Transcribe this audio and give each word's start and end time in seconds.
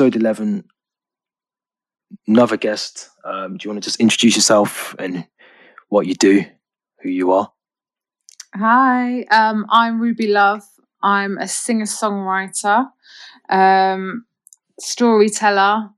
episode 0.00 0.16
11, 0.16 0.64
another 2.26 2.56
guest. 2.56 3.10
Um, 3.22 3.58
do 3.58 3.66
you 3.66 3.70
want 3.70 3.82
to 3.82 3.86
just 3.86 4.00
introduce 4.00 4.34
yourself 4.34 4.96
and 4.98 5.26
what 5.90 6.06
you 6.06 6.14
do, 6.14 6.42
who 7.02 7.10
you 7.10 7.32
are? 7.32 7.52
Hi, 8.54 9.24
um, 9.24 9.66
I'm 9.68 10.00
Ruby 10.00 10.28
Love. 10.28 10.62
I'm 11.02 11.36
a 11.36 11.46
singer 11.46 11.84
songwriter, 11.84 12.86
um, 13.50 14.24
storyteller, 14.78 15.90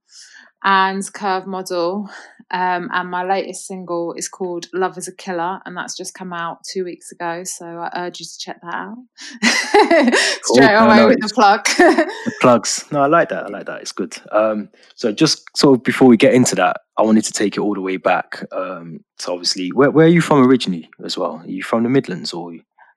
and 0.64 1.12
curve 1.12 1.46
model. 1.46 2.10
Um, 2.52 2.90
and 2.92 3.10
my 3.10 3.24
latest 3.24 3.66
single 3.66 4.12
is 4.14 4.28
called 4.28 4.66
Love 4.74 4.98
is 4.98 5.08
a 5.08 5.14
Killer, 5.14 5.60
and 5.64 5.76
that's 5.76 5.96
just 5.96 6.12
come 6.14 6.32
out 6.32 6.58
two 6.70 6.84
weeks 6.84 7.10
ago. 7.10 7.44
So 7.44 7.64
I 7.66 7.90
urge 7.96 8.20
you 8.20 8.26
to 8.26 8.38
check 8.38 8.60
that 8.62 8.74
out. 8.74 8.96
Straight 10.42 10.76
Cool. 10.76 10.86
Away 10.86 10.96
no, 10.96 11.08
with 11.08 11.20
the 11.20 11.30
plug. 11.34 11.64
The 11.64 12.32
plugs. 12.40 12.84
No, 12.92 13.00
I 13.02 13.06
like 13.06 13.28
that. 13.30 13.44
I 13.44 13.48
like 13.48 13.66
that. 13.66 13.80
It's 13.80 13.92
good. 13.92 14.16
Um, 14.30 14.68
so 14.94 15.12
just 15.12 15.44
sort 15.56 15.78
of 15.78 15.82
before 15.84 16.08
we 16.08 16.16
get 16.16 16.34
into 16.34 16.54
that, 16.56 16.76
I 16.98 17.02
wanted 17.02 17.24
to 17.24 17.32
take 17.32 17.56
it 17.56 17.60
all 17.60 17.74
the 17.74 17.80
way 17.80 17.96
back. 17.96 18.44
Um, 18.52 19.04
so 19.18 19.32
obviously, 19.32 19.70
where, 19.70 19.90
where 19.90 20.06
are 20.06 20.10
you 20.10 20.20
from 20.20 20.46
originally 20.46 20.90
as 21.04 21.16
well? 21.16 21.38
Are 21.38 21.46
you 21.46 21.62
from 21.62 21.84
the 21.84 21.88
Midlands 21.88 22.32
or? 22.32 22.52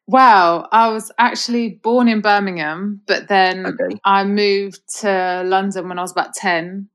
Well, 0.07 0.67
I 0.71 0.89
was 0.89 1.11
actually 1.17 1.79
born 1.81 2.07
in 2.07 2.21
Birmingham, 2.21 3.01
but 3.07 3.27
then 3.27 3.65
Okay. 3.65 3.97
I 4.03 4.23
moved 4.23 4.81
to 4.99 5.43
London 5.45 5.89
when 5.89 5.97
I 5.97 6.01
was 6.03 6.11
about 6.11 6.33
10. 6.35 6.89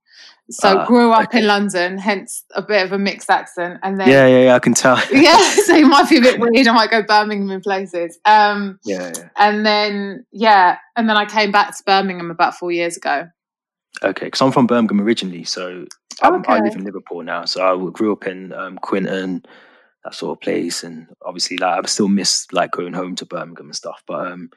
So 0.51 0.79
Ah, 0.81 0.85
grew 0.87 1.13
up 1.13 1.29
okay. 1.29 1.39
in 1.39 1.47
London, 1.47 1.97
hence 1.99 2.45
a 2.55 2.63
bit 2.63 2.85
of 2.85 2.93
a 2.93 2.99
mixed 2.99 3.31
accent. 3.31 3.79
And 3.83 4.01
then 4.01 4.09
Yeah, 4.09 4.27
yeah, 4.27 4.45
yeah. 4.47 4.55
I 4.55 4.59
can 4.59 4.75
tell. 4.75 4.97
yeah, 5.13 5.39
so 5.65 5.75
it 5.77 5.87
might 5.87 6.09
be 6.11 6.19
a 6.19 6.21
bit 6.21 6.41
weird. 6.41 6.67
I 6.67 6.73
might 6.73 6.91
go 6.91 7.03
Birmingham 7.03 7.51
in 7.51 7.61
places. 7.61 8.19
Um, 8.25 8.79
yeah, 8.85 9.13
yeah. 9.17 9.29
and 9.37 9.65
then 9.65 10.27
yeah, 10.33 10.79
and 10.97 11.09
then 11.09 11.17
I 11.17 11.25
came 11.25 11.53
back 11.53 11.77
to 11.77 11.83
Birmingham 11.85 12.31
about 12.31 12.55
four 12.57 12.73
years 12.73 12.97
ago. 12.97 13.29
Okay, 14.03 14.27
because 14.27 14.41
I'm 14.41 14.53
from 14.53 14.67
Birmingham 14.67 15.01
originally, 15.01 15.45
so 15.45 15.85
Oh, 16.23 16.33
I'm- 16.33 16.45
I 16.49 16.59
live 16.61 16.75
in 16.75 16.85
Liverpool 16.85 17.23
now. 17.23 17.45
So 17.47 17.63
I 17.63 17.91
grew 17.93 18.13
up 18.13 18.27
in 18.27 18.53
um, 18.53 18.77
Quinton, 18.79 19.45
that 20.05 20.15
sort 20.15 20.37
of 20.37 20.41
place, 20.43 20.83
and 20.83 21.07
obviously, 21.25 21.57
like 21.59 21.85
I 21.85 21.87
still 21.89 22.09
miss 22.09 22.47
like 22.53 22.73
going 22.73 22.93
home 22.93 23.15
to 23.17 23.27
Birmingham 23.27 23.67
and 23.67 23.77
stuff. 23.77 24.03
But 24.07 24.27
um, 24.33 24.51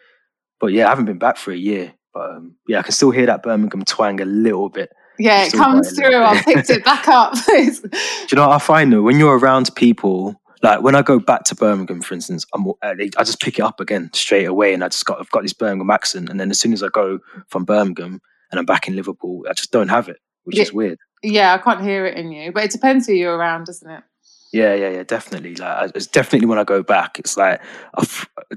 but 0.59 0.67
yeah, 0.73 0.88
I 0.88 0.89
haven't 0.89 1.05
been 1.05 1.19
back 1.19 1.38
for 1.38 1.52
a 1.52 1.58
year. 1.58 1.94
But 2.14 2.31
um, 2.31 2.55
yeah, 2.67 2.80
I 2.80 2.83
can 2.83 2.91
still 2.94 3.11
hear 3.11 3.25
that 3.27 3.44
Birmingham 3.44 3.83
twang 3.86 4.19
a 4.21 4.25
little 4.25 4.69
bit. 4.69 4.91
Yeah, 5.19 5.44
it 5.45 5.53
comes 5.53 5.92
through. 5.95 6.09
little 6.09 6.23
I 6.25 6.42
picked 6.42 6.69
it 6.69 6.83
back 6.83 7.08
up. 7.08 7.33
Do 7.45 7.52
you 7.53 8.36
know 8.36 8.47
what 8.47 8.56
I 8.56 8.59
find 8.59 8.92
though? 8.92 9.02
When 9.02 9.20
you're 9.20 9.38
around 9.38 9.70
people, 9.76 10.39
like 10.64 10.82
when 10.82 10.95
I 10.95 11.02
go 11.02 11.20
back 11.20 11.43
to 11.45 11.55
Birmingham, 11.55 12.02
for 12.02 12.14
instance, 12.15 12.45
I'm 12.54 12.67
uh, 12.67 12.73
I 12.82 13.23
just 13.23 13.39
pick 13.42 13.60
it 13.60 13.61
up 13.64 13.80
again 13.80 14.10
straight 14.14 14.45
away, 14.45 14.73
and 14.73 14.83
I 14.83 14.88
just 14.88 15.05
got 15.05 15.20
I've 15.20 15.30
got 15.32 15.43
this 15.43 15.54
Birmingham 15.54 15.89
accent, 15.92 16.30
and 16.30 16.39
then 16.39 16.49
as 16.49 16.60
soon 16.60 16.73
as 16.73 16.82
I 16.82 16.88
go 16.89 17.20
from 17.48 17.64
Birmingham 17.65 18.21
and 18.52 18.60
I'm 18.60 18.65
back 18.65 18.88
in 18.88 18.95
Liverpool, 18.95 19.43
I 19.49 19.54
just 19.54 19.71
don't 19.71 19.89
have 19.89 20.08
it, 20.10 20.17
which 20.45 20.58
Yeah. 20.58 20.64
is 20.64 20.73
weird. 20.73 20.99
yeah, 21.21 21.54
I 21.54 21.58
can't 21.58 21.82
hear 21.82 22.05
it 22.05 22.17
in 22.17 22.32
you, 22.32 22.52
but 22.52 22.64
it 22.64 22.71
depends 22.71 23.08
who 23.08 23.14
you're 23.14 23.36
around, 23.38 23.65
doesn't 23.65 23.89
it? 23.89 24.04
Yeah, 24.52 24.76
yeah, 24.76 24.89
yeah, 24.89 25.04
definitely. 25.04 25.55
Like, 25.55 25.92
it's 25.95 26.05
definitely 26.05 26.48
when 26.48 26.59
I 26.59 26.64
go 26.64 26.83
back, 26.83 27.17
it's 27.17 27.36
like 27.38 27.59
I 27.98 28.05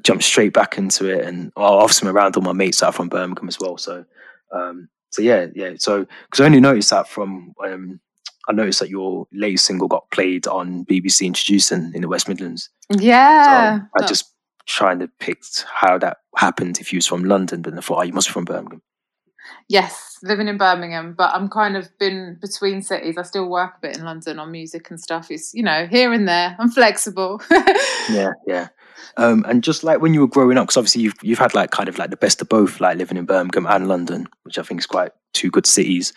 jump 0.03 0.23
straight 0.23 0.53
back 0.53 0.77
into 0.79 1.09
it, 1.09 1.25
and 1.25 1.53
well, 1.57 1.75
obviously 1.75 2.09
I'm 2.09 2.17
around 2.17 2.37
all 2.37 2.43
my 2.43 2.53
mates 2.53 2.81
that 2.81 2.87
are 2.87 2.93
from 2.93 3.09
Birmingham 3.09 3.49
as 3.49 3.59
well. 3.59 3.79
So, 3.79 4.05
um, 4.53 4.89
so 5.17 5.23
yeah, 5.23 5.47
yeah. 5.55 5.73
So, 5.79 6.07
because 6.27 6.43
I 6.43 6.45
only 6.45 6.61
noticed 6.61 6.91
that 6.91 7.09
from, 7.09 7.55
um, 7.65 8.01
I 8.49 8.53
noticed 8.53 8.81
that 8.81 8.91
your 8.91 9.27
latest 9.33 9.65
single 9.65 9.89
got 9.89 10.11
played 10.11 10.47
on 10.47 10.85
BBC 10.85 11.27
Introducing 11.27 11.93
in 11.95 12.03
the 12.03 12.09
West 12.09 12.29
Midlands. 12.29 12.69
So 12.93 13.01
Yeah. 13.01 13.81
I 13.99 14.07
just 14.07 14.27
trying 14.67 14.99
to 14.99 15.09
pick 15.21 15.43
how 15.73 15.97
that 15.99 16.19
happened 16.37 16.79
if 16.81 16.93
you 16.93 16.99
was 16.99 17.07
from 17.07 17.25
London, 17.25 17.63
but 17.63 17.71
then 17.71 17.79
I 17.79 17.83
thought, 17.83 17.99
oh, 18.01 18.03
you 18.03 18.13
must 18.13 18.29
be 18.29 18.33
from 18.33 18.45
Birmingham. 18.45 18.83
Yes, 19.69 20.19
living 20.23 20.49
in 20.49 20.59
Birmingham, 20.59 21.15
but 21.17 21.35
I'm 21.35 21.49
kind 21.49 21.79
of 21.79 21.89
been 21.99 22.37
between 22.43 22.83
cities. 22.83 23.17
I 23.17 23.23
still 23.23 23.49
work 23.49 23.75
a 23.79 23.81
bit 23.81 23.97
in 23.97 24.05
London 24.05 24.39
on 24.39 24.53
music 24.53 24.91
and 24.91 25.01
stuff. 25.01 25.31
It's 25.31 25.55
you 25.55 25.63
know 25.63 25.87
here 25.87 26.13
and 26.13 26.29
there. 26.29 26.57
I'm 26.59 26.71
flexible. 26.71 27.41
Yeah, 28.09 28.35
yeah. 28.47 28.69
Um, 29.17 29.45
and 29.49 29.63
just 29.63 29.85
like 29.85 30.01
when 30.01 30.15
you 30.15 30.21
were 30.21 30.27
growing 30.27 30.59
up, 30.59 30.65
because 30.65 30.77
obviously 30.77 31.03
you've 31.03 31.15
you've 31.23 31.39
had 31.39 31.55
like 31.55 31.71
kind 31.71 31.89
of 31.89 31.99
like 31.99 32.11
the 32.11 32.17
best 32.17 32.43
of 32.43 32.49
both, 32.49 32.81
like 32.81 32.99
living 32.99 33.17
in 33.17 33.27
Birmingham 33.27 33.67
and 33.67 33.89
London, 33.89 34.29
which 34.43 34.59
I 34.59 34.63
think 34.63 34.81
is 34.81 34.87
quite 34.87 35.13
two 35.33 35.51
good 35.51 35.67
cities. 35.67 36.13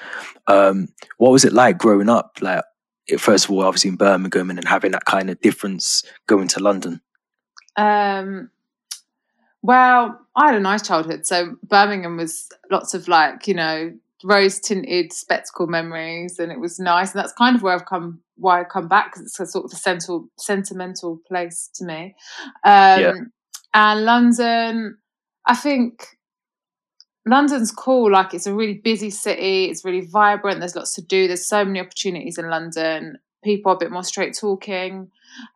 Um, 0.47 0.89
what 1.17 1.31
was 1.31 1.45
it 1.45 1.53
like 1.53 1.77
growing 1.77 2.09
up? 2.09 2.37
Like 2.41 2.63
first 3.17 3.45
of 3.45 3.51
all, 3.51 3.63
obviously 3.63 3.89
in 3.89 3.95
Birmingham, 3.95 4.49
and 4.49 4.57
then 4.57 4.65
having 4.65 4.91
that 4.91 5.05
kind 5.05 5.29
of 5.29 5.39
difference 5.41 6.03
going 6.27 6.47
to 6.49 6.59
London. 6.59 7.01
Um, 7.75 8.49
well, 9.61 10.19
I 10.35 10.47
had 10.47 10.55
a 10.55 10.59
nice 10.59 10.85
childhood. 10.85 11.25
So 11.25 11.55
Birmingham 11.63 12.17
was 12.17 12.49
lots 12.71 12.93
of 12.93 13.07
like, 13.07 13.47
you 13.47 13.53
know, 13.53 13.93
rose 14.23 14.59
tinted 14.59 15.13
spectacle 15.13 15.67
memories, 15.67 16.39
and 16.39 16.51
it 16.51 16.59
was 16.59 16.79
nice. 16.79 17.13
And 17.13 17.19
that's 17.19 17.33
kind 17.33 17.55
of 17.55 17.61
where 17.61 17.73
I've 17.73 17.85
come, 17.85 18.19
why 18.35 18.61
I 18.61 18.63
come 18.65 18.87
back 18.87 19.11
because 19.13 19.21
it's 19.27 19.39
a 19.39 19.45
sort 19.45 19.65
of 19.65 19.71
a 19.73 19.75
central, 19.77 20.27
sentimental 20.37 21.19
place 21.27 21.69
to 21.75 21.85
me. 21.85 22.15
Um, 22.65 22.99
Yeah. 23.01 23.13
And 23.73 24.03
London, 24.05 24.97
I 25.47 25.55
think 25.55 26.17
London's 27.25 27.71
cool. 27.71 28.11
Like 28.11 28.33
it's 28.33 28.47
a 28.47 28.53
really 28.53 28.75
busy 28.83 29.09
city. 29.09 29.65
It's 29.65 29.85
really 29.85 30.01
vibrant. 30.05 30.59
There's 30.59 30.75
lots 30.75 30.93
to 30.95 31.01
do. 31.01 31.27
There's 31.27 31.47
so 31.47 31.63
many 31.63 31.79
opportunities 31.79 32.37
in 32.37 32.49
London. 32.49 33.17
People 33.43 33.71
are 33.71 33.75
a 33.75 33.79
bit 33.79 33.91
more 33.91 34.03
straight 34.03 34.35
talking, 34.37 35.11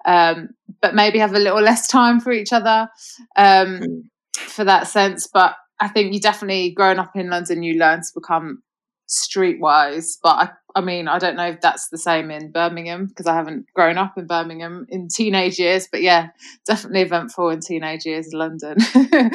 um, 0.05 0.49
but 0.81 0.95
maybe 0.95 1.19
have 1.19 1.33
a 1.33 1.39
little 1.39 1.61
less 1.71 1.87
time 1.87 2.19
for 2.19 2.31
each 2.31 2.53
other 2.53 2.87
um, 3.35 3.79
Mm. 3.81 4.03
for 4.35 4.63
that 4.63 4.87
sense. 4.87 5.27
But 5.27 5.55
I 5.79 5.87
think 5.87 6.13
you 6.13 6.19
definitely, 6.19 6.71
growing 6.71 6.99
up 6.99 7.15
in 7.15 7.29
London, 7.29 7.63
you 7.63 7.79
learn 7.79 8.01
to 8.01 8.11
become 8.13 8.63
streetwise. 9.09 10.17
But 10.21 10.29
I, 10.29 10.49
I 10.75 10.81
mean, 10.81 11.07
I 11.07 11.19
don't 11.19 11.35
know 11.35 11.47
if 11.47 11.61
that's 11.61 11.89
the 11.89 11.97
same 11.97 12.31
in 12.31 12.51
Birmingham 12.51 13.07
because 13.07 13.27
I 13.27 13.35
haven't 13.35 13.65
grown 13.75 13.97
up 13.97 14.17
in 14.17 14.27
Birmingham 14.27 14.85
in 14.89 15.07
teenage 15.07 15.59
years. 15.59 15.87
But 15.91 16.01
yeah, 16.01 16.29
definitely 16.65 17.01
eventful 17.01 17.49
in 17.49 17.59
teenage 17.59 18.05
years 18.05 18.31
in 18.31 18.39
London. 18.39 18.77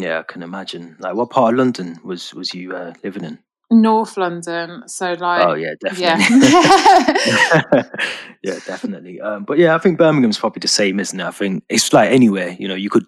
Yeah, 0.00 0.20
I 0.20 0.22
can 0.22 0.42
imagine. 0.42 0.96
Like, 0.98 1.14
what 1.14 1.30
part 1.30 1.54
of 1.54 1.58
London 1.58 1.98
was 2.04 2.34
was 2.34 2.54
you 2.54 2.74
uh, 2.74 2.94
living 3.02 3.24
in? 3.24 3.38
North 3.70 4.18
London, 4.18 4.86
so 4.86 5.14
like, 5.14 5.46
oh 5.46 5.54
yeah, 5.54 5.74
yeah. 5.96 6.16
definitely. 6.18 7.90
yeah, 8.42 8.58
definitely. 8.66 9.20
Um, 9.20 9.44
but 9.44 9.56
yeah, 9.56 9.74
I 9.74 9.78
think 9.78 9.98
Birmingham's 9.98 10.38
probably 10.38 10.60
the 10.60 10.68
same, 10.68 11.00
isn't 11.00 11.18
it? 11.18 11.24
I 11.24 11.30
think 11.30 11.64
it's 11.70 11.90
like 11.92 12.10
anywhere, 12.10 12.54
you 12.58 12.68
know, 12.68 12.74
you 12.74 12.90
could. 12.90 13.06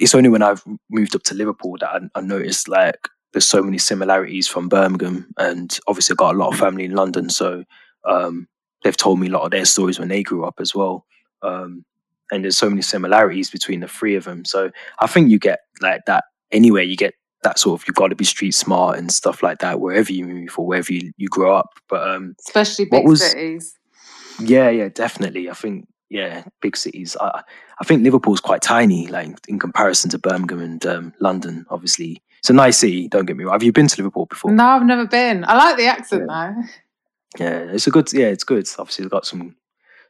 It's 0.00 0.14
only 0.14 0.28
when 0.30 0.42
I've 0.42 0.64
moved 0.90 1.14
up 1.14 1.22
to 1.24 1.34
Liverpool 1.34 1.76
that 1.80 1.88
I, 1.88 2.18
I 2.18 2.20
noticed 2.22 2.68
like 2.68 3.08
there's 3.32 3.44
so 3.48 3.62
many 3.62 3.78
similarities 3.78 4.48
from 4.48 4.68
Birmingham, 4.68 5.32
and 5.38 5.78
obviously 5.86 6.14
I 6.14 6.16
got 6.16 6.34
a 6.34 6.38
lot 6.38 6.52
of 6.52 6.58
family 6.58 6.84
in 6.84 6.94
London, 6.94 7.30
so 7.30 7.64
um, 8.04 8.48
they've 8.82 8.96
told 8.96 9.20
me 9.20 9.28
a 9.28 9.30
lot 9.30 9.42
of 9.44 9.50
their 9.50 9.64
stories 9.64 9.98
when 9.98 10.08
they 10.08 10.22
grew 10.22 10.44
up 10.44 10.54
as 10.58 10.74
well. 10.74 11.04
Um, 11.42 11.84
and 12.32 12.44
there's 12.44 12.58
so 12.58 12.70
many 12.70 12.82
similarities 12.82 13.50
between 13.50 13.80
the 13.80 13.88
three 13.88 14.14
of 14.14 14.24
them. 14.24 14.44
So 14.44 14.70
I 15.00 15.06
think 15.06 15.30
you 15.30 15.38
get 15.38 15.60
like 15.80 16.02
that 16.06 16.24
anywhere. 16.52 16.82
You 16.82 16.96
get 16.96 17.14
that 17.42 17.58
sort 17.58 17.80
of 17.80 17.86
you've 17.86 17.96
got 17.96 18.08
to 18.08 18.16
be 18.16 18.24
street 18.24 18.52
smart 18.52 18.98
and 18.98 19.10
stuff 19.10 19.42
like 19.42 19.58
that 19.58 19.80
wherever 19.80 20.12
you 20.12 20.26
move 20.26 20.54
or 20.58 20.66
wherever 20.66 20.92
you, 20.92 21.12
you 21.16 21.28
grow 21.28 21.56
up. 21.56 21.70
But 21.88 22.08
um, 22.08 22.34
especially 22.46 22.84
big 22.84 23.06
was- 23.06 23.22
cities. 23.22 23.76
yeah, 24.40 24.70
yeah, 24.70 24.88
definitely. 24.88 25.50
I 25.50 25.54
think 25.54 25.86
yeah, 26.10 26.44
big 26.60 26.76
cities. 26.76 27.16
I 27.20 27.42
I 27.80 27.84
think 27.84 28.02
Liverpool's 28.02 28.40
quite 28.40 28.60
tiny, 28.60 29.06
like 29.06 29.36
in 29.48 29.58
comparison 29.58 30.10
to 30.10 30.18
Birmingham 30.18 30.60
and 30.60 30.84
um, 30.84 31.14
London. 31.20 31.64
Obviously, 31.70 32.20
it's 32.40 32.50
a 32.50 32.52
nice 32.52 32.78
city. 32.78 33.08
Don't 33.08 33.26
get 33.26 33.36
me 33.36 33.44
wrong. 33.44 33.54
Have 33.54 33.62
you 33.62 33.72
been 33.72 33.86
to 33.86 33.96
Liverpool 33.96 34.26
before? 34.26 34.50
No, 34.50 34.64
I've 34.64 34.84
never 34.84 35.06
been. 35.06 35.44
I 35.44 35.56
like 35.56 35.76
the 35.76 35.86
accent 35.86 36.26
though. 36.28 36.54
Yeah, 37.38 37.60
it's 37.70 37.86
a 37.86 37.90
good. 37.90 38.12
Yeah, 38.12 38.26
it's 38.26 38.44
good. 38.44 38.68
Obviously, 38.78 39.04
they've 39.04 39.10
got 39.10 39.24
some 39.24 39.56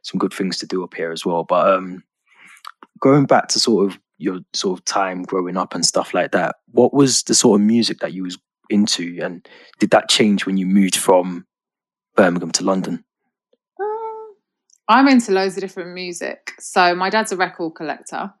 some 0.01 0.17
good 0.17 0.33
things 0.33 0.57
to 0.57 0.65
do 0.65 0.83
up 0.83 0.95
here 0.95 1.11
as 1.11 1.23
well. 1.23 1.43
But 1.43 1.67
um, 1.71 2.03
going 2.99 3.25
back 3.25 3.47
to 3.49 3.59
sort 3.59 3.91
of 3.91 3.99
your 4.17 4.39
sort 4.53 4.79
of 4.79 4.85
time 4.85 5.23
growing 5.23 5.55
up 5.55 5.75
and 5.75 5.85
stuff 5.85 6.13
like 6.13 6.31
that, 6.31 6.55
what 6.71 6.93
was 6.93 7.23
the 7.23 7.35
sort 7.35 7.61
of 7.61 7.65
music 7.65 7.99
that 7.99 8.13
you 8.13 8.23
was 8.23 8.39
into, 8.71 9.19
and 9.21 9.47
did 9.79 9.91
that 9.91 10.09
change 10.09 10.47
when 10.47 10.57
you 10.57 10.65
moved 10.65 10.95
from 10.95 11.45
Birmingham 12.15 12.51
to 12.51 12.63
London? 12.63 13.03
I'm 14.91 15.07
into 15.07 15.31
loads 15.31 15.55
of 15.55 15.61
different 15.61 15.93
music. 15.93 16.51
So 16.59 16.93
my 16.95 17.09
dad's 17.09 17.31
a 17.31 17.37
record 17.37 17.75
collector, 17.75 18.33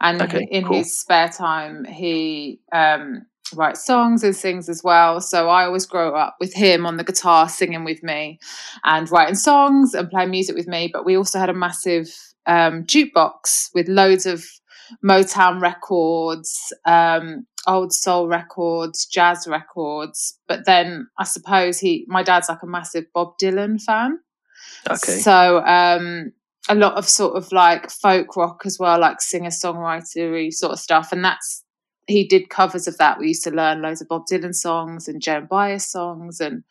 and 0.00 0.22
Okay, 0.22 0.48
in 0.50 0.64
cool. 0.64 0.78
his 0.78 0.98
spare 0.98 1.28
time, 1.28 1.84
he 1.84 2.60
um, 2.72 3.26
writes 3.54 3.84
songs 3.84 4.24
and 4.24 4.34
sings 4.34 4.70
as 4.70 4.82
well. 4.82 5.20
So 5.20 5.50
I 5.50 5.64
always 5.64 5.84
grow 5.84 6.14
up 6.14 6.36
with 6.40 6.54
him 6.54 6.86
on 6.86 6.96
the 6.96 7.04
guitar, 7.04 7.46
singing 7.48 7.84
with 7.84 8.02
me, 8.02 8.38
and 8.84 9.10
writing 9.10 9.34
songs 9.34 9.92
and 9.92 10.08
playing 10.08 10.30
music 10.30 10.56
with 10.56 10.66
me. 10.66 10.88
But 10.90 11.04
we 11.04 11.14
also 11.14 11.38
had 11.38 11.50
a 11.50 11.54
massive 11.54 12.08
um, 12.46 12.84
jukebox 12.84 13.68
with 13.74 13.86
loads 13.88 14.24
of 14.24 14.44
Motown 15.04 15.60
records, 15.60 16.72
um, 16.86 17.46
old 17.66 17.92
soul 17.92 18.28
records, 18.28 19.04
jazz 19.04 19.46
records. 19.46 20.38
But 20.48 20.64
then 20.64 21.08
I 21.18 21.24
suppose 21.24 21.78
he, 21.78 22.06
my 22.08 22.22
dad's 22.22 22.48
like 22.48 22.62
a 22.62 22.66
massive 22.66 23.04
Bob 23.12 23.36
Dylan 23.38 23.78
fan. 23.78 24.20
Okay. 24.90 25.18
So 25.18 25.64
um, 25.64 26.32
a 26.68 26.74
lot 26.74 26.94
of 26.94 27.08
sort 27.08 27.36
of 27.36 27.50
like 27.52 27.90
folk 27.90 28.36
rock 28.36 28.62
as 28.64 28.78
well, 28.78 29.00
like 29.00 29.20
singer 29.20 29.50
songwritery 29.50 30.52
sort 30.52 30.72
of 30.72 30.78
stuff, 30.78 31.12
and 31.12 31.24
that's 31.24 31.64
he 32.06 32.26
did 32.26 32.48
covers 32.48 32.88
of 32.88 32.96
that. 32.98 33.18
We 33.18 33.28
used 33.28 33.44
to 33.44 33.50
learn 33.50 33.82
loads 33.82 34.00
of 34.00 34.08
Bob 34.08 34.24
Dylan 34.30 34.54
songs 34.54 35.08
and 35.08 35.22
Joan 35.22 35.46
Baez 35.46 35.86
songs 35.86 36.40
and 36.40 36.64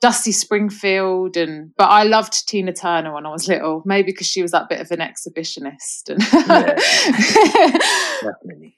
Dusty 0.00 0.30
Springfield 0.30 1.36
and 1.36 1.74
but 1.76 1.86
I 1.86 2.04
loved 2.04 2.46
Tina 2.48 2.72
Turner 2.72 3.12
when 3.12 3.26
I 3.26 3.30
was 3.30 3.48
little, 3.48 3.82
maybe 3.84 4.12
because 4.12 4.28
she 4.28 4.42
was 4.42 4.52
that 4.52 4.68
bit 4.68 4.80
of 4.80 4.90
an 4.92 5.00
exhibitionist. 5.00 6.08
And 6.08 6.22
yeah. 6.32 6.74
Definitely. 8.22 8.76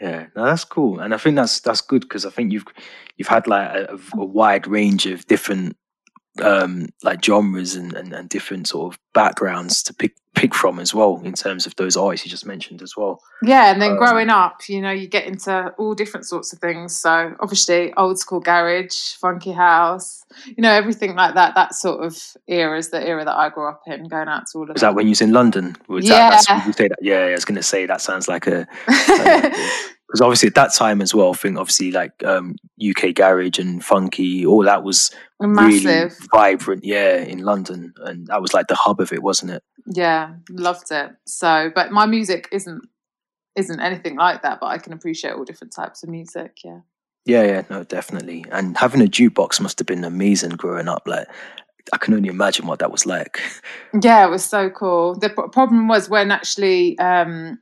Yeah, 0.00 0.26
no, 0.34 0.46
that's 0.46 0.64
cool, 0.64 0.98
and 0.98 1.12
I 1.12 1.18
think 1.18 1.36
that's 1.36 1.60
that's 1.60 1.82
good 1.82 2.00
because 2.02 2.24
I 2.24 2.30
think 2.30 2.52
you've 2.52 2.64
you've 3.16 3.28
had 3.28 3.46
like 3.46 3.68
a, 3.68 3.98
a 4.14 4.24
wide 4.24 4.66
range 4.66 5.04
of 5.04 5.26
different 5.26 5.76
um 6.42 6.88
like 7.02 7.24
genres 7.24 7.74
and, 7.74 7.94
and, 7.94 8.12
and 8.12 8.28
different 8.28 8.68
sort 8.68 8.92
of 8.92 9.00
backgrounds 9.12 9.82
to 9.82 9.94
pick 9.94 10.14
pick 10.36 10.54
from 10.54 10.78
as 10.78 10.94
well 10.94 11.20
in 11.24 11.32
terms 11.32 11.66
of 11.66 11.74
those 11.74 11.96
artists 11.96 12.24
you 12.24 12.30
just 12.30 12.46
mentioned 12.46 12.82
as 12.82 12.96
well 12.96 13.20
yeah 13.42 13.72
and 13.72 13.82
then 13.82 13.92
um, 13.92 13.96
growing 13.98 14.30
up 14.30 14.60
you 14.68 14.80
know 14.80 14.90
you 14.90 15.08
get 15.08 15.26
into 15.26 15.68
all 15.76 15.92
different 15.92 16.24
sorts 16.24 16.52
of 16.52 16.58
things 16.60 16.96
so 16.96 17.34
obviously 17.40 17.92
old 17.94 18.16
school 18.16 18.38
garage 18.38 19.14
funky 19.14 19.50
house 19.50 20.24
you 20.46 20.62
know 20.62 20.70
everything 20.70 21.16
like 21.16 21.34
that 21.34 21.54
that 21.56 21.74
sort 21.74 22.04
of 22.04 22.16
era 22.46 22.78
is 22.78 22.90
the 22.90 23.06
era 23.06 23.24
that 23.24 23.36
i 23.36 23.48
grew 23.48 23.68
up 23.68 23.82
in 23.88 24.06
going 24.06 24.28
out 24.28 24.44
to 24.46 24.58
all 24.58 24.62
of 24.62 24.68
was 24.68 24.80
that, 24.80 24.88
that 24.88 24.94
when 24.94 25.06
you 25.06 25.10
was 25.10 25.20
in 25.20 25.32
london 25.32 25.76
was 25.88 26.08
yeah. 26.08 26.30
That, 26.30 26.64
you 26.66 26.72
say 26.72 26.88
that? 26.88 26.98
yeah 27.02 27.18
i 27.18 27.32
was 27.32 27.44
going 27.44 27.56
to 27.56 27.62
say 27.62 27.84
that 27.86 28.00
sounds 28.00 28.28
like 28.28 28.46
a 28.46 28.68
because 30.10 30.20
obviously 30.22 30.48
at 30.48 30.56
that 30.56 30.74
time 30.74 31.00
as 31.00 31.14
well, 31.14 31.30
I 31.30 31.34
think 31.34 31.56
obviously 31.56 31.92
like 31.92 32.24
um, 32.24 32.56
UK 32.84 33.14
garage 33.14 33.60
and 33.60 33.84
funky, 33.84 34.44
all 34.44 34.64
that 34.64 34.82
was 34.82 35.12
Massive. 35.38 35.84
really 35.84 36.10
vibrant, 36.32 36.84
yeah, 36.84 37.18
in 37.18 37.44
London, 37.44 37.94
and 37.98 38.26
that 38.26 38.42
was 38.42 38.52
like 38.52 38.66
the 38.66 38.74
hub 38.74 38.98
of 39.00 39.12
it, 39.12 39.22
wasn't 39.22 39.52
it? 39.52 39.62
Yeah, 39.86 40.34
loved 40.48 40.90
it. 40.90 41.12
So, 41.26 41.70
but 41.72 41.92
my 41.92 42.06
music 42.06 42.48
isn't 42.50 42.82
isn't 43.54 43.78
anything 43.78 44.16
like 44.16 44.42
that, 44.42 44.58
but 44.60 44.66
I 44.66 44.78
can 44.78 44.92
appreciate 44.92 45.34
all 45.34 45.44
different 45.44 45.72
types 45.72 46.02
of 46.02 46.08
music. 46.08 46.58
Yeah. 46.64 46.80
Yeah, 47.26 47.42
yeah, 47.44 47.62
no, 47.70 47.84
definitely. 47.84 48.44
And 48.50 48.76
having 48.76 49.02
a 49.02 49.04
jukebox 49.04 49.60
must 49.60 49.78
have 49.78 49.86
been 49.86 50.04
amazing 50.04 50.50
growing 50.50 50.88
up. 50.88 51.06
Like, 51.06 51.28
I 51.92 51.98
can 51.98 52.14
only 52.14 52.30
imagine 52.30 52.66
what 52.66 52.78
that 52.80 52.90
was 52.90 53.06
like. 53.06 53.40
Yeah, 54.02 54.26
it 54.26 54.30
was 54.30 54.44
so 54.44 54.70
cool. 54.70 55.16
The 55.16 55.28
problem 55.28 55.86
was 55.88 56.08
when 56.08 56.30
actually 56.30 56.98
um, 56.98 57.58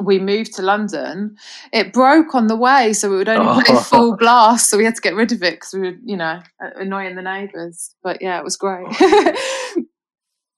we 0.00 0.18
moved 0.18 0.54
to 0.54 0.62
London, 0.62 1.36
it 1.72 1.92
broke 1.92 2.34
on 2.34 2.46
the 2.46 2.56
way, 2.56 2.92
so 2.92 3.10
we 3.10 3.16
would 3.16 3.28
only 3.28 3.46
oh. 3.46 3.62
play 3.64 3.76
full 3.76 4.16
blast. 4.16 4.70
So 4.70 4.78
we 4.78 4.84
had 4.84 4.94
to 4.94 5.00
get 5.00 5.14
rid 5.14 5.32
of 5.32 5.42
it 5.42 5.54
because 5.54 5.72
we 5.72 5.80
were, 5.80 5.96
you 6.04 6.16
know, 6.16 6.40
annoying 6.60 7.16
the 7.16 7.22
neighbours. 7.22 7.94
But 8.02 8.20
yeah, 8.20 8.38
it 8.38 8.44
was 8.44 8.56
great. 8.56 8.86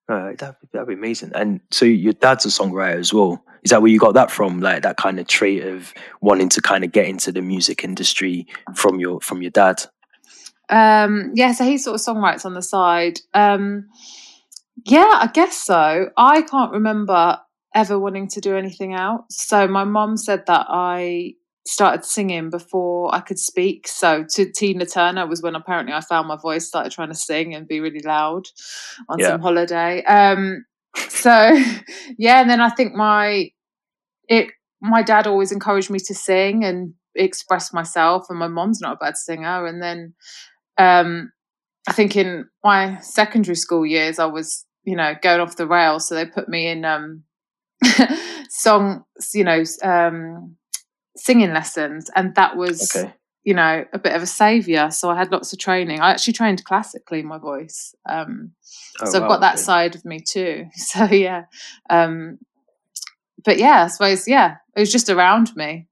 Oh, 0.08 0.32
that'd, 0.38 0.56
be, 0.60 0.68
that'd 0.72 0.88
be 0.88 0.94
amazing. 0.94 1.32
And 1.34 1.60
so 1.70 1.84
your 1.84 2.14
dad's 2.14 2.46
a 2.46 2.48
songwriter 2.48 2.98
as 2.98 3.12
well. 3.12 3.44
Is 3.62 3.70
that 3.70 3.82
where 3.82 3.90
you 3.90 3.98
got 3.98 4.14
that 4.14 4.30
from? 4.30 4.60
Like 4.60 4.82
that 4.82 4.96
kind 4.96 5.18
of 5.18 5.26
trait 5.26 5.64
of 5.64 5.92
wanting 6.20 6.48
to 6.50 6.62
kind 6.62 6.84
of 6.84 6.92
get 6.92 7.06
into 7.06 7.32
the 7.32 7.42
music 7.42 7.84
industry 7.84 8.46
from 8.74 9.00
your 9.00 9.20
from 9.20 9.42
your 9.42 9.50
dad? 9.50 9.84
Um, 10.70 11.32
yeah, 11.34 11.52
so 11.52 11.64
he 11.64 11.78
sort 11.78 11.94
of 11.94 12.00
songwrites 12.00 12.44
on 12.44 12.54
the 12.54 12.62
side. 12.62 13.20
Um, 13.34 13.88
yeah, 14.84 15.10
I 15.14 15.28
guess 15.32 15.56
so. 15.56 16.10
I 16.16 16.42
can't 16.42 16.72
remember 16.72 17.38
ever 17.78 17.96
wanting 17.96 18.26
to 18.26 18.40
do 18.40 18.56
anything 18.56 18.92
else. 18.92 19.24
So 19.30 19.68
my 19.68 19.84
mom 19.84 20.16
said 20.16 20.46
that 20.46 20.66
I 20.68 21.34
started 21.64 22.04
singing 22.04 22.50
before 22.50 23.14
I 23.14 23.20
could 23.20 23.38
speak. 23.38 23.86
So 23.86 24.24
to 24.30 24.50
Tina 24.50 24.84
Turner 24.84 25.28
was 25.28 25.42
when 25.42 25.54
apparently 25.54 25.92
I 25.94 26.00
found 26.00 26.26
my 26.26 26.36
voice, 26.36 26.66
started 26.66 26.90
trying 26.90 27.10
to 27.10 27.14
sing 27.14 27.54
and 27.54 27.68
be 27.68 27.78
really 27.78 28.00
loud 28.00 28.46
on 29.08 29.20
yeah. 29.20 29.28
some 29.28 29.40
holiday. 29.40 30.02
Um, 30.04 30.64
so 31.08 31.30
yeah, 32.18 32.40
and 32.40 32.50
then 32.50 32.60
I 32.60 32.70
think 32.70 32.94
my 32.94 33.50
it 34.28 34.48
my 34.80 35.02
dad 35.02 35.28
always 35.28 35.52
encouraged 35.52 35.90
me 35.90 36.00
to 36.00 36.14
sing 36.14 36.64
and 36.64 36.94
express 37.14 37.72
myself, 37.72 38.26
and 38.28 38.38
my 38.38 38.48
mom's 38.48 38.80
not 38.80 38.94
a 38.94 39.04
bad 39.04 39.16
singer. 39.16 39.66
And 39.66 39.80
then 39.80 40.14
um, 40.78 41.30
I 41.88 41.92
think 41.92 42.16
in 42.16 42.46
my 42.64 42.98
secondary 43.00 43.56
school 43.56 43.86
years, 43.86 44.18
I 44.18 44.26
was 44.26 44.64
you 44.82 44.96
know 44.96 45.14
going 45.22 45.40
off 45.40 45.56
the 45.56 45.66
rails, 45.68 46.08
so 46.08 46.16
they 46.16 46.26
put 46.26 46.48
me 46.48 46.66
in 46.66 46.84
um, 46.84 47.22
song, 48.48 49.04
you 49.34 49.44
know, 49.44 49.62
um, 49.82 50.56
singing 51.16 51.52
lessons, 51.52 52.10
and 52.14 52.34
that 52.34 52.56
was, 52.56 52.94
okay. 52.94 53.12
you 53.44 53.54
know, 53.54 53.84
a 53.92 53.98
bit 53.98 54.14
of 54.14 54.22
a 54.22 54.26
savior. 54.26 54.90
So 54.90 55.10
I 55.10 55.16
had 55.16 55.32
lots 55.32 55.52
of 55.52 55.58
training. 55.58 56.00
I 56.00 56.10
actually 56.10 56.32
trained 56.32 56.64
classically 56.64 57.22
my 57.22 57.38
voice, 57.38 57.94
um, 58.08 58.52
oh, 59.00 59.10
so 59.10 59.22
I've 59.22 59.28
got 59.28 59.40
that 59.40 59.54
okay. 59.54 59.62
side 59.62 59.94
of 59.94 60.04
me 60.04 60.20
too. 60.20 60.66
So 60.76 61.04
yeah, 61.04 61.44
um, 61.90 62.38
but 63.44 63.58
yeah, 63.58 63.84
I 63.84 63.88
suppose 63.88 64.26
yeah, 64.26 64.56
it 64.76 64.80
was 64.80 64.92
just 64.92 65.10
around 65.10 65.54
me. 65.56 65.86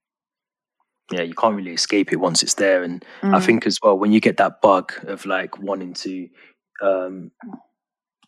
Yeah, 1.12 1.22
you 1.22 1.34
can't 1.34 1.54
really 1.54 1.72
escape 1.72 2.12
it 2.12 2.16
once 2.16 2.42
it's 2.42 2.54
there, 2.54 2.82
and 2.82 3.04
mm. 3.22 3.34
I 3.34 3.40
think 3.40 3.66
as 3.66 3.78
well 3.82 3.96
when 3.96 4.12
you 4.12 4.20
get 4.20 4.38
that 4.38 4.60
bug 4.60 4.92
of 5.06 5.24
like 5.24 5.58
wanting 5.58 5.94
to 5.94 6.28
um, 6.82 7.30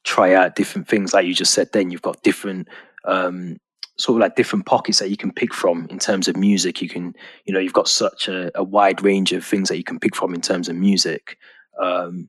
try 0.04 0.34
out 0.34 0.54
different 0.54 0.88
things, 0.88 1.12
like 1.12 1.26
you 1.26 1.34
just 1.34 1.52
said, 1.52 1.70
then 1.72 1.90
you've 1.90 2.02
got 2.02 2.22
different 2.22 2.68
um, 3.04 3.56
sort 3.98 4.16
of 4.16 4.20
like 4.20 4.36
different 4.36 4.66
pockets 4.66 5.00
that 5.00 5.10
you 5.10 5.16
can 5.16 5.32
pick 5.32 5.52
from 5.52 5.86
in 5.90 5.98
terms 5.98 6.28
of 6.28 6.36
music. 6.36 6.80
You 6.80 6.88
can, 6.88 7.14
you 7.44 7.52
know, 7.52 7.60
you've 7.60 7.72
got 7.72 7.88
such 7.88 8.28
a, 8.28 8.50
a 8.54 8.62
wide 8.62 9.02
range 9.02 9.32
of 9.32 9.44
things 9.44 9.68
that 9.68 9.76
you 9.76 9.84
can 9.84 9.98
pick 9.98 10.14
from 10.14 10.34
in 10.34 10.40
terms 10.40 10.68
of 10.68 10.76
music. 10.76 11.36
Um, 11.80 12.28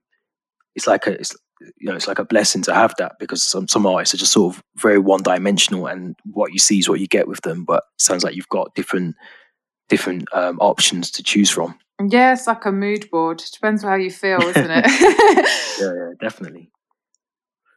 it's 0.76 0.88
like 0.88 1.06
a, 1.08 1.12
it's, 1.12 1.36
you 1.62 1.90
know, 1.90 1.96
it's 1.96 2.08
like 2.08 2.20
a 2.20 2.26
blessing 2.26 2.62
to 2.64 2.74
have 2.74 2.94
that 2.98 3.14
because 3.20 3.44
some 3.44 3.68
some 3.68 3.86
artists 3.86 4.16
are 4.16 4.18
just 4.18 4.32
sort 4.32 4.56
of 4.56 4.64
very 4.78 4.98
one 4.98 5.22
dimensional, 5.22 5.88
and 5.88 6.16
what 6.24 6.54
you 6.54 6.60
see 6.60 6.80
is 6.80 6.88
what 6.88 7.02
you 7.02 7.08
get 7.08 7.28
with 7.28 7.42
them. 7.42 7.66
But 7.66 7.84
it 7.96 8.02
sounds 8.02 8.24
like 8.24 8.36
you've 8.36 8.48
got 8.48 8.74
different 8.76 9.16
different 9.90 10.28
um, 10.34 10.58
options 10.60 11.12
to 11.12 11.24
choose 11.24 11.50
from. 11.50 11.78
Yeah, 12.08 12.32
it's 12.32 12.48
like 12.48 12.66
a 12.66 12.72
mood 12.72 13.10
board. 13.12 13.44
Depends 13.52 13.84
on 13.84 13.90
how 13.90 13.98
you 13.98 14.12
feel, 14.12 14.42
isn't 14.42 14.72
it? 14.72 14.86
yeah, 15.82 15.92
yeah, 15.94 16.12
definitely, 16.22 16.72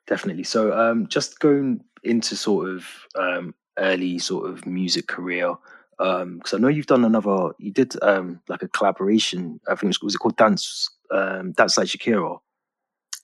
definitely. 0.06 0.44
So, 0.44 0.72
um, 0.78 1.08
just 1.08 1.40
going 1.40 1.80
into 2.02 2.36
sort 2.36 2.68
of 2.68 2.86
um, 3.18 3.54
early 3.78 4.18
sort 4.18 4.50
of 4.50 4.66
music 4.66 5.06
career? 5.06 5.54
Because 5.98 6.22
um, 6.22 6.40
I 6.54 6.58
know 6.58 6.68
you've 6.68 6.86
done 6.86 7.04
another, 7.04 7.50
you 7.58 7.70
did 7.70 7.94
um, 8.02 8.40
like 8.48 8.62
a 8.62 8.68
collaboration. 8.68 9.60
I 9.68 9.74
think 9.74 9.84
it 9.84 9.86
was, 9.88 10.02
was 10.02 10.14
it 10.14 10.18
called 10.18 10.36
Dance 10.36 10.90
um, 11.10 11.52
Dance 11.52 11.78
Like 11.78 11.88
Shakira? 11.88 12.40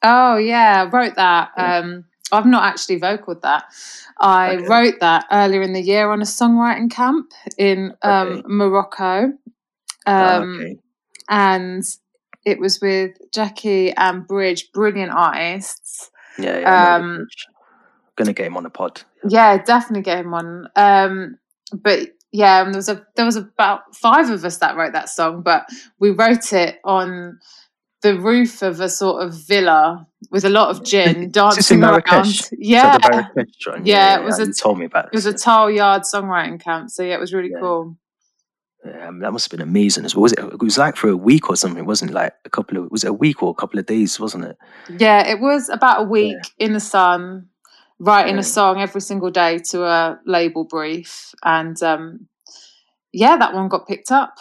Oh 0.02 0.36
yeah, 0.36 0.82
I 0.82 0.90
wrote 0.90 1.16
that. 1.16 1.50
Yeah. 1.56 1.78
Um, 1.78 2.04
I've 2.30 2.46
not 2.46 2.64
actually 2.64 3.00
vocaled 3.00 3.40
that. 3.42 3.64
I 4.20 4.56
okay. 4.56 4.66
wrote 4.66 5.00
that 5.00 5.26
earlier 5.32 5.62
in 5.62 5.72
the 5.72 5.80
year 5.80 6.10
on 6.10 6.20
a 6.20 6.24
songwriting 6.24 6.90
camp 6.90 7.32
in 7.56 7.94
um, 8.02 8.28
okay. 8.28 8.42
Morocco. 8.46 9.32
Ah, 10.06 10.36
um, 10.36 10.60
okay. 10.60 10.78
And 11.30 11.84
it 12.44 12.58
was 12.58 12.80
with 12.80 13.16
Jackie 13.32 13.92
and 13.92 14.26
Bridge, 14.26 14.70
brilliant 14.72 15.12
artists. 15.12 16.10
Yeah, 16.38 16.58
yeah 16.58 16.96
um, 16.96 17.26
gonna 18.18 18.32
get 18.34 18.46
him 18.46 18.56
on 18.56 18.66
a 18.66 18.70
pod. 18.70 19.02
Yeah, 19.28 19.56
definitely 19.62 20.02
get 20.02 20.18
him 20.18 20.34
on. 20.34 20.68
Um, 20.76 21.38
but 21.72 22.10
yeah, 22.32 22.64
there 22.64 22.74
was 22.74 22.88
a 22.88 23.06
there 23.16 23.24
was 23.24 23.36
about 23.36 23.94
five 23.96 24.28
of 24.28 24.44
us 24.44 24.58
that 24.58 24.76
wrote 24.76 24.92
that 24.92 25.08
song, 25.08 25.42
but 25.42 25.66
we 25.98 26.10
wrote 26.10 26.52
it 26.52 26.78
on 26.84 27.38
the 28.02 28.18
roof 28.18 28.62
of 28.62 28.80
a 28.80 28.88
sort 28.88 29.24
of 29.24 29.34
villa 29.34 30.06
with 30.30 30.44
a 30.44 30.50
lot 30.50 30.70
of 30.70 30.84
gin 30.84 31.30
dancing 31.30 31.82
around. 31.82 32.02
Yeah. 32.52 32.98
yeah. 33.02 33.18
yeah, 33.82 34.20
it 34.20 34.24
was 34.24 34.38
yeah, 34.38 34.44
a 34.44 34.52
told 34.52 34.78
me 34.78 34.84
about 34.84 35.06
it. 35.06 35.10
It 35.12 35.16
was 35.16 35.26
a 35.26 35.32
Tileyard 35.32 36.02
songwriting 36.02 36.60
camp, 36.60 36.90
so 36.90 37.02
yeah, 37.02 37.14
it 37.14 37.20
was 37.20 37.32
really 37.32 37.50
yeah. 37.50 37.60
cool. 37.60 37.96
Yeah, 38.84 39.10
that 39.20 39.32
must 39.32 39.50
have 39.50 39.58
been 39.58 39.66
amazing 39.68 40.04
as 40.04 40.14
well. 40.14 40.22
Was 40.22 40.32
it? 40.32 40.38
It 40.38 40.62
was 40.62 40.78
like 40.78 40.96
for 40.96 41.08
a 41.08 41.16
week 41.16 41.50
or 41.50 41.56
something, 41.56 41.84
wasn't 41.84 42.12
it? 42.12 42.14
Like 42.14 42.34
a 42.44 42.50
couple 42.50 42.78
of 42.78 42.84
it 42.84 42.92
was 42.92 43.04
it 43.04 43.10
a 43.10 43.12
week 43.12 43.42
or 43.42 43.50
a 43.50 43.54
couple 43.54 43.78
of 43.78 43.86
days, 43.86 44.20
wasn't 44.20 44.44
it? 44.44 44.56
Yeah, 44.98 45.26
it 45.26 45.40
was 45.40 45.68
about 45.68 46.02
a 46.02 46.04
week 46.04 46.38
in 46.58 46.74
the 46.74 46.80
sun, 46.80 47.48
writing 47.98 48.34
yeah. 48.34 48.40
a 48.40 48.44
song 48.44 48.80
every 48.80 49.00
single 49.00 49.30
day 49.30 49.58
to 49.70 49.84
a 49.84 50.20
label 50.24 50.64
brief, 50.64 51.34
and 51.44 51.80
um, 51.82 52.28
yeah, 53.12 53.36
that 53.36 53.54
one 53.54 53.68
got 53.68 53.88
picked 53.88 54.10
up. 54.10 54.38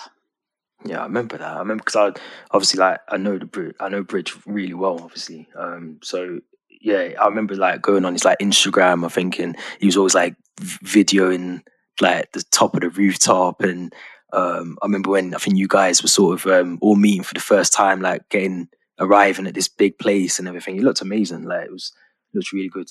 Yeah, 0.86 1.02
I 1.02 1.04
remember 1.04 1.38
that. 1.38 1.56
I 1.56 1.60
remember 1.60 1.84
because 1.84 1.96
I 1.96 2.20
obviously 2.52 2.80
like 2.80 3.00
I 3.10 3.18
know 3.18 3.38
the 3.38 3.46
Bridge, 3.46 3.76
I 3.80 3.90
know 3.90 4.04
Bridge 4.04 4.36
really 4.46 4.74
well, 4.74 5.02
obviously. 5.02 5.48
Um, 5.56 6.00
so 6.04 6.40
yeah, 6.82 7.14
I 7.20 7.28
remember 7.28 7.56
like 7.56 7.82
going 7.82 8.06
on 8.06 8.14
his 8.14 8.26
like 8.26 8.40
Instagram. 8.40 9.06
I 9.06 9.10
think, 9.10 9.40
and 9.40 9.58
he 9.80 9.88
was 9.88 9.98
always 9.98 10.16
like 10.16 10.36
videoing 10.60 11.64
like 12.00 12.32
the 12.32 12.44
top 12.52 12.76
of 12.76 12.82
the 12.82 12.90
rooftop, 12.90 13.62
and 13.62 13.94
um, 14.34 14.78
I 14.82 14.86
remember 14.86 15.10
when 15.10 15.34
I 15.34 15.40
think 15.40 15.58
you 15.58 15.68
guys 15.68 16.02
were 16.02 16.10
sort 16.10 16.40
of 16.40 16.52
um, 16.52 16.78
all 16.82 16.96
meeting 16.96 17.24
for 17.24 17.34
the 17.34 17.40
first 17.40 17.74
time, 17.74 18.02
like 18.02 18.30
getting 18.30 18.70
arriving 19.00 19.48
at 19.48 19.54
this 19.54 19.68
big 19.68 19.98
place 19.98 20.40
and 20.40 20.48
everything. 20.48 20.78
It 20.78 20.84
looked 20.84 21.02
amazing. 21.02 21.44
Like 21.44 21.66
it 21.66 21.72
was, 21.72 21.92
it 22.34 22.38
looked 22.38 22.52
really 22.52 22.70
good. 22.70 22.90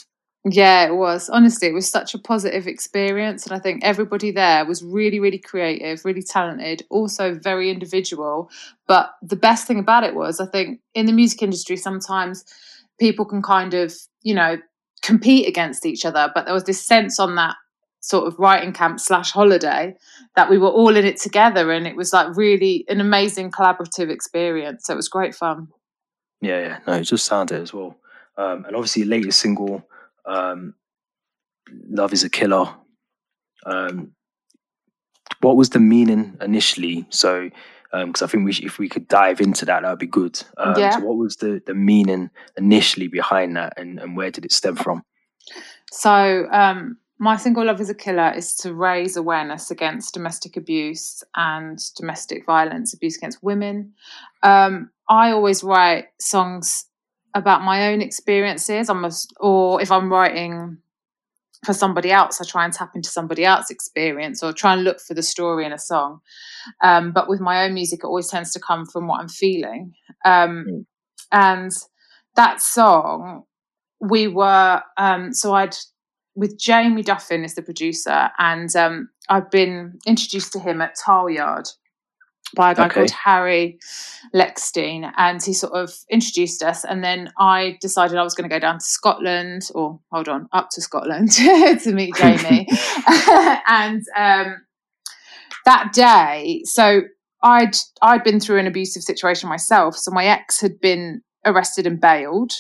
Yeah, 0.48 0.86
it 0.86 0.94
was. 0.94 1.28
Honestly, 1.28 1.66
it 1.66 1.74
was 1.74 1.88
such 1.88 2.14
a 2.14 2.20
positive 2.20 2.68
experience. 2.68 3.44
And 3.44 3.52
I 3.52 3.58
think 3.58 3.82
everybody 3.82 4.30
there 4.30 4.64
was 4.64 4.84
really, 4.84 5.18
really 5.18 5.38
creative, 5.38 6.04
really 6.04 6.22
talented, 6.22 6.84
also 6.88 7.34
very 7.34 7.68
individual. 7.68 8.48
But 8.86 9.10
the 9.22 9.34
best 9.34 9.66
thing 9.66 9.80
about 9.80 10.04
it 10.04 10.14
was, 10.14 10.38
I 10.38 10.46
think 10.46 10.80
in 10.94 11.06
the 11.06 11.12
music 11.12 11.42
industry, 11.42 11.76
sometimes 11.76 12.44
people 13.00 13.24
can 13.24 13.42
kind 13.42 13.74
of, 13.74 13.92
you 14.22 14.34
know, 14.34 14.58
compete 15.02 15.48
against 15.48 15.84
each 15.84 16.04
other. 16.04 16.30
But 16.32 16.44
there 16.44 16.54
was 16.54 16.64
this 16.64 16.80
sense 16.80 17.18
on 17.18 17.34
that 17.34 17.56
sort 17.98 18.28
of 18.28 18.38
writing 18.38 18.72
camp 18.72 19.00
slash 19.00 19.32
holiday 19.32 19.96
that 20.36 20.48
we 20.48 20.58
were 20.58 20.68
all 20.68 20.94
in 20.94 21.04
it 21.04 21.16
together 21.16 21.72
and 21.72 21.88
it 21.88 21.96
was 21.96 22.12
like 22.12 22.36
really 22.36 22.84
an 22.88 23.00
amazing 23.00 23.50
collaborative 23.50 24.10
experience 24.10 24.84
so 24.84 24.92
it 24.92 24.96
was 24.96 25.08
great 25.08 25.34
fun 25.34 25.66
yeah 26.40 26.60
yeah 26.60 26.78
no 26.86 26.92
it 26.92 27.02
just 27.02 27.24
sounded 27.24 27.60
as 27.60 27.74
well 27.74 27.96
um, 28.36 28.64
and 28.64 28.76
obviously 28.76 29.02
latest 29.02 29.40
single 29.40 29.82
um, 30.26 30.74
love 31.88 32.12
is 32.12 32.24
a 32.24 32.30
killer 32.30 32.66
um, 33.64 34.12
what 35.40 35.56
was 35.56 35.70
the 35.70 35.80
meaning 35.80 36.36
initially 36.40 37.06
so 37.10 37.50
because 38.04 38.22
um, 38.22 38.26
I 38.26 38.30
think 38.30 38.44
we 38.44 38.52
if 38.66 38.78
we 38.78 38.88
could 38.88 39.08
dive 39.08 39.40
into 39.40 39.64
that, 39.64 39.82
that 39.82 39.90
would 39.90 39.98
be 39.98 40.06
good. 40.06 40.42
Um, 40.56 40.74
yeah. 40.76 40.90
So, 40.90 41.00
what 41.00 41.16
was 41.16 41.36
the 41.36 41.62
the 41.66 41.74
meaning 41.74 42.30
initially 42.56 43.08
behind 43.08 43.56
that, 43.56 43.74
and 43.76 43.98
and 43.98 44.16
where 44.16 44.30
did 44.30 44.44
it 44.44 44.52
stem 44.52 44.76
from? 44.76 45.02
So, 45.92 46.48
um, 46.50 46.98
my 47.18 47.36
single 47.36 47.64
"Love 47.64 47.80
Is 47.80 47.90
a 47.90 47.94
Killer" 47.94 48.32
is 48.36 48.56
to 48.56 48.74
raise 48.74 49.16
awareness 49.16 49.70
against 49.70 50.14
domestic 50.14 50.56
abuse 50.56 51.22
and 51.36 51.78
domestic 51.96 52.44
violence, 52.44 52.92
abuse 52.92 53.16
against 53.16 53.42
women. 53.42 53.92
Um, 54.42 54.90
I 55.08 55.30
always 55.30 55.62
write 55.62 56.06
songs 56.20 56.86
about 57.36 57.62
my 57.62 57.88
own 57.88 58.00
experiences. 58.00 58.90
I 58.90 58.94
must, 58.94 59.32
or 59.38 59.80
if 59.80 59.92
I'm 59.92 60.10
writing 60.10 60.78
for 61.64 61.74
somebody 61.74 62.10
else. 62.10 62.40
I 62.40 62.44
try 62.44 62.64
and 62.64 62.72
tap 62.72 62.92
into 62.94 63.10
somebody 63.10 63.44
else's 63.44 63.70
experience 63.70 64.42
or 64.42 64.52
try 64.52 64.72
and 64.72 64.84
look 64.84 65.00
for 65.00 65.14
the 65.14 65.22
story 65.22 65.66
in 65.66 65.72
a 65.72 65.78
song. 65.78 66.20
Um, 66.82 67.12
but 67.12 67.28
with 67.28 67.40
my 67.40 67.64
own 67.64 67.74
music, 67.74 68.00
it 68.02 68.06
always 68.06 68.28
tends 68.28 68.52
to 68.52 68.60
come 68.60 68.86
from 68.86 69.06
what 69.08 69.20
I'm 69.20 69.28
feeling. 69.28 69.92
Um, 70.24 70.66
mm. 70.68 70.84
And 71.32 71.72
that 72.36 72.60
song, 72.60 73.42
we 74.00 74.28
were, 74.28 74.82
um, 74.96 75.32
so 75.32 75.54
I'd, 75.54 75.76
with 76.34 76.58
Jamie 76.58 77.02
Duffin 77.02 77.44
as 77.44 77.54
the 77.54 77.62
producer, 77.62 78.30
and 78.38 78.74
um, 78.76 79.08
I've 79.28 79.50
been 79.50 79.98
introduced 80.06 80.52
to 80.52 80.58
him 80.58 80.80
at 80.82 80.96
Tileyard 80.96 81.68
by 82.54 82.72
a 82.72 82.74
guy 82.74 82.86
okay. 82.86 82.94
called 82.94 83.10
Harry 83.10 83.78
Leckstein, 84.34 85.12
and 85.16 85.42
he 85.42 85.52
sort 85.52 85.72
of 85.72 85.92
introduced 86.10 86.62
us. 86.62 86.84
And 86.84 87.02
then 87.02 87.32
I 87.38 87.76
decided 87.80 88.16
I 88.16 88.22
was 88.22 88.34
going 88.34 88.48
to 88.48 88.54
go 88.54 88.60
down 88.60 88.78
to 88.78 88.84
Scotland, 88.84 89.68
or 89.74 90.00
hold 90.12 90.28
on, 90.28 90.48
up 90.52 90.68
to 90.72 90.80
Scotland 90.80 91.32
to 91.32 91.92
meet 91.92 92.14
Jamie. 92.16 92.68
and 93.68 94.02
um, 94.16 94.56
that 95.64 95.92
day, 95.92 96.62
so 96.64 97.02
I'd 97.42 97.76
I'd 98.02 98.24
been 98.24 98.40
through 98.40 98.58
an 98.58 98.66
abusive 98.66 99.02
situation 99.02 99.48
myself. 99.48 99.96
So 99.96 100.10
my 100.10 100.26
ex 100.26 100.60
had 100.60 100.80
been 100.80 101.22
arrested 101.44 101.86
and 101.86 102.00
bailed 102.00 102.52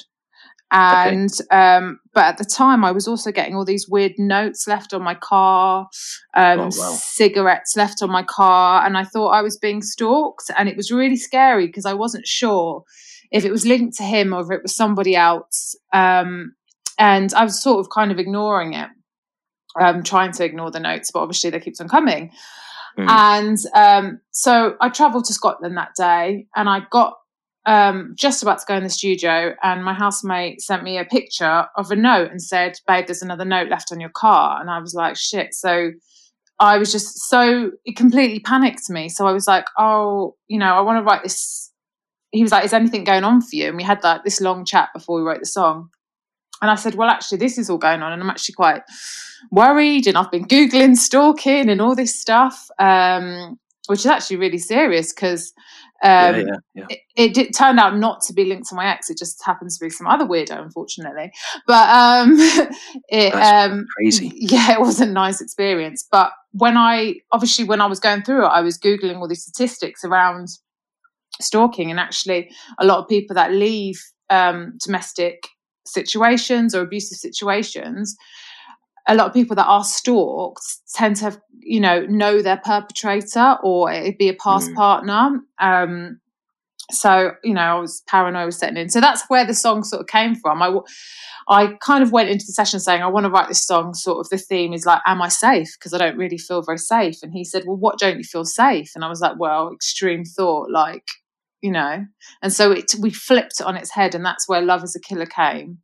and 0.72 1.30
okay. 1.40 1.76
um, 1.76 2.00
but 2.12 2.24
at 2.24 2.38
the 2.38 2.44
time 2.44 2.84
i 2.84 2.90
was 2.90 3.06
also 3.06 3.30
getting 3.30 3.54
all 3.54 3.64
these 3.64 3.88
weird 3.88 4.12
notes 4.18 4.66
left 4.66 4.92
on 4.92 5.02
my 5.02 5.14
car 5.14 5.86
um, 6.34 6.60
oh, 6.60 6.64
wow. 6.64 6.70
cigarettes 6.70 7.76
left 7.76 8.02
on 8.02 8.10
my 8.10 8.22
car 8.22 8.84
and 8.84 8.98
i 8.98 9.04
thought 9.04 9.28
i 9.28 9.42
was 9.42 9.56
being 9.56 9.80
stalked 9.80 10.50
and 10.58 10.68
it 10.68 10.76
was 10.76 10.90
really 10.90 11.16
scary 11.16 11.66
because 11.66 11.86
i 11.86 11.92
wasn't 11.94 12.26
sure 12.26 12.82
if 13.30 13.44
it 13.44 13.52
was 13.52 13.66
linked 13.66 13.96
to 13.96 14.02
him 14.02 14.32
or 14.32 14.40
if 14.40 14.50
it 14.50 14.62
was 14.62 14.74
somebody 14.74 15.14
else 15.14 15.76
um, 15.92 16.54
and 16.98 17.32
i 17.34 17.44
was 17.44 17.62
sort 17.62 17.78
of 17.78 17.90
kind 17.90 18.10
of 18.10 18.18
ignoring 18.18 18.72
it 18.72 18.88
um, 19.80 20.02
trying 20.02 20.32
to 20.32 20.44
ignore 20.44 20.70
the 20.70 20.80
notes 20.80 21.10
but 21.12 21.20
obviously 21.20 21.50
they 21.50 21.60
keeps 21.60 21.80
on 21.80 21.88
coming 21.88 22.32
mm. 22.98 23.08
and 23.08 23.58
um, 23.74 24.20
so 24.32 24.74
i 24.80 24.88
traveled 24.88 25.26
to 25.26 25.34
scotland 25.34 25.76
that 25.76 25.94
day 25.96 26.46
and 26.56 26.68
i 26.68 26.80
got 26.90 27.14
um, 27.66 28.14
just 28.16 28.42
about 28.42 28.60
to 28.60 28.64
go 28.66 28.76
in 28.76 28.84
the 28.84 28.90
studio, 28.90 29.54
and 29.62 29.84
my 29.84 29.92
housemate 29.92 30.60
sent 30.60 30.84
me 30.84 30.98
a 30.98 31.04
picture 31.04 31.66
of 31.76 31.90
a 31.90 31.96
note 31.96 32.30
and 32.30 32.40
said, 32.40 32.78
"Babe, 32.86 33.06
there's 33.06 33.22
another 33.22 33.44
note 33.44 33.68
left 33.68 33.90
on 33.90 34.00
your 34.00 34.10
car." 34.10 34.60
And 34.60 34.70
I 34.70 34.78
was 34.78 34.94
like, 34.94 35.16
"Shit!" 35.16 35.52
So 35.52 35.90
I 36.60 36.78
was 36.78 36.92
just 36.92 37.28
so 37.28 37.72
it 37.84 37.96
completely 37.96 38.38
panicked 38.40 38.88
me. 38.88 39.08
So 39.08 39.26
I 39.26 39.32
was 39.32 39.48
like, 39.48 39.66
"Oh, 39.76 40.36
you 40.46 40.58
know, 40.58 40.74
I 40.74 40.80
want 40.80 40.98
to 40.98 41.02
write 41.02 41.24
this." 41.24 41.72
He 42.30 42.42
was 42.42 42.52
like, 42.52 42.64
"Is 42.64 42.72
anything 42.72 43.02
going 43.02 43.24
on 43.24 43.42
for 43.42 43.56
you?" 43.56 43.68
And 43.68 43.76
we 43.76 43.82
had 43.82 44.02
like 44.04 44.22
this 44.22 44.40
long 44.40 44.64
chat 44.64 44.90
before 44.94 45.16
we 45.16 45.22
wrote 45.22 45.40
the 45.40 45.46
song. 45.46 45.90
And 46.62 46.70
I 46.70 46.76
said, 46.76 46.94
"Well, 46.94 47.10
actually, 47.10 47.38
this 47.38 47.58
is 47.58 47.68
all 47.68 47.78
going 47.78 48.02
on, 48.02 48.12
and 48.12 48.22
I'm 48.22 48.30
actually 48.30 48.54
quite 48.54 48.82
worried, 49.50 50.06
and 50.06 50.16
I've 50.16 50.30
been 50.30 50.46
googling 50.46 50.96
stalking 50.96 51.68
and 51.68 51.80
all 51.80 51.96
this 51.96 52.18
stuff." 52.18 52.70
Um, 52.78 53.58
which 53.88 54.00
is 54.00 54.06
actually 54.06 54.36
really 54.36 54.58
serious 54.58 55.12
because 55.12 55.52
um, 56.02 56.34
yeah, 56.34 56.36
yeah, 56.36 56.56
yeah. 56.74 56.84
It, 56.88 56.98
it, 57.16 57.34
did, 57.34 57.54
turned 57.54 57.80
out 57.80 57.96
not 57.96 58.20
to 58.22 58.32
be 58.32 58.44
linked 58.44 58.68
to 58.68 58.74
my 58.74 58.86
ex. 58.86 59.08
It 59.08 59.18
just 59.18 59.42
happens 59.44 59.78
to 59.78 59.84
be 59.84 59.90
some 59.90 60.06
other 60.06 60.26
weirdo, 60.26 60.60
unfortunately. 60.60 61.32
But 61.66 61.88
um, 61.88 62.34
it 63.08 63.32
um, 63.32 63.86
crazy. 63.96 64.32
Yeah, 64.36 64.74
it 64.74 64.80
was 64.80 65.00
a 65.00 65.06
nice 65.06 65.40
experience. 65.40 66.06
But 66.10 66.32
when 66.52 66.76
I 66.76 67.16
obviously 67.32 67.64
when 67.64 67.80
I 67.80 67.86
was 67.86 68.00
going 68.00 68.22
through 68.22 68.44
it, 68.44 68.48
I 68.48 68.60
was 68.60 68.78
googling 68.78 69.16
all 69.16 69.28
these 69.28 69.42
statistics 69.42 70.04
around 70.04 70.48
stalking, 71.40 71.90
and 71.90 72.00
actually, 72.00 72.50
a 72.78 72.84
lot 72.84 72.98
of 72.98 73.08
people 73.08 73.34
that 73.34 73.52
leave 73.52 74.00
um, 74.30 74.76
domestic 74.84 75.48
situations 75.86 76.74
or 76.74 76.82
abusive 76.82 77.18
situations 77.18 78.16
a 79.08 79.14
lot 79.14 79.26
of 79.26 79.32
people 79.32 79.56
that 79.56 79.66
are 79.66 79.84
stalked 79.84 80.64
tend 80.94 81.16
to 81.16 81.24
have, 81.24 81.40
you 81.60 81.80
know, 81.80 82.04
know 82.06 82.42
their 82.42 82.56
perpetrator 82.56 83.56
or 83.62 83.90
it'd 83.90 84.18
be 84.18 84.28
a 84.28 84.34
past 84.34 84.70
mm. 84.70 84.74
partner. 84.74 85.40
Um, 85.58 86.20
so, 86.90 87.32
you 87.42 87.54
know, 87.54 87.60
I 87.60 87.80
was 87.80 88.02
paranoid 88.06 88.46
was 88.46 88.58
setting 88.58 88.76
in. 88.76 88.88
So 88.88 89.00
that's 89.00 89.24
where 89.28 89.44
the 89.44 89.54
song 89.54 89.82
sort 89.82 90.00
of 90.00 90.06
came 90.06 90.36
from. 90.36 90.62
I, 90.62 90.78
I 91.48 91.74
kind 91.80 92.02
of 92.02 92.12
went 92.12 92.28
into 92.28 92.44
the 92.46 92.52
session 92.52 92.78
saying, 92.78 93.02
I 93.02 93.08
want 93.08 93.24
to 93.24 93.30
write 93.30 93.48
this 93.48 93.64
song. 93.64 93.94
Sort 93.94 94.20
of 94.20 94.28
the 94.28 94.38
theme 94.38 94.72
is 94.72 94.86
like, 94.86 95.00
Am 95.06 95.20
I 95.20 95.28
safe? 95.28 95.68
Because 95.78 95.94
I 95.94 95.98
don't 95.98 96.16
really 96.16 96.38
feel 96.38 96.62
very 96.62 96.78
safe. 96.78 97.22
And 97.22 97.32
he 97.32 97.44
said, 97.44 97.64
Well, 97.66 97.76
what 97.76 97.98
don't 97.98 98.18
you 98.18 98.24
feel 98.24 98.44
safe? 98.44 98.92
And 98.94 99.04
I 99.04 99.08
was 99.08 99.20
like, 99.20 99.38
Well, 99.38 99.72
extreme 99.72 100.24
thought, 100.24 100.70
like, 100.70 101.06
you 101.60 101.72
know. 101.72 102.04
And 102.42 102.52
so 102.52 102.72
it, 102.72 102.94
we 103.00 103.10
flipped 103.10 103.60
it 103.60 103.66
on 103.66 103.76
its 103.76 103.90
head. 103.90 104.14
And 104.14 104.24
that's 104.24 104.48
where 104.48 104.62
Love 104.62 104.84
is 104.84 104.94
a 104.94 105.00
Killer 105.00 105.26
came. 105.26 105.78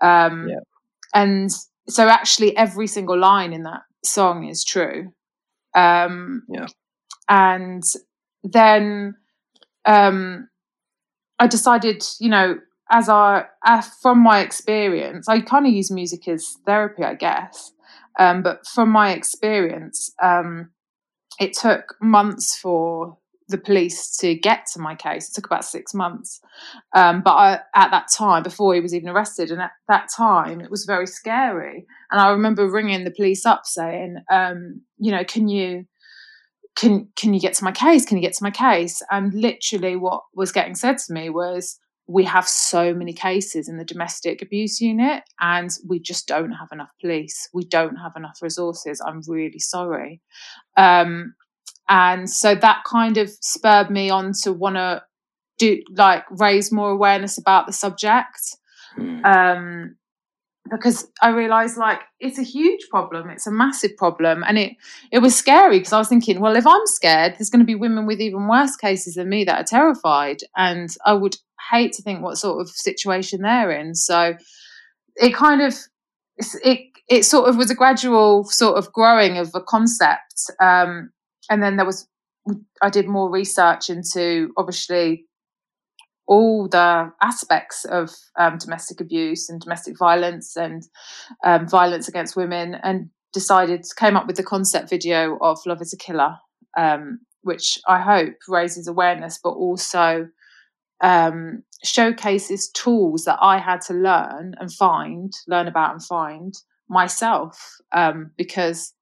Um, 0.00 0.48
yeah. 0.48 0.60
And 1.14 1.50
so 1.88 2.08
actually 2.08 2.56
every 2.56 2.86
single 2.86 3.18
line 3.18 3.52
in 3.52 3.62
that 3.64 3.82
song 4.04 4.44
is 4.46 4.64
true. 4.64 5.12
Um 5.74 6.42
yeah. 6.48 6.66
and 7.28 7.82
then 8.44 9.14
um 9.84 10.48
i 11.38 11.46
decided 11.46 12.04
you 12.20 12.28
know 12.30 12.58
as 12.90 13.08
i 13.08 13.44
uh, 13.66 13.82
from 14.02 14.18
my 14.20 14.40
experience 14.40 15.28
i 15.28 15.40
kind 15.40 15.66
of 15.66 15.72
use 15.72 15.90
music 15.90 16.28
as 16.28 16.56
therapy 16.66 17.02
i 17.04 17.14
guess. 17.14 17.72
Um 18.18 18.42
but 18.42 18.66
from 18.66 18.90
my 18.90 19.12
experience 19.12 20.12
um 20.22 20.70
it 21.40 21.52
took 21.54 21.96
months 22.00 22.56
for 22.56 23.18
the 23.48 23.58
police 23.58 24.16
to 24.16 24.34
get 24.34 24.66
to 24.72 24.80
my 24.80 24.94
case. 24.94 25.28
It 25.28 25.34
took 25.34 25.46
about 25.46 25.64
six 25.64 25.94
months. 25.94 26.40
Um, 26.94 27.22
but 27.22 27.32
I, 27.32 27.60
at 27.74 27.90
that 27.90 28.08
time, 28.12 28.42
before 28.42 28.74
he 28.74 28.80
was 28.80 28.94
even 28.94 29.08
arrested, 29.08 29.50
and 29.50 29.62
at 29.62 29.72
that 29.88 30.08
time, 30.16 30.60
it 30.60 30.70
was 30.70 30.84
very 30.84 31.06
scary. 31.06 31.86
And 32.10 32.20
I 32.20 32.30
remember 32.30 32.68
ringing 32.68 33.04
the 33.04 33.10
police 33.10 33.46
up 33.46 33.62
saying, 33.64 34.16
um, 34.30 34.82
you 34.98 35.10
know, 35.12 35.24
can 35.24 35.48
you. 35.48 35.86
Can 36.74 37.08
can 37.16 37.32
you 37.32 37.40
get 37.40 37.54
to 37.54 37.64
my 37.64 37.72
case? 37.72 38.04
Can 38.04 38.18
you 38.18 38.22
get 38.22 38.34
to 38.34 38.44
my 38.44 38.50
case? 38.50 39.00
And 39.10 39.32
literally, 39.32 39.96
what 39.96 40.24
was 40.34 40.52
getting 40.52 40.74
said 40.74 40.98
to 40.98 41.12
me 41.14 41.30
was, 41.30 41.78
"We 42.06 42.22
have 42.24 42.46
so 42.46 42.92
many 42.92 43.14
cases 43.14 43.66
in 43.66 43.78
the 43.78 43.84
domestic 43.84 44.42
abuse 44.42 44.78
unit, 44.78 45.22
and 45.40 45.70
we 45.88 46.00
just 46.00 46.28
don't 46.28 46.52
have 46.52 46.68
enough 46.72 46.90
police. 47.00 47.48
We 47.54 47.64
don't 47.64 47.96
have 47.96 48.12
enough 48.14 48.42
resources. 48.42 49.00
I'm 49.00 49.22
really 49.26 49.58
sorry." 49.58 50.20
Um, 50.76 51.34
and 51.88 52.28
so 52.28 52.54
that 52.54 52.82
kind 52.84 53.16
of 53.16 53.30
spurred 53.40 53.90
me 53.90 54.10
on 54.10 54.32
to 54.42 54.52
want 54.52 54.76
to 54.76 55.02
do 55.58 55.82
like 55.96 56.24
raise 56.30 56.70
more 56.72 56.90
awareness 56.90 57.38
about 57.38 57.66
the 57.66 57.72
subject 57.72 58.56
mm. 58.98 59.24
um, 59.24 59.96
because 60.70 61.08
i 61.22 61.28
realized 61.28 61.76
like 61.76 62.00
it's 62.20 62.38
a 62.38 62.42
huge 62.42 62.88
problem 62.90 63.30
it's 63.30 63.46
a 63.46 63.52
massive 63.52 63.96
problem 63.96 64.42
and 64.46 64.58
it 64.58 64.72
it 65.12 65.20
was 65.20 65.34
scary 65.34 65.78
because 65.78 65.92
i 65.92 65.98
was 65.98 66.08
thinking 66.08 66.40
well 66.40 66.56
if 66.56 66.66
i'm 66.66 66.86
scared 66.86 67.34
there's 67.38 67.50
going 67.50 67.60
to 67.60 67.66
be 67.66 67.74
women 67.74 68.06
with 68.06 68.20
even 68.20 68.48
worse 68.48 68.76
cases 68.76 69.14
than 69.14 69.28
me 69.28 69.44
that 69.44 69.60
are 69.60 69.64
terrified 69.64 70.38
and 70.56 70.96
i 71.04 71.12
would 71.12 71.36
hate 71.70 71.92
to 71.92 72.02
think 72.02 72.22
what 72.22 72.36
sort 72.36 72.60
of 72.60 72.68
situation 72.68 73.42
they're 73.42 73.70
in 73.70 73.94
so 73.94 74.34
it 75.16 75.34
kind 75.34 75.62
of 75.62 75.74
it 76.64 76.80
it 77.08 77.24
sort 77.24 77.48
of 77.48 77.56
was 77.56 77.70
a 77.70 77.74
gradual 77.74 78.44
sort 78.44 78.76
of 78.76 78.92
growing 78.92 79.38
of 79.38 79.50
a 79.54 79.60
concept 79.60 80.50
um, 80.60 81.10
and 81.50 81.62
then 81.62 81.76
there 81.76 81.86
was 81.86 82.08
I 82.80 82.90
did 82.90 83.08
more 83.08 83.30
research 83.30 83.90
into 83.90 84.52
obviously 84.56 85.26
all 86.28 86.68
the 86.68 87.12
aspects 87.22 87.84
of 87.84 88.10
um, 88.38 88.58
domestic 88.58 89.00
abuse 89.00 89.48
and 89.48 89.60
domestic 89.60 89.96
violence 89.98 90.56
and 90.56 90.82
um, 91.44 91.68
violence 91.68 92.08
against 92.08 92.36
women, 92.36 92.76
and 92.82 93.10
decided 93.32 93.84
came 93.96 94.16
up 94.16 94.26
with 94.26 94.36
the 94.36 94.42
concept 94.42 94.90
video 94.90 95.38
of 95.40 95.58
"Love 95.66 95.82
Is 95.82 95.92
a 95.92 95.96
Killer," 95.96 96.36
um, 96.76 97.20
which 97.42 97.78
I 97.88 98.00
hope 98.00 98.34
raises 98.48 98.88
awareness, 98.88 99.38
but 99.42 99.50
also 99.50 100.28
um, 101.00 101.62
showcases 101.84 102.70
tools 102.70 103.24
that 103.24 103.38
I 103.40 103.58
had 103.58 103.80
to 103.82 103.94
learn 103.94 104.54
and 104.58 104.72
find, 104.72 105.32
learn 105.46 105.68
about 105.68 105.92
and 105.92 106.02
find 106.02 106.54
myself 106.88 107.76
um, 107.92 108.30
because 108.36 108.92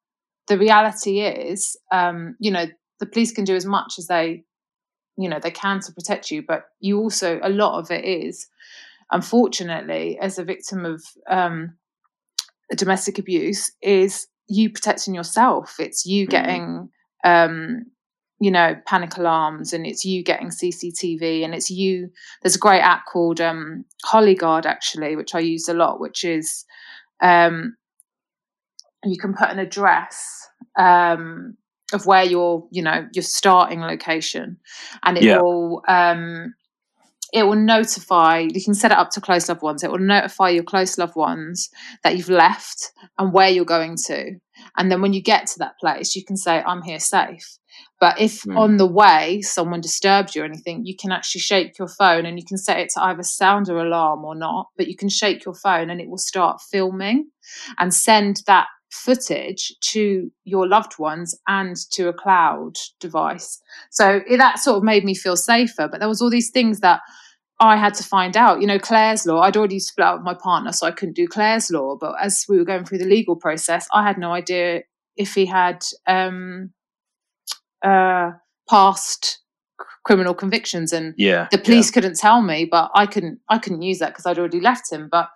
the 0.49 0.59
reality 0.59 1.21
is, 1.21 1.77
um, 1.91 2.37
you 2.39 2.51
know, 2.51 2.67
the 3.01 3.07
police 3.07 3.33
can 3.33 3.45
do 3.45 3.57
as 3.57 3.67
much 3.67 3.95
as 3.99 4.07
they, 4.07 4.45
you 5.17 5.29
know, 5.29 5.39
they 5.41 5.51
can 5.51 5.81
to 5.81 5.93
protect 5.93 6.31
you, 6.31 6.43
but 6.47 6.65
you 6.81 6.99
also 6.99 7.41
a 7.43 7.49
lot 7.49 7.79
of 7.79 7.91
it 7.91 8.05
is, 8.05 8.47
unfortunately, 9.11 10.19
as 10.21 10.39
a 10.39 10.45
victim 10.45 10.85
of 10.85 11.03
um, 11.29 11.75
domestic 12.77 13.19
abuse, 13.19 13.73
is 13.83 14.27
you 14.49 14.71
protecting 14.71 15.15
yourself. 15.15 15.77
It's 15.79 16.05
you 16.05 16.27
mm-hmm. 16.27 16.31
getting 16.31 16.89
um, 17.25 17.87
you 18.41 18.51
know 18.51 18.77
panic 18.87 19.17
alarms 19.17 19.73
and 19.73 19.87
it's 19.87 20.05
you 20.05 20.23
getting 20.23 20.49
cctv 20.49 21.45
and 21.45 21.55
it's 21.55 21.71
you 21.71 22.11
there's 22.43 22.57
a 22.57 22.59
great 22.59 22.81
app 22.81 23.07
called 23.07 23.41
um 23.41 23.85
Hollie 24.05 24.35
Guard 24.35 24.67
actually 24.67 25.17
which 25.17 25.35
i 25.35 25.39
use 25.39 25.69
a 25.69 25.75
lot 25.75 26.01
which 26.01 26.25
is 26.25 26.65
um 27.23 27.77
you 29.07 29.19
can 29.19 29.35
put 29.35 29.51
an 29.51 29.59
address 29.59 30.49
um 30.79 31.57
of 31.93 32.07
where 32.07 32.25
your 32.25 32.67
you 32.71 32.83
know 32.83 33.07
your 33.13 33.23
starting 33.23 33.81
location 33.81 34.57
and 35.05 35.19
it 35.19 35.25
yeah. 35.25 35.41
will 35.41 35.83
um 35.89 36.55
it 37.33 37.45
will 37.45 37.57
notify 37.57 38.39
you 38.39 38.63
can 38.63 38.75
set 38.75 38.91
it 38.91 38.97
up 38.97 39.11
to 39.11 39.21
close 39.21 39.49
loved 39.49 39.63
ones 39.63 39.83
it 39.83 39.91
will 39.91 39.99
notify 39.99 40.49
your 40.49 40.65
close 40.65 40.99
loved 40.99 41.17
ones 41.17 41.69
that 42.03 42.17
you've 42.17 42.29
left 42.29 42.93
and 43.19 43.33
where 43.33 43.49
you're 43.49 43.65
going 43.65 43.97
to 43.97 44.33
and 44.77 44.91
then 44.91 45.03
when 45.03 45.13
you 45.13 45.23
get 45.23 45.47
to 45.47 45.59
that 45.59 45.79
place 45.79 46.17
you 46.17 46.25
can 46.25 46.37
say 46.37 46.63
i'm 46.67 46.83
here 46.83 47.01
safe 47.01 47.59
but 48.01 48.21
if 48.21 48.43
mm. 48.43 48.59
on 48.59 48.77
the 48.77 48.87
way 48.87 49.41
someone 49.41 49.81
disturbs 49.81 50.35
you 50.35 50.43
or 50.43 50.45
anything, 50.45 50.85
you 50.85 50.97
can 50.97 51.13
actually 51.13 51.41
shake 51.41 51.79
your 51.79 51.89
phone 51.89 52.27
and 52.27 52.39
you 52.39 52.45
can 52.45 52.59
set 52.59 52.79
it 52.79 52.91
to 52.91 53.03
either 53.03 53.23
sound 53.23 53.69
or 53.69 53.79
alarm 53.79 54.25
or 54.25 54.35
not, 54.35 54.67
but 54.77 54.89
you 54.89 54.97
can 54.97 55.09
shake 55.09 55.45
your 55.45 55.55
phone 55.55 55.91
and 55.91 56.01
it 56.01 56.09
will 56.09 56.19
start 56.19 56.61
filming 56.61 57.31
and 57.79 57.95
send 57.95 58.43
that 58.47 58.67
footage 58.95 59.75
to 59.81 60.31
your 60.45 60.69
loved 60.69 60.99
ones 60.99 61.37
and 61.49 61.77
to 61.91 62.09
a 62.09 62.13
cloud 62.13 62.77
device. 63.01 63.61
So 63.91 64.21
it, 64.29 64.39
that 64.39 64.61
sort 64.61 64.77
of 64.77 64.85
made 64.85 65.05
me 65.05 65.15
feel 65.15 65.37
safer. 65.37 65.89
But 65.89 65.99
there 65.99 66.09
was 66.09 66.23
all 66.23 66.31
these 66.31 66.51
things 66.51 66.81
that 66.81 67.01
I 67.61 67.77
had 67.77 67.95
to 67.95 68.05
find 68.05 68.37
out. 68.37 68.61
You 68.61 68.67
know, 68.67 68.79
Claire's 68.79 69.27
law, 69.27 69.41
I'd 69.41 69.57
already 69.57 69.81
split 69.81 70.07
up 70.07 70.19
with 70.19 70.25
my 70.25 70.35
partner, 70.35 70.73
so 70.73 70.87
I 70.87 70.93
couldn't 70.93 71.17
do 71.17 71.27
Claire's 71.27 71.71
law. 71.71 71.97
But 72.01 72.15
as 72.21 72.45
we 72.49 72.57
were 72.57 72.65
going 72.65 72.85
through 72.85 72.99
the 72.99 73.05
legal 73.05 73.37
process, 73.37 73.89
I 73.93 74.05
had 74.05 74.17
no 74.17 74.33
idea 74.33 74.83
if 75.17 75.35
he 75.35 75.47
had 75.47 75.85
um, 76.07 76.73
uh, 77.83 78.33
past 78.69 79.41
criminal 80.05 80.35
convictions 80.35 80.93
and 80.93 81.15
yeah 81.17 81.49
the 81.51 81.57
police 81.57 81.89
yeah. 81.89 81.95
couldn't 81.95 82.17
tell 82.17 82.43
me 82.43 82.67
but 82.71 82.91
i 82.95 83.07
couldn't 83.07 83.41
i 83.49 83.57
couldn't 83.57 83.81
use 83.81 83.99
that 83.99 84.11
because 84.11 84.27
i'd 84.27 84.39
already 84.39 84.61
left 84.61 84.93
him 84.93 85.09
but 85.11 85.31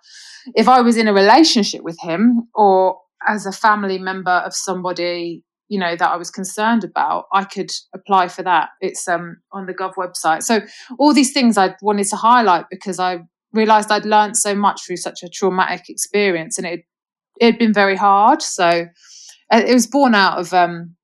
if 0.55 0.69
i 0.69 0.79
was 0.79 0.95
in 0.95 1.07
a 1.07 1.13
relationship 1.13 1.81
with 1.81 1.99
him 1.99 2.47
or 2.53 2.95
as 3.27 3.45
a 3.45 3.51
family 3.51 3.97
member 3.97 4.31
of 4.31 4.53
somebody 4.53 5.43
you 5.67 5.79
know 5.79 5.95
that 5.95 6.11
i 6.11 6.15
was 6.15 6.31
concerned 6.31 6.83
about 6.83 7.25
i 7.33 7.43
could 7.43 7.71
apply 7.93 8.27
for 8.27 8.43
that 8.43 8.69
it's 8.81 9.07
um 9.07 9.37
on 9.51 9.65
the 9.65 9.73
gov 9.73 9.93
website 9.95 10.43
so 10.43 10.61
all 10.97 11.13
these 11.13 11.31
things 11.31 11.57
i 11.57 11.75
wanted 11.81 12.07
to 12.07 12.15
highlight 12.15 12.65
because 12.69 12.99
i 12.99 13.19
realized 13.53 13.91
i'd 13.91 14.05
learned 14.05 14.37
so 14.37 14.55
much 14.55 14.85
through 14.85 14.97
such 14.97 15.23
a 15.23 15.29
traumatic 15.29 15.89
experience 15.89 16.57
and 16.57 16.67
it 16.67 16.85
it 17.39 17.45
had 17.45 17.59
been 17.59 17.73
very 17.73 17.95
hard 17.95 18.41
so 18.41 18.85
uh, 19.51 19.63
it 19.65 19.73
was 19.73 19.87
born 19.87 20.15
out 20.15 20.37
of 20.37 20.53
um 20.53 20.95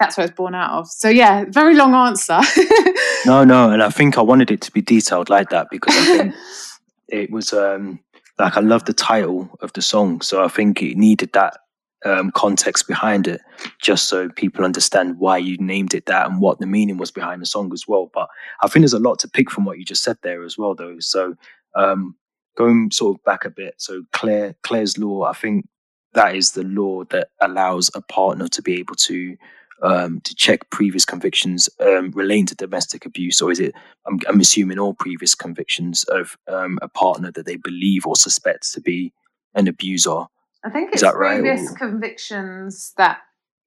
that's 0.00 0.16
what 0.16 0.24
it's 0.24 0.34
born 0.34 0.54
out 0.54 0.80
of. 0.80 0.88
So 0.88 1.08
yeah, 1.08 1.44
very 1.48 1.76
long 1.76 1.94
answer. 1.94 2.40
no, 3.26 3.44
no, 3.44 3.70
and 3.70 3.82
I 3.82 3.90
think 3.90 4.16
I 4.16 4.22
wanted 4.22 4.50
it 4.50 4.62
to 4.62 4.72
be 4.72 4.80
detailed 4.80 5.28
like 5.28 5.50
that 5.50 5.68
because 5.70 5.94
I 5.94 6.04
think 6.04 6.34
it 7.08 7.30
was 7.30 7.52
um 7.52 8.00
like 8.40 8.56
I 8.56 8.60
love 8.60 8.84
the 8.86 8.92
title 8.92 9.48
of 9.60 9.72
the 9.74 9.82
song, 9.82 10.20
so 10.22 10.42
I 10.42 10.48
think 10.48 10.82
it 10.82 10.96
needed 10.96 11.32
that 11.34 11.58
um, 12.04 12.30
context 12.32 12.88
behind 12.88 13.28
it, 13.28 13.40
just 13.80 14.08
so 14.08 14.28
people 14.30 14.64
understand 14.64 15.18
why 15.18 15.36
you 15.36 15.56
named 15.58 15.94
it 15.94 16.06
that 16.06 16.28
and 16.28 16.40
what 16.40 16.58
the 16.58 16.66
meaning 16.66 16.96
was 16.96 17.10
behind 17.10 17.42
the 17.42 17.46
song 17.46 17.70
as 17.72 17.84
well. 17.86 18.10
But 18.12 18.28
I 18.62 18.68
think 18.68 18.82
there's 18.82 18.94
a 18.94 18.98
lot 18.98 19.18
to 19.20 19.28
pick 19.28 19.50
from 19.50 19.64
what 19.64 19.78
you 19.78 19.84
just 19.84 20.02
said 20.02 20.16
there 20.22 20.42
as 20.42 20.56
well, 20.56 20.74
though. 20.74 20.98
So 21.00 21.34
um, 21.76 22.16
going 22.56 22.90
sort 22.90 23.18
of 23.18 23.24
back 23.24 23.44
a 23.44 23.50
bit, 23.50 23.74
so 23.76 24.04
Clare 24.12 24.54
Claire's 24.62 24.96
law, 24.96 25.24
I 25.24 25.34
think 25.34 25.66
that 26.14 26.34
is 26.34 26.52
the 26.52 26.64
law 26.64 27.04
that 27.04 27.28
allows 27.40 27.90
a 27.94 28.00
partner 28.00 28.48
to 28.48 28.62
be 28.62 28.78
able 28.78 28.96
to 28.96 29.36
um, 29.82 30.20
to 30.22 30.34
check 30.34 30.68
previous 30.70 31.04
convictions 31.04 31.68
um, 31.80 32.10
relating 32.12 32.46
to 32.46 32.54
domestic 32.54 33.06
abuse, 33.06 33.40
or 33.40 33.50
is 33.50 33.60
it? 33.60 33.74
I'm, 34.06 34.18
I'm 34.28 34.40
assuming 34.40 34.78
all 34.78 34.94
previous 34.94 35.34
convictions 35.34 36.04
of 36.04 36.36
um, 36.48 36.78
a 36.82 36.88
partner 36.88 37.30
that 37.32 37.46
they 37.46 37.56
believe 37.56 38.06
or 38.06 38.16
suspect 38.16 38.72
to 38.72 38.80
be 38.80 39.12
an 39.54 39.68
abuser. 39.68 40.24
I 40.64 40.70
think 40.70 40.90
it's 40.92 41.02
previous 41.02 41.68
right? 41.68 41.78
convictions 41.78 42.92
that 42.96 43.18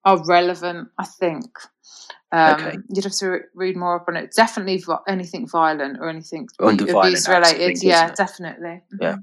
are 0.05 0.23
relevant. 0.25 0.89
I 0.97 1.05
think. 1.05 1.45
Um, 2.31 2.59
okay. 2.59 2.77
You'd 2.89 3.03
have 3.03 3.13
to 3.17 3.27
re- 3.27 3.39
read 3.53 3.77
more 3.77 3.95
up 3.97 4.05
on 4.07 4.17
it. 4.17 4.33
Definitely 4.35 4.83
anything 5.07 5.47
violent 5.47 5.99
or 5.99 6.09
anything 6.09 6.47
abuse 6.59 7.27
related. 7.27 7.57
Think, 7.57 7.83
yeah, 7.83 8.11
definitely. 8.11 8.81
Mm-hmm. 8.93 9.01
Yeah, 9.03 9.17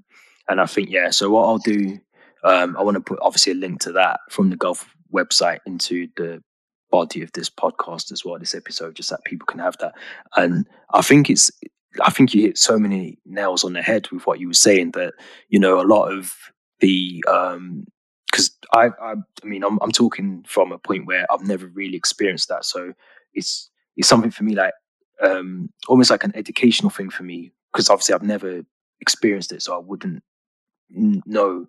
and 0.49 0.61
I 0.61 0.67
think 0.67 0.91
yeah. 0.91 1.11
So 1.11 1.31
what 1.31 1.47
I'll 1.47 1.59
do, 1.59 1.99
um, 2.45 2.77
I 2.77 2.83
want 2.83 2.97
to 2.97 3.01
put 3.01 3.19
obviously 3.23 3.53
a 3.53 3.57
link 3.57 3.81
to 3.83 3.93
that 3.93 4.21
from 4.31 4.51
the 4.51 4.57
gov 4.57 4.85
website 5.13 5.59
into 5.67 6.09
the 6.17 6.43
body 6.91 7.23
of 7.23 7.33
this 7.33 7.49
podcast 7.49 8.13
as 8.13 8.25
well, 8.25 8.39
this 8.39 8.55
episode, 8.55 8.97
just 8.97 9.11
that 9.11 9.25
people 9.25 9.47
can 9.47 9.61
have 9.61 9.77
that. 9.79 9.95
And 10.37 10.67
I 10.93 11.03
think 11.03 11.31
it's, 11.31 11.51
I 12.03 12.11
think 12.11 12.35
you 12.35 12.43
hit 12.43 12.59
so 12.59 12.79
many 12.79 13.19
nails 13.25 13.65
on 13.65 13.73
the 13.73 13.83
head 13.83 14.11
with 14.11 14.27
what 14.27 14.41
you 14.41 14.49
were 14.49 14.55
saying 14.55 14.93
that, 14.93 15.15
you 15.49 15.59
know, 15.59 15.81
a 15.81 15.87
lot 15.87 16.13
of 16.13 16.35
the, 16.81 17.25
um, 17.29 17.87
because 18.31 18.51
I, 18.73 18.91
I, 19.03 19.15
I 19.43 19.47
mean, 19.47 19.65
I'm, 19.65 19.79
I'm 19.83 19.91
talking 19.91 20.45
from 20.47 20.73
a 20.73 20.79
point 20.79 21.07
where 21.07 21.27
I've 21.33 21.47
never 21.47 21.67
really 21.67 21.97
experienced 21.97 22.49
that. 22.49 22.65
So 22.65 22.93
it's, 23.35 23.71
it's 23.97 24.09
something 24.09 24.31
for 24.31 24.45
me 24.45 24.55
like, 24.55 24.73
um, 25.23 25.71
almost 25.89 26.11
like 26.11 26.25
an 26.25 26.37
educational 26.37 26.91
thing 26.91 27.11
for 27.11 27.25
me, 27.25 27.53
because 27.73 27.91
obviously 27.91 28.15
I've 28.15 28.23
never 28.23 28.63
experienced 29.01 29.53
it. 29.53 29.63
So 29.63 29.75
I 29.75 29.79
wouldn't 29.79 30.23
know 30.91 31.67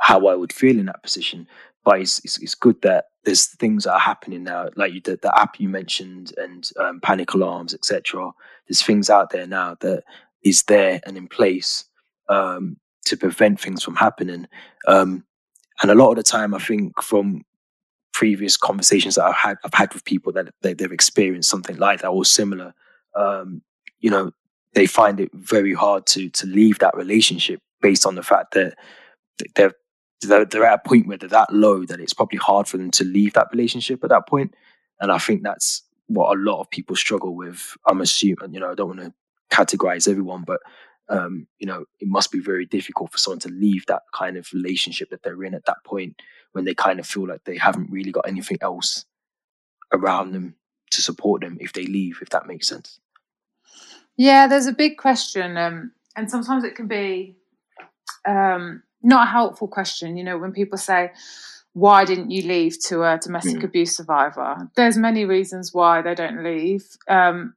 how 0.00 0.26
I 0.26 0.34
would 0.34 0.52
feel 0.52 0.78
in 0.78 0.86
that 0.86 1.02
position 1.02 1.46
but 1.84 2.00
it's, 2.00 2.20
it's, 2.24 2.38
it's 2.38 2.54
good 2.54 2.80
that 2.82 3.06
there's 3.24 3.46
things 3.46 3.84
that 3.84 3.94
are 3.94 4.00
happening 4.00 4.42
now, 4.42 4.68
like 4.76 4.92
you, 4.92 5.00
the, 5.00 5.16
the 5.16 5.38
app 5.38 5.60
you 5.60 5.68
mentioned 5.68 6.32
and 6.36 6.70
um, 6.78 7.00
panic 7.00 7.34
alarms, 7.34 7.74
etc. 7.74 8.30
There's 8.66 8.82
things 8.82 9.10
out 9.10 9.30
there 9.30 9.46
now 9.46 9.76
that 9.80 10.04
is 10.42 10.64
there 10.64 11.00
and 11.06 11.16
in 11.16 11.28
place 11.28 11.84
um, 12.28 12.76
to 13.04 13.16
prevent 13.16 13.60
things 13.60 13.82
from 13.82 13.96
happening. 13.96 14.46
Um, 14.88 15.24
and 15.80 15.90
a 15.90 15.94
lot 15.94 16.10
of 16.10 16.16
the 16.16 16.22
time, 16.22 16.54
I 16.54 16.58
think 16.58 17.00
from 17.02 17.44
previous 18.12 18.56
conversations 18.56 19.14
that 19.14 19.24
I've 19.24 19.34
had, 19.34 19.56
I've 19.64 19.74
had 19.74 19.92
with 19.94 20.04
people 20.04 20.32
that 20.32 20.52
they, 20.62 20.74
have 20.80 20.92
experienced 20.92 21.50
something 21.50 21.76
like 21.76 22.00
that 22.00 22.08
or 22.08 22.24
similar. 22.24 22.74
Um, 23.14 23.62
you 24.00 24.10
know, 24.10 24.32
they 24.74 24.86
find 24.86 25.20
it 25.20 25.30
very 25.32 25.74
hard 25.74 26.06
to 26.06 26.28
to 26.30 26.46
leave 26.46 26.78
that 26.78 26.96
relationship 26.96 27.60
based 27.80 28.06
on 28.06 28.14
the 28.14 28.22
fact 28.22 28.54
that 28.54 28.74
they're 29.54 29.74
they're, 30.28 30.44
they're 30.44 30.64
at 30.64 30.80
a 30.84 30.88
point 30.88 31.06
where 31.06 31.16
they're 31.16 31.28
that 31.28 31.52
low 31.52 31.84
that 31.84 32.00
it's 32.00 32.14
probably 32.14 32.38
hard 32.38 32.66
for 32.68 32.76
them 32.76 32.90
to 32.92 33.04
leave 33.04 33.32
that 33.34 33.48
relationship 33.52 34.02
at 34.02 34.10
that 34.10 34.28
point. 34.28 34.54
And 35.00 35.10
I 35.10 35.18
think 35.18 35.42
that's 35.42 35.82
what 36.06 36.36
a 36.36 36.40
lot 36.40 36.60
of 36.60 36.70
people 36.70 36.96
struggle 36.96 37.34
with. 37.34 37.76
I'm 37.86 38.00
assuming, 38.00 38.54
you 38.54 38.60
know, 38.60 38.70
I 38.70 38.74
don't 38.74 38.96
want 38.96 39.00
to 39.00 39.12
categorize 39.50 40.08
everyone, 40.08 40.42
but 40.42 40.60
um, 41.08 41.46
you 41.58 41.66
know, 41.66 41.84
it 42.00 42.08
must 42.08 42.30
be 42.32 42.38
very 42.38 42.64
difficult 42.64 43.12
for 43.12 43.18
someone 43.18 43.40
to 43.40 43.50
leave 43.50 43.84
that 43.86 44.02
kind 44.14 44.36
of 44.36 44.48
relationship 44.52 45.10
that 45.10 45.22
they're 45.22 45.44
in 45.44 45.54
at 45.54 45.66
that 45.66 45.84
point 45.84 46.16
when 46.52 46.64
they 46.64 46.74
kind 46.74 47.00
of 47.00 47.06
feel 47.06 47.26
like 47.26 47.44
they 47.44 47.58
haven't 47.58 47.90
really 47.90 48.12
got 48.12 48.26
anything 48.26 48.58
else 48.62 49.04
around 49.92 50.32
them 50.32 50.54
to 50.90 51.02
support 51.02 51.42
them 51.42 51.58
if 51.60 51.72
they 51.72 51.84
leave, 51.86 52.18
if 52.22 52.30
that 52.30 52.46
makes 52.46 52.68
sense. 52.68 52.98
Yeah, 54.16 54.46
there's 54.46 54.66
a 54.66 54.72
big 54.72 54.98
question, 54.98 55.56
um, 55.56 55.92
and 56.16 56.30
sometimes 56.30 56.64
it 56.64 56.76
can 56.76 56.86
be 56.86 57.36
um, 58.26 58.82
not 59.02 59.28
a 59.28 59.30
helpful 59.30 59.68
question. 59.68 60.16
You 60.16 60.24
know, 60.24 60.38
when 60.38 60.52
people 60.52 60.78
say, 60.78 61.10
why 61.74 62.04
didn't 62.04 62.30
you 62.30 62.42
leave 62.42 62.78
to 62.86 63.02
a 63.02 63.18
domestic 63.18 63.60
mm. 63.60 63.64
abuse 63.64 63.96
survivor? 63.96 64.68
There's 64.76 64.96
many 64.96 65.24
reasons 65.24 65.72
why 65.72 66.02
they 66.02 66.14
don't 66.14 66.44
leave. 66.44 66.84
Um, 67.08 67.54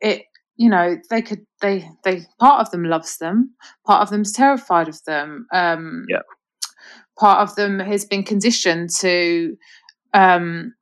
it, 0.00 0.24
you 0.56 0.68
know, 0.68 0.96
they 1.10 1.22
could, 1.22 1.46
they, 1.60 1.88
they, 2.04 2.22
part 2.38 2.60
of 2.60 2.70
them 2.70 2.84
loves 2.84 3.18
them, 3.18 3.54
part 3.86 4.02
of 4.02 4.10
them's 4.10 4.32
terrified 4.32 4.88
of 4.88 5.02
them. 5.04 5.46
Um, 5.52 6.04
yeah. 6.08 6.20
Part 7.18 7.48
of 7.48 7.54
them 7.56 7.78
has 7.78 8.04
been 8.04 8.22
conditioned 8.22 8.90
to 8.98 9.56
um, 10.12 10.74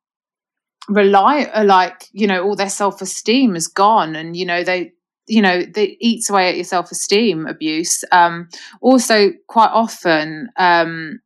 rely, 0.88 1.44
uh, 1.44 1.64
like, 1.64 2.08
you 2.12 2.26
know, 2.26 2.42
all 2.42 2.56
their 2.56 2.68
self 2.68 3.00
esteem 3.00 3.54
is 3.54 3.68
gone, 3.68 4.16
and 4.16 4.36
you 4.36 4.46
know 4.46 4.64
they 4.64 4.92
you 5.26 5.40
know 5.40 5.62
that 5.62 5.88
eats 6.00 6.28
away 6.28 6.48
at 6.48 6.56
your 6.56 6.64
self-esteem 6.64 7.46
abuse 7.46 8.04
um, 8.12 8.48
also 8.80 9.30
quite 9.48 9.70
often 9.70 10.48
um, 10.56 11.20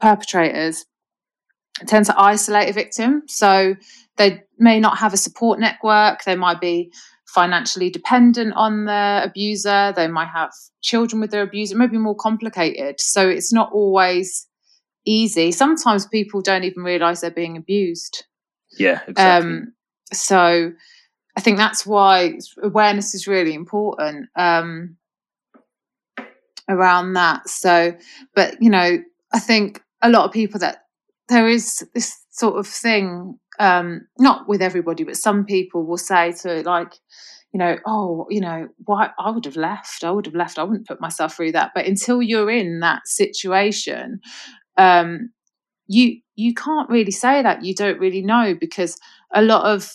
perpetrators 0.00 0.84
tend 1.86 2.06
to 2.06 2.20
isolate 2.20 2.68
a 2.68 2.72
victim 2.72 3.22
so 3.26 3.74
they 4.16 4.42
may 4.58 4.78
not 4.78 4.98
have 4.98 5.12
a 5.12 5.16
support 5.16 5.58
network 5.58 6.24
they 6.24 6.36
might 6.36 6.60
be 6.60 6.92
financially 7.26 7.88
dependent 7.88 8.52
on 8.54 8.84
the 8.84 9.20
abuser 9.24 9.92
they 9.96 10.06
might 10.06 10.28
have 10.28 10.50
children 10.82 11.20
with 11.20 11.30
their 11.30 11.42
abuser 11.42 11.74
it 11.74 11.78
may 11.78 11.86
be 11.86 11.98
more 11.98 12.16
complicated 12.16 13.00
so 13.00 13.28
it's 13.28 13.52
not 13.52 13.72
always 13.72 14.46
easy. 15.04 15.52
Sometimes 15.52 16.06
people 16.06 16.40
don't 16.40 16.64
even 16.64 16.82
realize 16.82 17.20
they're 17.20 17.30
being 17.30 17.56
abused. 17.56 18.24
Yeah, 18.78 19.00
exactly. 19.06 19.50
Um, 19.50 19.74
so 20.12 20.72
I 21.36 21.40
think 21.40 21.56
that's 21.56 21.86
why 21.86 22.38
awareness 22.62 23.14
is 23.14 23.26
really 23.26 23.54
important 23.54 24.28
um, 24.36 24.96
around 26.68 27.14
that. 27.14 27.48
So, 27.48 27.94
but 28.34 28.56
you 28.60 28.70
know, 28.70 28.98
I 29.32 29.38
think 29.38 29.82
a 30.02 30.10
lot 30.10 30.24
of 30.24 30.32
people 30.32 30.60
that 30.60 30.84
there 31.28 31.48
is 31.48 31.86
this 31.94 32.18
sort 32.30 32.56
of 32.58 32.66
thing, 32.66 33.38
um, 33.58 34.06
not 34.18 34.48
with 34.48 34.60
everybody, 34.60 35.04
but 35.04 35.16
some 35.16 35.44
people 35.44 35.86
will 35.86 35.96
say 35.96 36.32
to 36.42 36.62
like, 36.62 36.94
you 37.52 37.58
know, 37.58 37.76
oh, 37.86 38.26
you 38.30 38.40
know, 38.40 38.68
why 38.84 39.10
I 39.18 39.30
would 39.30 39.44
have 39.44 39.56
left. 39.56 40.04
I 40.04 40.10
would 40.10 40.26
have 40.26 40.34
left. 40.34 40.58
I 40.58 40.64
wouldn't 40.64 40.88
put 40.88 41.00
myself 41.00 41.36
through 41.36 41.52
that. 41.52 41.72
But 41.74 41.86
until 41.86 42.22
you're 42.22 42.50
in 42.50 42.80
that 42.80 43.06
situation, 43.06 44.20
um, 44.76 45.30
you 45.86 46.20
you 46.34 46.54
can't 46.54 46.88
really 46.88 47.10
say 47.10 47.42
that. 47.42 47.64
You 47.64 47.74
don't 47.74 48.00
really 48.00 48.22
know 48.22 48.54
because 48.58 48.98
a 49.34 49.42
lot 49.42 49.64
of 49.64 49.92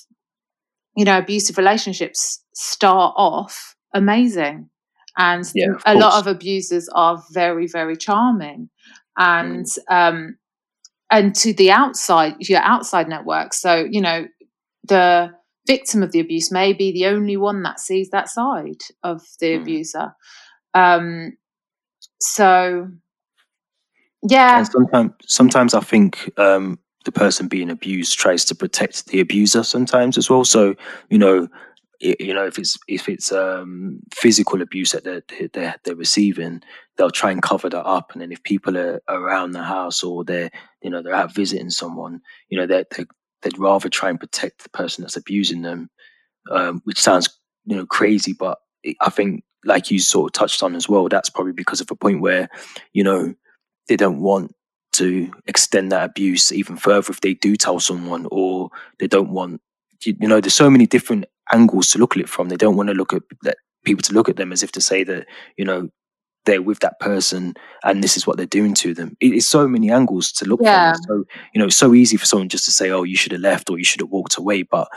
you 0.97 1.05
know 1.05 1.17
abusive 1.17 1.57
relationships 1.57 2.43
start 2.53 3.13
off 3.15 3.75
amazing, 3.93 4.69
and 5.17 5.49
yeah, 5.55 5.67
a 5.85 5.95
lot 5.95 6.19
of 6.19 6.27
abusers 6.27 6.89
are 6.89 7.23
very 7.31 7.67
very 7.67 7.95
charming, 7.95 8.69
and 9.17 9.65
mm. 9.65 9.79
um, 9.89 10.37
and 11.09 11.33
to 11.35 11.53
the 11.53 11.71
outside 11.71 12.35
your 12.39 12.61
outside 12.61 13.07
network. 13.07 13.53
So 13.53 13.87
you 13.89 14.01
know 14.01 14.27
the 14.83 15.31
victim 15.67 16.01
of 16.01 16.11
the 16.11 16.19
abuse 16.19 16.51
may 16.51 16.73
be 16.73 16.91
the 16.91 17.05
only 17.05 17.37
one 17.37 17.61
that 17.63 17.79
sees 17.79 18.09
that 18.09 18.29
side 18.29 18.81
of 19.03 19.21
the 19.39 19.53
mm. 19.53 19.61
abuser. 19.61 20.15
Um, 20.73 21.37
so, 22.19 22.87
yeah. 24.27 24.59
And 24.59 24.67
sometimes, 24.67 25.11
sometimes 25.25 25.73
I 25.73 25.81
think 25.81 26.31
um, 26.37 26.79
the 27.07 27.11
person 27.11 27.47
being 27.47 27.71
abused 27.71 28.19
tries 28.19 28.45
to 28.45 28.55
protect 28.55 29.07
the 29.07 29.19
abuser 29.19 29.63
sometimes 29.63 30.15
as 30.15 30.29
well. 30.29 30.45
So, 30.45 30.75
you 31.09 31.17
know, 31.17 31.47
you 31.99 32.31
know 32.31 32.45
if 32.45 32.59
it's 32.59 32.77
if 32.87 33.09
it's 33.09 33.31
um, 33.31 33.99
physical 34.13 34.61
abuse 34.61 34.91
that 34.91 35.03
they're, 35.03 35.23
they're 35.53 35.75
they're 35.83 35.95
receiving 35.95 36.61
they'll 36.95 37.09
try 37.09 37.31
and 37.31 37.41
cover 37.41 37.69
that 37.69 37.83
up 37.87 38.11
and 38.11 38.21
then 38.21 38.31
if 38.31 38.43
people 38.43 38.77
are 38.77 39.01
around 39.09 39.53
the 39.53 39.63
house 39.63 40.03
or 40.03 40.23
they're 40.23 40.51
you 40.83 40.91
know 40.91 41.01
they're 41.01 41.15
out 41.15 41.33
visiting 41.33 41.71
someone 41.71 42.21
you 42.49 42.55
know 42.59 42.67
they're 42.67 42.85
they'd 43.41 43.57
rather 43.57 43.89
try 43.89 44.09
and 44.09 44.19
protect 44.19 44.63
the 44.63 44.69
person 44.69 45.01
that's 45.01 45.17
abusing 45.17 45.61
them, 45.61 45.89
um, 46.51 46.81
which 46.83 46.99
sounds 46.99 47.29
you 47.65 47.75
know 47.75 47.85
crazy, 47.85 48.33
but 48.33 48.59
I 49.01 49.09
think 49.09 49.43
like 49.65 49.91
you 49.91 49.99
sort 49.99 50.29
of 50.29 50.39
touched 50.39 50.63
on 50.63 50.75
as 50.75 50.87
well, 50.87 51.07
that's 51.09 51.29
probably 51.29 51.53
because 51.53 51.81
of 51.81 51.91
a 51.91 51.95
point 51.95 52.21
where 52.21 52.49
you 52.93 53.03
know 53.03 53.33
they 53.87 53.95
don't 53.95 54.21
want 54.21 54.53
to 54.97 55.31
extend 55.45 55.91
that 55.91 56.05
abuse 56.05 56.51
even 56.51 56.77
further 56.77 57.11
if 57.11 57.21
they 57.21 57.33
do 57.33 57.55
tell 57.55 57.79
someone, 57.79 58.27
or 58.31 58.69
they 58.99 59.07
don't 59.07 59.29
want 59.29 59.61
you, 60.03 60.15
you 60.19 60.27
know 60.27 60.39
there's 60.39 60.53
so 60.53 60.69
many 60.69 60.85
different 60.85 61.25
angles 61.53 61.89
to 61.91 61.99
look 61.99 62.15
at 62.15 62.21
it 62.21 62.29
from. 62.29 62.49
They 62.49 62.57
don't 62.57 62.75
want 62.75 62.89
to 62.89 62.95
look 62.95 63.13
at 63.13 63.23
that 63.43 63.57
people 63.85 64.01
to 64.03 64.13
look 64.13 64.29
at 64.29 64.35
them 64.35 64.51
as 64.51 64.63
if 64.63 64.71
to 64.73 64.81
say 64.81 65.03
that 65.03 65.25
you 65.57 65.65
know 65.65 65.89
they're 66.47 66.61
with 66.61 66.79
that 66.79 66.99
person 66.99 67.53
and 67.83 68.03
this 68.03 68.17
is 68.17 68.25
what 68.25 68.37
they're 68.37 68.47
doing 68.47 68.73
to 68.73 68.93
them. 68.93 69.15
It's 69.19 69.45
so 69.45 69.67
many 69.67 69.91
angles 69.91 70.31
to 70.33 70.45
look 70.45 70.61
yeah. 70.63 70.93
from. 70.93 71.03
So, 71.03 71.25
you 71.53 71.59
know, 71.59 71.65
it's 71.65 71.75
so 71.75 71.93
easy 71.93 72.17
for 72.17 72.25
someone 72.25 72.49
just 72.49 72.65
to 72.65 72.71
say, 72.71 72.89
oh, 72.89 73.03
you 73.03 73.17
should 73.17 73.33
have 73.33 73.41
left 73.41 73.69
or 73.69 73.77
you 73.77 73.83
should 73.83 73.99
have 73.99 74.09
walked 74.09 74.37
away. 74.37 74.63
But, 74.63 74.87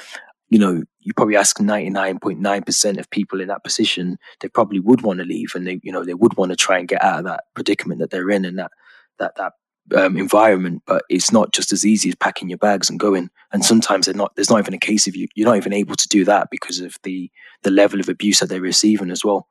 you 0.48 0.60
know, 0.60 0.84
you 1.00 1.12
probably 1.12 1.36
ask 1.36 1.58
99.9% 1.58 2.98
of 2.98 3.10
people 3.10 3.40
in 3.40 3.48
that 3.48 3.64
position, 3.64 4.16
they 4.38 4.48
probably 4.48 4.78
would 4.78 5.02
want 5.02 5.18
to 5.18 5.24
leave 5.24 5.54
and 5.54 5.66
they, 5.66 5.80
you 5.82 5.90
know, 5.92 6.04
they 6.04 6.14
would 6.14 6.36
want 6.36 6.50
to 6.50 6.56
try 6.56 6.78
and 6.78 6.88
get 6.88 7.02
out 7.02 7.18
of 7.18 7.24
that 7.24 7.44
predicament 7.54 7.98
that 7.98 8.10
they're 8.10 8.30
in 8.30 8.44
and 8.44 8.58
that, 8.58 8.70
that, 9.18 9.34
that, 9.36 9.54
um, 9.96 10.16
environment, 10.16 10.82
but 10.86 11.04
it's 11.08 11.32
not 11.32 11.52
just 11.52 11.72
as 11.72 11.84
easy 11.84 12.08
as 12.08 12.14
packing 12.14 12.48
your 12.48 12.58
bags 12.58 12.88
and 12.88 13.00
going. 13.00 13.30
And 13.52 13.64
sometimes 13.64 14.06
they're 14.06 14.14
not. 14.14 14.34
There's 14.36 14.50
not 14.50 14.60
even 14.60 14.74
a 14.74 14.78
case 14.78 15.06
of 15.06 15.16
you. 15.16 15.28
You're 15.34 15.48
not 15.48 15.56
even 15.56 15.72
able 15.72 15.96
to 15.96 16.08
do 16.08 16.24
that 16.24 16.48
because 16.50 16.80
of 16.80 16.96
the 17.02 17.30
the 17.62 17.70
level 17.70 18.00
of 18.00 18.08
abuse 18.08 18.40
that 18.40 18.48
they're 18.48 18.60
receiving 18.60 19.10
as 19.10 19.24
well. 19.24 19.48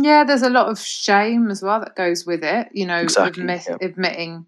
Yeah, 0.00 0.24
there's 0.24 0.42
a 0.42 0.50
lot 0.50 0.68
of 0.68 0.78
shame 0.80 1.50
as 1.50 1.62
well 1.62 1.78
that 1.78 1.94
goes 1.94 2.26
with 2.26 2.42
it. 2.42 2.68
You 2.72 2.84
know, 2.84 2.96
exactly, 2.96 3.42
admit, 3.42 3.66
yeah. 3.68 3.76
admitting 3.80 4.46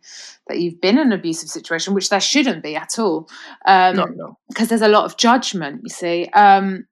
that 0.49 0.59
you've 0.59 0.81
been 0.81 0.99
in 0.99 1.09
an 1.09 1.13
abusive 1.13 1.49
situation, 1.49 1.95
which 1.95 2.11
there 2.11 2.21
shouldn't 2.21 2.65
be 2.65 2.75
at 2.75 2.99
all. 2.99 3.29
Um, 3.65 3.97
no, 3.97 4.05
no. 4.07 4.39
Because 4.49 4.69
there's 4.69 4.83
a 4.83 4.89
lot 4.89 5.05
of 5.05 5.17
judgment, 5.17 5.83
you 5.85 5.89
see, 5.89 6.27
um, 6.33 6.87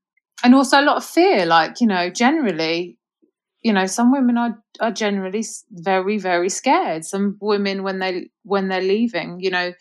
and 0.44 0.54
also 0.54 0.80
a 0.80 0.84
lot 0.84 0.96
of 0.96 1.04
fear. 1.04 1.46
Like 1.46 1.80
you 1.80 1.86
know, 1.88 2.10
generally, 2.10 2.96
you 3.64 3.72
know, 3.72 3.86
some 3.86 4.12
women 4.12 4.38
are 4.38 4.62
are 4.78 4.92
generally 4.92 5.44
very 5.72 6.18
very 6.18 6.48
scared. 6.48 7.04
Some 7.04 7.36
women, 7.40 7.82
when 7.82 7.98
they 7.98 8.30
when 8.44 8.68
they're 8.68 8.80
leaving, 8.80 9.40
you 9.40 9.50
know, 9.50 9.72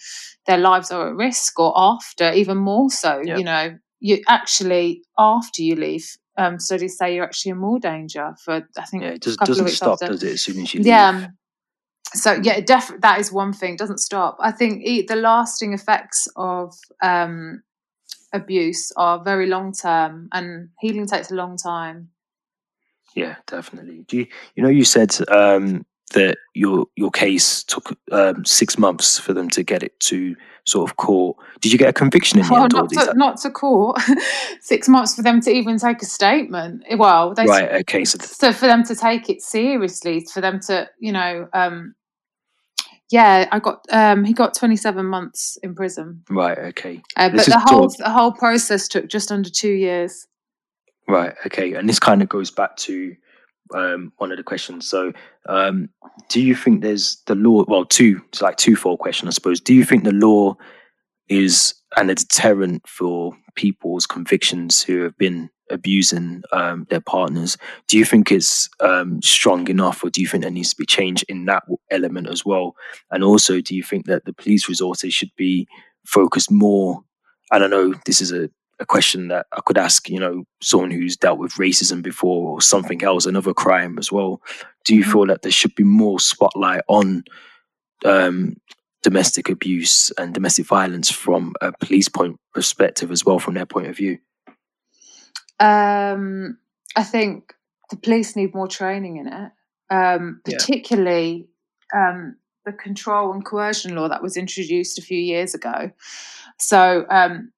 their 0.47 0.57
lives 0.57 0.89
are 0.89 1.09
at 1.09 1.15
risk, 1.15 1.59
or 1.59 1.73
after, 1.75 2.31
even 2.33 2.57
more 2.57 2.89
so. 2.89 3.21
Yep. 3.23 3.37
You 3.37 3.43
know, 3.43 3.77
you 3.99 4.23
actually 4.27 5.03
after 5.17 5.61
you 5.61 5.75
leave 5.75 6.17
um, 6.37 6.59
studies 6.59 6.97
say 6.97 7.15
you're 7.15 7.25
actually 7.25 7.51
in 7.51 7.57
more 7.57 7.79
danger 7.79 8.33
for 8.43 8.67
I 8.77 8.85
think 8.85 9.03
yeah, 9.03 9.09
it 9.09 9.21
just 9.21 9.39
doesn't 9.39 9.67
stop, 9.69 9.93
after. 10.01 10.07
does 10.07 10.23
it? 10.23 10.33
As 10.33 10.41
soon 10.41 10.61
as 10.61 10.73
you 10.73 10.81
yeah. 10.83 11.11
Leave. 11.11 11.27
So 12.15 12.39
yeah, 12.43 12.59
def- 12.59 13.01
that 13.01 13.19
is 13.19 13.31
one 13.31 13.53
thing. 13.53 13.75
Doesn't 13.75 13.99
stop. 13.99 14.37
I 14.39 14.51
think 14.51 14.83
the 15.07 15.15
lasting 15.15 15.73
effects 15.73 16.27
of 16.35 16.75
um, 17.01 17.63
abuse 18.33 18.91
are 18.97 19.23
very 19.23 19.47
long 19.47 19.73
term, 19.73 20.29
and 20.31 20.69
healing 20.79 21.07
takes 21.07 21.31
a 21.31 21.35
long 21.35 21.57
time. 21.57 22.09
Yeah, 23.15 23.35
definitely. 23.47 24.05
Do 24.07 24.17
you, 24.17 24.27
you 24.55 24.63
know 24.63 24.69
you 24.69 24.85
said 24.85 25.15
um, 25.29 25.85
that 26.13 26.37
your 26.53 26.85
your 26.95 27.11
case 27.11 27.63
took 27.63 27.97
um, 28.11 28.45
six 28.45 28.77
months 28.77 29.19
for 29.19 29.33
them 29.33 29.49
to 29.51 29.63
get 29.63 29.83
it 29.83 29.99
to 30.01 30.35
sort 30.65 30.89
of 30.89 30.97
court. 30.97 31.37
Did 31.61 31.71
you 31.71 31.77
get 31.77 31.89
a 31.89 31.93
conviction 31.93 32.39
in 32.39 32.45
the 32.45 32.51
well, 32.53 32.63
end? 32.63 32.73
Not, 32.73 32.89
to, 32.89 32.95
that... 32.95 33.17
not 33.17 33.37
to 33.41 33.49
court. 33.49 33.99
six 34.61 34.87
months 34.87 35.15
for 35.15 35.21
them 35.21 35.41
to 35.41 35.51
even 35.51 35.77
take 35.77 36.01
a 36.01 36.05
statement. 36.05 36.83
Well, 36.97 37.33
they, 37.33 37.45
right. 37.45 37.71
Okay. 37.81 38.05
So, 38.05 38.17
so 38.19 38.53
for 38.53 38.67
them 38.67 38.83
to 38.85 38.95
take 38.95 39.29
it 39.29 39.41
seriously, 39.41 40.25
for 40.33 40.41
them 40.41 40.59
to, 40.67 40.89
you 40.99 41.11
know, 41.11 41.47
um, 41.53 41.95
yeah, 43.11 43.47
I 43.51 43.59
got 43.59 43.85
um, 43.91 44.23
he 44.23 44.33
got 44.33 44.55
27 44.55 45.05
months 45.05 45.57
in 45.61 45.75
prison. 45.75 46.23
Right. 46.29 46.57
Okay. 46.57 47.01
Uh, 47.15 47.29
but 47.29 47.45
the 47.45 47.59
whole 47.59 47.89
the 47.89 48.09
whole 48.09 48.31
process 48.31 48.87
took 48.87 49.07
just 49.07 49.31
under 49.31 49.49
two 49.49 49.71
years. 49.71 50.25
Right. 51.07 51.33
Okay. 51.45 51.73
And 51.73 51.87
this 51.87 51.99
kind 51.99 52.21
of 52.21 52.29
goes 52.29 52.51
back 52.51 52.75
to 52.77 53.15
um, 53.73 54.11
one 54.17 54.31
of 54.31 54.37
the 54.37 54.43
questions. 54.43 54.87
So, 54.87 55.13
um, 55.47 55.89
do 56.29 56.41
you 56.41 56.55
think 56.55 56.81
there's 56.81 57.21
the 57.27 57.35
law? 57.35 57.65
Well, 57.67 57.85
two, 57.85 58.21
it's 58.29 58.41
like 58.41 58.57
two-fold 58.57 58.99
question, 58.99 59.27
I 59.27 59.31
suppose. 59.31 59.59
Do 59.59 59.73
you 59.73 59.83
think 59.83 60.03
the 60.03 60.11
law 60.11 60.55
is 61.29 61.73
and 61.95 62.09
a 62.09 62.15
deterrent 62.15 62.87
for 62.87 63.35
people's 63.55 64.05
convictions 64.05 64.81
who 64.81 65.03
have 65.03 65.17
been 65.17 65.49
abusing 65.69 66.43
um, 66.51 66.85
their 66.89 67.01
partners? 67.01 67.57
Do 67.87 67.97
you 67.97 68.05
think 68.05 68.31
it's 68.31 68.69
um, 68.79 69.21
strong 69.21 69.67
enough, 69.67 70.03
or 70.03 70.09
do 70.09 70.21
you 70.21 70.27
think 70.27 70.43
there 70.43 70.51
needs 70.51 70.71
to 70.71 70.75
be 70.75 70.85
change 70.85 71.23
in 71.23 71.45
that 71.45 71.63
element 71.91 72.27
as 72.27 72.45
well? 72.45 72.75
And 73.11 73.23
also, 73.23 73.61
do 73.61 73.75
you 73.75 73.83
think 73.83 74.05
that 74.05 74.25
the 74.25 74.33
police 74.33 74.69
resources 74.69 75.13
should 75.13 75.31
be 75.35 75.67
focused 76.05 76.51
more? 76.51 77.03
And 77.51 77.63
I 77.63 77.67
know 77.67 77.93
this 78.05 78.21
is 78.21 78.31
a 78.31 78.49
a 78.79 78.85
question 78.85 79.27
that 79.29 79.45
I 79.51 79.61
could 79.65 79.77
ask, 79.77 80.09
you 80.09 80.19
know, 80.19 80.43
someone 80.61 80.91
who's 80.91 81.15
dealt 81.15 81.39
with 81.39 81.53
racism 81.53 82.01
before 82.01 82.49
or 82.49 82.61
something 82.61 83.03
else, 83.03 83.25
another 83.25 83.53
crime 83.53 83.97
as 83.97 84.11
well. 84.11 84.41
Do 84.83 84.95
you 84.95 85.01
mm-hmm. 85.01 85.11
feel 85.11 85.25
that 85.27 85.41
there 85.41 85.51
should 85.51 85.75
be 85.75 85.83
more 85.83 86.19
spotlight 86.19 86.81
on 86.87 87.23
um, 88.03 88.57
domestic 89.03 89.49
abuse 89.49 90.11
and 90.17 90.33
domestic 90.33 90.65
violence 90.65 91.11
from 91.11 91.53
a 91.61 91.71
police 91.71 92.09
point 92.09 92.37
perspective 92.53 93.11
as 93.11 93.23
well, 93.25 93.39
from 93.39 93.53
their 93.53 93.65
point 93.65 93.87
of 93.87 93.95
view? 93.95 94.17
Um, 95.59 96.57
I 96.95 97.03
think 97.03 97.53
the 97.89 97.95
police 97.95 98.35
need 98.35 98.53
more 98.53 98.67
training 98.67 99.17
in 99.17 99.27
it, 99.27 99.51
um, 99.89 100.41
particularly 100.43 101.47
um, 101.93 102.35
the 102.65 102.73
control 102.73 103.31
and 103.31 103.45
coercion 103.45 103.95
law 103.95 104.09
that 104.09 104.23
was 104.23 104.35
introduced 104.35 104.97
a 104.97 105.01
few 105.01 105.19
years 105.19 105.53
ago. 105.53 105.91
So 106.59 107.05
um, 107.09 107.52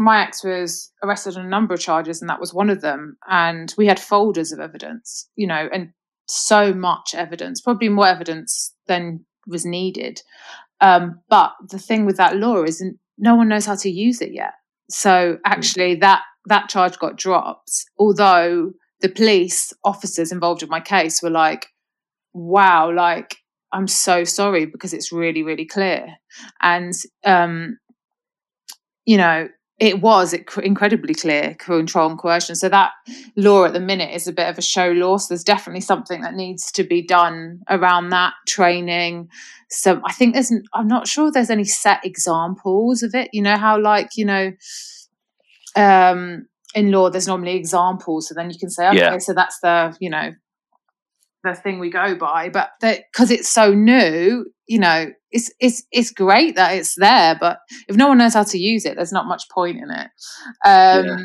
my 0.00 0.22
ex 0.22 0.44
was 0.44 0.90
arrested 1.02 1.36
on 1.36 1.46
a 1.46 1.48
number 1.48 1.74
of 1.74 1.80
charges, 1.80 2.20
and 2.20 2.28
that 2.28 2.40
was 2.40 2.54
one 2.54 2.70
of 2.70 2.80
them. 2.80 3.16
And 3.28 3.72
we 3.76 3.86
had 3.86 4.00
folders 4.00 4.52
of 4.52 4.60
evidence, 4.60 5.28
you 5.36 5.46
know, 5.46 5.68
and 5.72 5.92
so 6.28 6.74
much 6.74 7.14
evidence, 7.14 7.60
probably 7.60 7.88
more 7.88 8.06
evidence 8.06 8.74
than 8.86 9.24
was 9.46 9.64
needed. 9.64 10.20
Um, 10.80 11.20
but 11.28 11.52
the 11.70 11.78
thing 11.78 12.06
with 12.06 12.16
that 12.18 12.36
law 12.36 12.62
is 12.62 12.84
no 13.16 13.34
one 13.34 13.48
knows 13.48 13.66
how 13.66 13.76
to 13.76 13.90
use 13.90 14.20
it 14.20 14.32
yet. 14.32 14.52
So 14.90 15.38
actually, 15.44 15.96
that 15.96 16.22
that 16.46 16.68
charge 16.68 16.98
got 16.98 17.16
dropped. 17.16 17.70
Although 17.98 18.72
the 19.00 19.08
police 19.08 19.72
officers 19.84 20.32
involved 20.32 20.62
in 20.62 20.68
my 20.68 20.80
case 20.80 21.22
were 21.22 21.30
like, 21.30 21.66
"Wow, 22.32 22.92
like 22.92 23.36
I'm 23.72 23.88
so 23.88 24.24
sorry 24.24 24.66
because 24.66 24.94
it's 24.94 25.12
really, 25.12 25.42
really 25.42 25.66
clear." 25.66 26.06
And 26.62 26.94
um, 27.24 27.78
you 29.04 29.16
know, 29.16 29.48
it 29.78 30.00
was 30.00 30.34
incredibly 30.62 31.14
clear 31.14 31.54
control 31.54 32.10
and 32.10 32.18
coercion. 32.18 32.56
So 32.56 32.68
that 32.68 32.90
law 33.36 33.64
at 33.64 33.72
the 33.72 33.80
minute 33.80 34.12
is 34.12 34.26
a 34.26 34.32
bit 34.32 34.48
of 34.48 34.58
a 34.58 34.62
show 34.62 34.90
law. 34.90 35.18
So 35.18 35.26
there's 35.28 35.44
definitely 35.44 35.82
something 35.82 36.22
that 36.22 36.34
needs 36.34 36.72
to 36.72 36.82
be 36.82 37.00
done 37.00 37.60
around 37.68 38.08
that 38.08 38.34
training. 38.48 39.28
So 39.70 40.00
I 40.04 40.12
think 40.12 40.34
there's, 40.34 40.52
I'm 40.74 40.88
not 40.88 41.06
sure 41.06 41.30
there's 41.30 41.50
any 41.50 41.64
set 41.64 42.04
examples 42.04 43.04
of 43.04 43.14
it. 43.14 43.30
You 43.32 43.42
know 43.42 43.56
how 43.56 43.80
like 43.80 44.16
you 44.16 44.24
know, 44.24 44.52
um, 45.76 46.48
in 46.74 46.90
law 46.90 47.08
there's 47.08 47.28
normally 47.28 47.54
examples, 47.54 48.28
so 48.28 48.34
then 48.34 48.50
you 48.50 48.58
can 48.58 48.70
say, 48.70 48.88
okay, 48.88 48.98
yeah. 48.98 49.18
so 49.18 49.32
that's 49.32 49.60
the 49.60 49.96
you 50.00 50.10
know 50.10 50.32
the 51.44 51.54
thing 51.54 51.78
we 51.78 51.90
go 51.90 52.14
by. 52.14 52.48
But 52.48 52.70
because 52.80 53.30
it's 53.30 53.48
so 53.48 53.72
new, 53.72 54.46
you 54.66 54.78
know, 54.78 55.12
it's 55.30 55.50
it's 55.60 55.82
it's 55.92 56.10
great 56.10 56.56
that 56.56 56.76
it's 56.76 56.94
there, 56.96 57.36
but 57.38 57.58
if 57.88 57.96
no 57.96 58.08
one 58.08 58.18
knows 58.18 58.34
how 58.34 58.44
to 58.44 58.58
use 58.58 58.84
it, 58.84 58.96
there's 58.96 59.12
not 59.12 59.26
much 59.26 59.48
point 59.50 59.78
in 59.78 59.90
it. 59.90 60.08
Um, 60.64 61.06
yeah. 61.06 61.16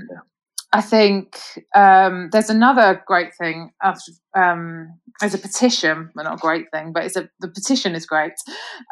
I 0.74 0.82
think 0.82 1.38
um, 1.76 2.30
there's 2.32 2.50
another 2.50 3.04
great 3.06 3.36
thing 3.40 3.72
of 3.84 3.98
um, 4.36 5.00
as 5.22 5.36
a 5.36 5.38
petition, 5.38 6.10
well, 6.16 6.26
not 6.26 6.40
a 6.40 6.42
great 6.42 6.66
thing, 6.72 6.94
but 6.94 7.06
it's 7.06 7.16
a 7.16 7.30
the 7.40 7.48
petition 7.48 7.96
is 7.96 8.06
great, 8.06 8.34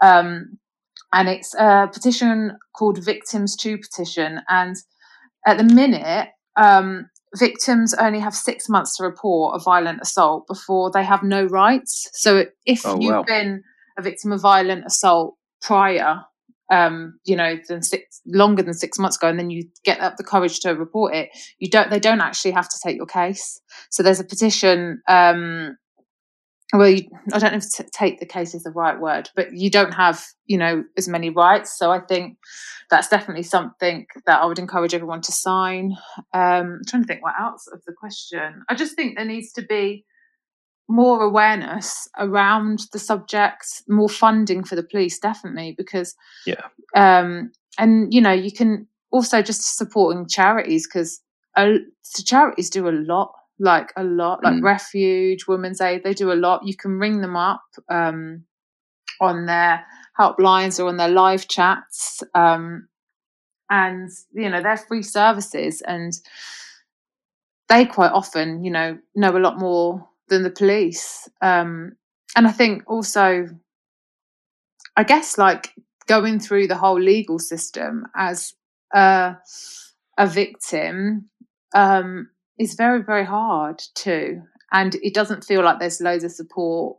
um, 0.02 0.58
and 1.12 1.28
it's 1.28 1.56
a 1.56 1.90
petition 1.92 2.58
called 2.76 3.04
Victims 3.04 3.56
to 3.58 3.78
Petition, 3.78 4.42
and 4.48 4.76
at 5.48 5.58
the 5.58 5.64
minute, 5.64 6.30
um, 6.56 7.10
victims 7.38 7.94
only 7.94 8.20
have 8.20 8.36
six 8.36 8.68
months 8.68 8.98
to 8.98 9.04
report 9.04 9.56
a 9.56 9.64
violent 9.64 10.00
assault 10.02 10.48
before 10.48 10.92
they 10.92 11.04
have 11.04 11.24
no 11.24 11.46
rights. 11.46 12.10
So 12.14 12.46
if 12.66 12.86
oh, 12.86 13.00
you've 13.00 13.14
wow. 13.14 13.24
been 13.24 13.64
a 13.98 14.02
victim 14.02 14.32
of 14.32 14.42
violent 14.42 14.86
assault 14.86 15.38
prior, 15.62 16.22
um, 16.72 17.20
you 17.26 17.36
know, 17.36 17.58
than 17.68 17.82
six 17.82 18.22
longer 18.26 18.64
than 18.64 18.74
six 18.74 18.98
months 18.98 19.18
ago, 19.18 19.28
and 19.28 19.40
then 19.40 19.50
you 19.50 19.64
get 19.84 20.00
up 20.00 20.18
the 20.18 20.24
courage 20.24 20.60
to 20.62 20.72
report 20.72 21.14
it, 21.14 21.30
you 21.60 21.70
don't. 21.70 21.90
They 21.90 22.00
don't 22.00 22.22
actually 22.22 22.52
have 22.52 22.70
to 22.70 22.80
take 22.84 22.98
your 22.98 23.06
case. 23.06 23.62
So 23.90 24.04
there's 24.04 24.20
a 24.20 24.26
petition 24.26 25.02
um, 25.08 25.78
well 26.74 26.90
you, 26.90 27.04
i 27.34 27.40
don't 27.40 27.52
know 27.52 27.58
if 27.58 27.76
to 27.76 27.84
take 27.92 28.20
the 28.20 28.26
case 28.26 28.54
is 28.54 28.64
the 28.64 28.72
right 28.72 29.00
word 29.00 29.30
but 29.36 29.54
you 29.54 29.70
don't 29.70 29.94
have 29.94 30.24
you 30.46 30.58
know 30.58 30.84
as 30.98 31.08
many 31.08 31.30
rights 31.30 31.78
so 31.78 31.92
i 31.92 32.00
think 32.00 32.38
that's 32.90 33.08
definitely 33.08 33.44
something 33.44 34.06
that 34.26 34.42
i 34.42 34.46
would 34.46 34.60
encourage 34.60 34.94
everyone 34.94 35.22
to 35.22 35.32
sign. 35.32 35.98
Um, 36.34 36.80
i'm 36.80 36.82
trying 36.88 37.04
to 37.04 37.08
think 37.08 37.24
what 37.24 37.40
else 37.40 37.68
of 37.68 37.82
the 37.88 37.94
question. 37.94 38.64
I 38.70 38.76
just 38.76 38.96
think 38.96 39.16
there 39.16 39.26
needs 39.26 39.54
to 39.54 39.62
be 39.62 40.06
more 40.92 41.24
awareness 41.24 42.08
around 42.18 42.82
the 42.92 43.00
subject 43.00 43.66
more 43.88 44.10
funding 44.10 44.64
for 44.64 44.76
the 44.76 44.84
police 44.84 45.18
definitely 45.20 45.74
because 45.78 46.14
yeah. 46.46 46.68
um 46.96 47.52
and 47.78 48.14
you 48.14 48.20
know 48.20 48.32
you 48.32 48.52
can 48.52 48.86
also 49.10 49.42
just 49.42 49.78
supporting 49.78 50.28
charities 50.28 50.86
because 50.86 51.22
uh, 51.56 51.76
charities 52.26 52.70
do 52.70 52.88
a 52.88 52.92
lot 52.92 53.34
like 53.62 53.94
a 53.96 54.04
lot, 54.04 54.44
like 54.44 54.56
mm. 54.56 54.64
Refuge, 54.64 55.48
Women's 55.48 55.80
Aid. 55.80 56.04
They 56.04 56.14
do 56.14 56.32
a 56.32 56.34
lot. 56.34 56.66
You 56.66 56.76
can 56.76 57.00
ring 57.00 57.22
them 57.22 57.36
up 57.36 57.64
um, 57.90 58.44
on 59.22 59.46
their 59.46 59.86
helplines 60.20 60.80
or 60.80 60.88
on 60.88 60.98
their 60.98 61.08
live 61.08 61.48
chats, 61.48 62.24
um, 62.34 62.88
and 63.70 64.10
you 64.34 64.50
know 64.50 64.62
they're 64.62 64.78
free 64.78 65.04
services, 65.04 65.82
and 65.82 66.14
they 67.70 67.86
quite 67.86 68.12
often, 68.12 68.64
you 68.66 68.72
know, 68.72 68.98
know 69.16 69.38
a 69.38 69.40
lot 69.40 69.58
more 69.58 70.10
than 70.28 70.44
the 70.44 70.50
police. 70.50 71.30
Um, 71.42 71.94
and 72.36 72.48
I 72.48 72.52
think 72.52 72.84
also, 72.88 73.48
I 74.98 75.04
guess, 75.04 75.38
like 75.38 75.74
going 76.08 76.40
through 76.40 76.68
the 76.68 76.76
whole 76.76 77.00
legal 77.00 77.40
system 77.40 78.08
as 78.16 78.54
a, 78.94 79.38
a 80.18 80.28
victim 80.28 81.30
um, 81.74 82.30
is 82.62 82.76
very 82.76 83.02
very 83.02 83.26
hard 83.26 83.82
too 83.96 84.42
and 84.72 84.96
it 84.96 85.14
doesn't 85.14 85.44
feel 85.44 85.64
like 85.64 85.80
there's 85.80 86.00
loads 86.00 86.24
of 86.24 86.32
support 86.32 86.98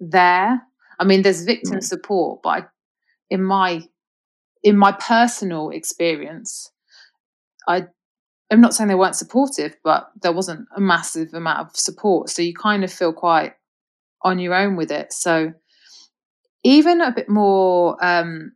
there 0.00 0.60
i 0.98 1.04
mean 1.04 1.22
there's 1.22 1.44
victim 1.44 1.78
mm. 1.78 1.84
support 1.84 2.40
but 2.42 2.48
I, 2.48 2.62
in 3.30 3.42
my 3.42 3.82
in 4.62 4.76
my 4.76 4.92
personal 4.92 5.70
experience 5.70 6.70
i 7.68 7.86
i'm 8.50 8.60
not 8.60 8.74
saying 8.74 8.88
they 8.88 8.94
weren't 8.94 9.16
supportive 9.16 9.76
but 9.84 10.10
there 10.22 10.32
wasn't 10.32 10.66
a 10.74 10.80
massive 10.80 11.34
amount 11.34 11.68
of 11.68 11.76
support 11.76 12.30
so 12.30 12.42
you 12.42 12.54
kind 12.54 12.82
of 12.82 12.92
feel 12.92 13.12
quite 13.12 13.52
on 14.22 14.38
your 14.38 14.54
own 14.54 14.76
with 14.76 14.90
it 14.90 15.12
so 15.12 15.52
even 16.64 17.00
a 17.00 17.12
bit 17.12 17.28
more 17.28 17.96
um, 18.04 18.52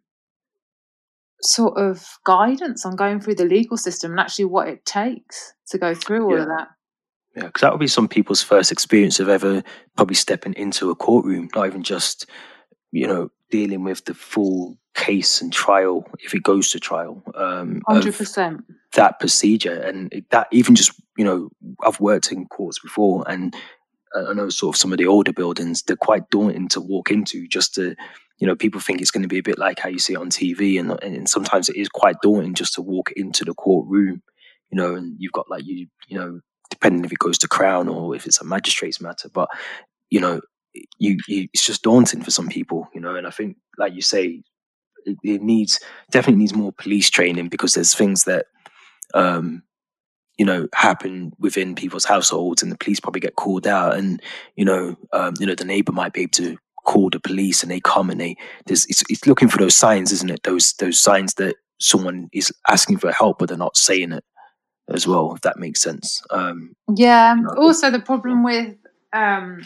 sort 1.43 1.79
of 1.79 2.07
guidance 2.25 2.85
on 2.85 2.97
going 2.97 3.21
through 3.21 3.35
the 3.35 3.45
legal 3.45 3.77
system 3.77 4.11
and 4.11 4.21
actually 4.21 4.45
what 4.45 4.69
it 4.69 4.85
takes 4.85 5.53
to 5.69 5.79
go 5.79 5.95
through 5.95 6.25
all 6.25 6.37
yeah. 6.37 6.43
of 6.43 6.49
that. 6.49 6.69
Yeah, 7.37 7.47
because 7.47 7.61
that 7.61 7.73
would 7.73 7.81
be 7.81 7.87
some 7.87 8.09
people's 8.09 8.43
first 8.43 8.73
experience 8.73 9.21
of 9.21 9.29
ever 9.29 9.63
probably 9.97 10.17
stepping 10.17 10.55
into 10.55 10.91
a 10.91 10.97
courtroom, 10.97 11.49
not 11.55 11.67
even 11.67 11.83
just, 11.83 12.27
you 12.91 13.07
know, 13.07 13.31
dealing 13.51 13.85
with 13.85 14.05
the 14.05 14.15
full 14.15 14.77
case 14.95 15.41
and 15.41 15.53
trial 15.53 16.05
if 16.19 16.35
it 16.35 16.43
goes 16.43 16.71
to 16.71 16.81
trial. 16.81 17.23
Um, 17.35 17.83
100%. 17.89 18.63
That 18.95 19.21
procedure. 19.21 19.81
And 19.81 20.25
that 20.31 20.49
even 20.51 20.75
just, 20.75 20.93
you 21.17 21.25
know, 21.25 21.51
I've 21.85 22.01
worked 22.01 22.33
in 22.33 22.47
courts 22.47 22.81
before 22.81 23.25
and 23.29 23.55
I 24.15 24.33
know 24.33 24.49
sort 24.49 24.75
of 24.75 24.81
some 24.81 24.93
of 24.93 24.99
the 24.99 25.07
older 25.07 25.33
buildings, 25.33 25.83
they're 25.83 25.97
quite 25.97 26.31
daunting 26.31 26.69
to 26.69 26.81
walk 26.81 27.11
into 27.11 27.47
just 27.47 27.75
to 27.77 27.95
you 28.41 28.47
know, 28.47 28.57
people 28.57 28.81
think 28.81 29.01
it's 29.01 29.11
going 29.11 29.23
to 29.23 29.29
be 29.29 29.39
a 29.39 29.43
bit 29.43 29.59
like 29.59 29.79
how 29.79 29.91
you 29.91 29.99
see 29.99 30.15
it 30.15 30.19
on 30.19 30.31
TV, 30.31 30.81
and, 30.81 30.91
and 31.03 31.29
sometimes 31.29 31.69
it 31.69 31.77
is 31.77 31.89
quite 31.89 32.17
daunting 32.23 32.55
just 32.55 32.75
to 32.75 32.83
walk 32.83 33.13
into 33.13 33.45
the 33.45 33.55
courtroom, 33.55 34.23
you 34.71 34.77
know, 34.77 34.95
and 34.95 35.15
you've 35.19 35.33
got 35.33 35.51
like 35.51 35.65
you, 35.67 35.87
you 36.09 36.19
know, 36.19 36.41
depending 36.71 37.05
if 37.05 37.13
it 37.13 37.19
goes 37.19 37.37
to 37.39 37.49
Crown 37.49 37.87
or 37.87 38.17
if 38.17 38.27
it's 38.27 38.41
a 38.41 38.45
magistrate's 38.45 39.01
matter, 39.01 39.29
but 39.29 39.49
you 40.09 40.21
know, 40.21 40.41
you, 40.99 41.19
you 41.29 41.49
it's 41.53 41.67
just 41.67 41.83
daunting 41.83 42.23
for 42.23 42.31
some 42.31 42.49
people, 42.49 42.89
you 42.95 43.01
know, 43.01 43.15
and 43.15 43.27
I 43.27 43.31
think, 43.31 43.59
like 43.77 43.95
you 43.95 44.03
say, 44.03 44.43
it, 45.05 45.19
it 45.23 45.43
needs 45.43 45.79
definitely 46.11 46.41
needs 46.41 46.55
more 46.55 46.73
police 46.73 47.11
training 47.11 47.49
because 47.49 47.75
there's 47.75 47.95
things 47.95 48.25
that, 48.25 48.47
um, 49.13 49.63
you 50.39 50.47
know, 50.47 50.67
happen 50.75 51.33
within 51.39 51.75
people's 51.75 52.07
households, 52.07 52.63
and 52.63 52.73
the 52.73 52.79
police 52.79 53.01
probably 53.01 53.21
get 53.21 53.37
called 53.37 53.67
out, 53.67 53.97
and 53.97 54.23
you 54.57 54.65
know, 54.65 54.97
um, 55.13 55.35
you 55.39 55.47
know, 55.47 55.55
the 55.55 55.67
neighbor 55.67 55.93
might 55.93 56.15
be 56.15 56.23
able 56.23 56.31
to 56.31 56.57
call 56.85 57.11
the 57.11 57.21
police 57.21 57.63
and 57.63 57.71
they 57.71 57.81
come 57.81 58.11
and 58.11 58.21
they 58.21 58.37
there's 58.67 58.87
it's, 58.87 59.03
it's 59.09 59.27
looking 59.27 59.49
for 59.49 59.59
those 59.59 59.75
signs 59.75 60.13
isn't 60.13 60.31
it 60.31 60.43
those 60.43 60.73
those 60.75 60.99
signs 60.99 61.35
that 61.35 61.57
someone 61.79 62.29
is 62.33 62.53
asking 62.69 62.99
for 62.99 63.13
help 63.13 63.39
but 63.39 63.49
they're 63.49 63.59
not 63.59 63.77
saying 63.77 64.13
it 64.13 64.25
as 64.89 65.07
well 65.07 65.35
if 65.35 65.41
that 65.43 65.59
makes 65.59 65.81
sense 65.81 66.23
um 66.31 66.75
yeah 66.95 67.35
you 67.35 67.43
know, 67.43 67.51
also 67.57 67.91
the 67.91 68.01
problem 68.01 68.43
with 68.43 68.75
um 69.13 69.63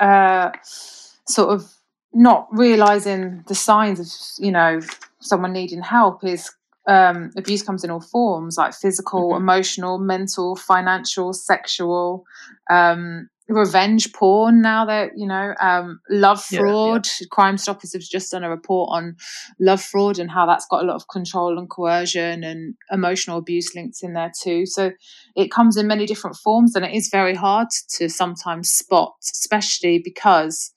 uh 0.00 0.50
sort 0.62 1.50
of 1.50 1.72
not 2.12 2.48
realizing 2.50 3.44
the 3.48 3.54
signs 3.54 4.00
of 4.00 4.44
you 4.44 4.50
know 4.50 4.80
someone 5.20 5.52
needing 5.52 5.82
help 5.82 6.24
is 6.24 6.50
um, 6.88 7.30
abuse 7.36 7.62
comes 7.62 7.84
in 7.84 7.90
all 7.90 8.00
forms 8.00 8.56
like 8.56 8.72
physical, 8.72 9.30
mm-hmm. 9.30 9.42
emotional, 9.42 9.98
mental, 9.98 10.56
financial, 10.56 11.34
sexual. 11.34 12.24
Um, 12.70 13.28
revenge 13.48 14.12
porn 14.12 14.60
now 14.60 14.84
that 14.84 15.12
you 15.16 15.26
know 15.26 15.54
um, 15.60 16.00
love 16.10 16.42
fraud 16.42 17.06
yeah, 17.06 17.12
yeah. 17.20 17.26
crime 17.30 17.56
stoppers 17.56 17.94
have 17.94 18.02
just 18.02 18.30
done 18.30 18.44
a 18.44 18.50
report 18.50 18.90
on 18.92 19.16
love 19.58 19.80
fraud 19.80 20.18
and 20.18 20.30
how 20.30 20.44
that's 20.44 20.66
got 20.66 20.82
a 20.82 20.86
lot 20.86 20.96
of 20.96 21.08
control 21.08 21.58
and 21.58 21.70
coercion 21.70 22.44
and 22.44 22.74
emotional 22.90 23.38
abuse 23.38 23.74
links 23.74 24.02
in 24.02 24.12
there 24.12 24.30
too 24.38 24.66
so 24.66 24.92
it 25.34 25.50
comes 25.50 25.76
in 25.78 25.86
many 25.86 26.04
different 26.04 26.36
forms 26.36 26.74
and 26.74 26.84
it 26.84 26.94
is 26.94 27.08
very 27.08 27.34
hard 27.34 27.68
to 27.88 28.08
sometimes 28.08 28.70
spot 28.70 29.14
especially 29.22 29.98
because 29.98 30.70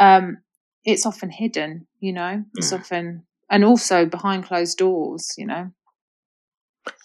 um, 0.00 0.38
it's 0.84 1.06
often 1.06 1.30
hidden 1.30 1.86
you 2.00 2.12
know 2.12 2.42
it's 2.56 2.72
mm. 2.72 2.78
often 2.78 3.22
and 3.48 3.64
also 3.64 4.04
behind 4.04 4.44
closed 4.44 4.78
doors 4.78 5.32
you 5.38 5.46
know 5.46 5.70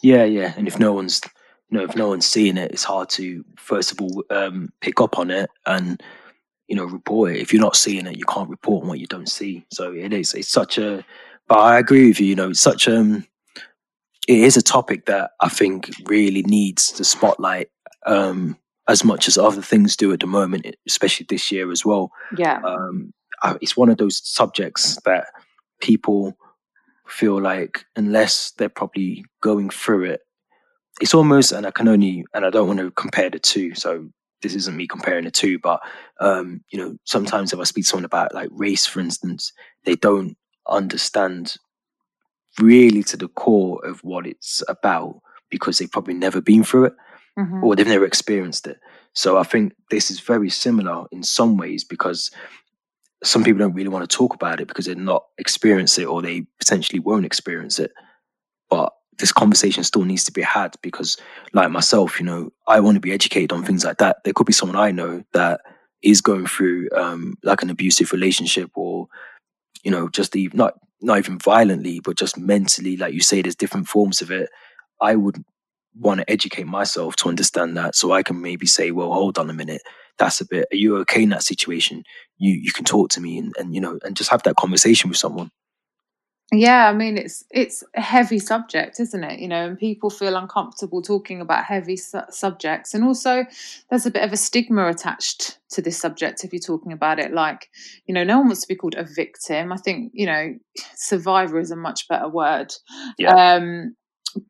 yeah 0.02 0.24
yeah 0.24 0.54
and 0.58 0.68
if 0.68 0.80
no 0.80 0.94
one's 0.94 1.22
you 1.70 1.78
know, 1.78 1.84
if 1.84 1.96
no 1.96 2.10
one's 2.10 2.26
seeing 2.26 2.58
it, 2.58 2.72
it's 2.72 2.84
hard 2.84 3.10
to 3.10 3.44
first 3.58 3.92
of 3.92 4.02
all 4.02 4.24
um, 4.30 4.70
pick 4.82 5.02
up 5.02 5.18
on 5.18 5.32
it 5.32 5.50
and 5.66 6.02
you 6.68 6.76
know 6.76 6.86
report 6.86 7.32
it. 7.32 7.42
If 7.42 7.54
you're 7.54 7.62
not 7.62 7.76
seeing 7.76 8.06
it, 8.06 8.18
you 8.18 8.26
can't 8.26 8.50
report 8.50 8.84
on 8.84 8.90
what 8.90 9.00
you 9.00 9.08
don't 9.08 9.30
see. 9.30 9.66
So 9.72 9.92
it 9.92 10.14
is. 10.14 10.34
It's 10.34 10.50
such 10.50 10.78
a. 10.78 11.04
But 11.48 11.60
I 11.60 11.78
agree 11.78 12.08
with 12.08 12.20
you. 12.20 12.28
You 12.28 12.36
know, 12.36 12.50
it's 12.50 12.62
such 12.62 12.88
um. 12.88 13.26
It 14.28 14.40
is 14.40 14.58
a 14.58 14.62
topic 14.62 15.06
that 15.06 15.32
I 15.40 15.50
think 15.50 15.92
really 16.08 16.42
needs 16.44 16.92
the 16.94 17.04
spotlight 17.04 17.70
um, 18.08 18.58
as 18.88 19.04
much 19.04 19.28
as 19.28 19.38
other 19.38 19.62
things 19.62 19.96
do 19.96 20.12
at 20.14 20.20
the 20.20 20.28
moment, 20.28 20.66
especially 20.88 21.28
this 21.30 21.52
year 21.52 21.72
as 21.72 21.86
well. 21.86 22.12
Yeah. 22.36 22.60
Um, 22.66 23.14
it's 23.62 23.78
one 23.78 23.90
of 23.90 23.98
those 23.98 24.22
subjects 24.28 24.98
that 25.06 25.28
people 25.80 26.36
feel 27.08 27.40
like 27.40 27.86
unless 27.96 28.52
they're 28.52 28.70
probably 28.70 29.24
going 29.42 29.70
through 29.70 30.06
it 30.06 30.22
it's 31.02 31.14
almost, 31.14 31.52
and 31.52 31.66
I 31.66 31.72
can 31.72 31.88
only, 31.88 32.26
and 32.34 32.46
I 32.46 32.50
don't 32.50 32.68
want 32.68 32.80
to 32.80 32.92
compare 32.92 33.30
the 33.30 33.40
two. 33.40 33.76
So 33.76 34.10
this 34.42 34.56
isn't 34.56 34.76
me 34.78 34.88
comparing 34.88 35.26
the 35.26 35.32
two, 35.32 35.60
but 35.60 35.82
um, 36.20 36.64
you 36.70 36.80
know, 36.80 36.98
sometimes 37.06 37.52
if 37.52 37.60
I 37.60 37.64
speak 37.64 37.84
to 37.86 37.90
someone 37.90 38.06
about 38.06 38.34
like 38.34 38.50
race, 38.52 38.86
for 38.86 39.00
instance, 39.00 39.52
they 39.86 39.96
don't 39.96 40.38
understand 40.68 41.56
really 42.60 43.04
to 43.04 43.18
the 43.18 43.28
core 43.28 43.84
of 43.86 44.00
what 44.04 44.26
it's 44.26 44.64
about 44.68 45.22
because 45.50 45.78
they've 45.78 45.92
probably 45.92 46.14
never 46.14 46.42
been 46.42 46.64
through 46.64 46.86
it 46.86 46.94
Mhm. 47.38 47.62
or 47.64 47.76
they've 47.76 47.86
never 47.86 48.06
experienced 48.06 48.66
it. 48.68 48.80
So 49.14 49.38
I 49.38 49.44
think 49.44 49.74
this 49.92 50.10
is 50.10 50.20
very 50.22 50.50
similar 50.50 51.06
in 51.12 51.22
some 51.24 51.58
ways 51.58 51.84
because 51.84 52.32
some 53.24 53.44
people 53.44 53.60
don't 53.60 53.74
really 53.74 53.90
want 53.90 54.10
to 54.10 54.18
talk 54.18 54.34
about 54.34 54.60
it 54.62 54.68
because 54.68 54.86
they're 54.86 54.96
not 54.96 55.26
experienced 55.38 56.00
it 56.00 56.06
or 56.06 56.22
they 56.22 56.46
potentially 56.60 57.00
won't 57.00 57.26
experience 57.26 57.80
it. 57.80 57.92
This 59.18 59.32
conversation 59.32 59.84
still 59.84 60.04
needs 60.04 60.26
to 60.26 60.32
be 60.32 60.42
had 60.42 60.76
because, 60.82 61.18
like 61.54 61.72
myself, 61.72 62.20
you 62.20 62.26
know, 62.26 62.52
I 62.68 62.80
want 62.80 62.96
to 62.96 63.02
be 63.02 63.14
educated 63.14 63.52
on 63.52 63.64
things 63.64 63.86
like 63.86 63.98
that. 63.98 64.18
There 64.24 64.34
could 64.34 64.48
be 64.48 64.54
someone 64.54 64.78
I 64.78 64.92
know 64.92 65.24
that 65.34 65.62
is 66.04 66.22
going 66.22 66.48
through 66.48 66.90
um, 66.96 67.36
like 67.44 67.62
an 67.62 67.70
abusive 67.70 68.12
relationship 68.12 68.72
or, 68.76 69.08
you 69.84 69.92
know, 69.92 70.10
just 70.10 70.36
even 70.36 70.58
not 70.58 70.74
not 71.02 71.18
even 71.18 71.38
violently, 71.40 72.00
but 72.00 72.18
just 72.18 72.38
mentally, 72.38 72.98
like 72.98 73.14
you 73.14 73.22
say, 73.22 73.42
there's 73.42 73.56
different 73.56 73.88
forms 73.88 74.22
of 74.22 74.32
it. 74.32 74.50
I 75.02 75.16
would 75.16 75.44
want 75.98 76.20
to 76.20 76.30
educate 76.30 76.68
myself 76.68 77.16
to 77.18 77.30
understand 77.30 77.78
that 77.78 77.96
so 77.96 78.12
I 78.12 78.24
can 78.24 78.42
maybe 78.42 78.66
say, 78.66 78.92
well, 78.92 79.14
hold 79.14 79.38
on 79.38 79.50
a 79.50 79.54
minute, 79.54 79.82
that's 80.18 80.42
a 80.42 80.46
bit, 80.46 80.68
are 80.72 80.76
you 80.76 80.98
okay 80.98 81.24
in 81.24 81.30
that 81.30 81.44
situation? 81.44 82.04
You 82.38 82.54
you 82.54 82.72
can 82.72 82.86
talk 82.86 83.10
to 83.12 83.22
me 83.22 83.38
and, 83.38 83.54
and 83.58 83.74
you 83.74 83.82
know, 83.82 84.00
and 84.04 84.16
just 84.16 84.32
have 84.32 84.44
that 84.44 84.56
conversation 84.58 85.10
with 85.10 85.18
someone. 85.18 85.52
Yeah, 86.54 86.88
I 86.90 86.94
mean 86.94 87.18
it's 87.18 87.44
it's 87.50 87.84
a 87.96 88.02
heavy 88.02 88.38
subject, 88.38 89.00
isn't 89.00 89.24
it? 89.24 89.40
You 89.40 89.48
know, 89.48 89.66
and 89.68 89.80
people 89.80 90.12
feel 90.12 90.36
uncomfortable 90.36 91.02
talking 91.02 91.42
about 91.42 91.64
heavy 91.66 91.98
su- 91.98 92.20
subjects, 92.30 92.94
and 92.94 93.04
also 93.04 93.46
there's 93.90 94.06
a 94.06 94.12
bit 94.12 94.24
of 94.24 94.32
a 94.32 94.38
stigma 94.38 94.88
attached 94.88 95.58
to 95.72 95.82
this 95.82 95.98
subject 95.98 96.44
if 96.44 96.54
you're 96.54 96.60
talking 96.60 96.92
about 96.92 97.20
it. 97.20 97.34
Like, 97.34 97.70
you 98.06 98.14
know, 98.14 98.24
no 98.24 98.38
one 98.38 98.48
wants 98.48 98.62
to 98.62 98.68
be 98.68 98.76
called 98.76 98.94
a 98.96 99.04
victim. 99.04 99.74
I 99.74 99.78
think 99.78 100.12
you 100.14 100.28
know, 100.28 100.56
survivor 100.96 101.60
is 101.60 101.72
a 101.72 101.76
much 101.76 102.08
better 102.08 102.30
word. 102.30 102.72
Yeah. 103.18 103.56
Um, 103.56 103.96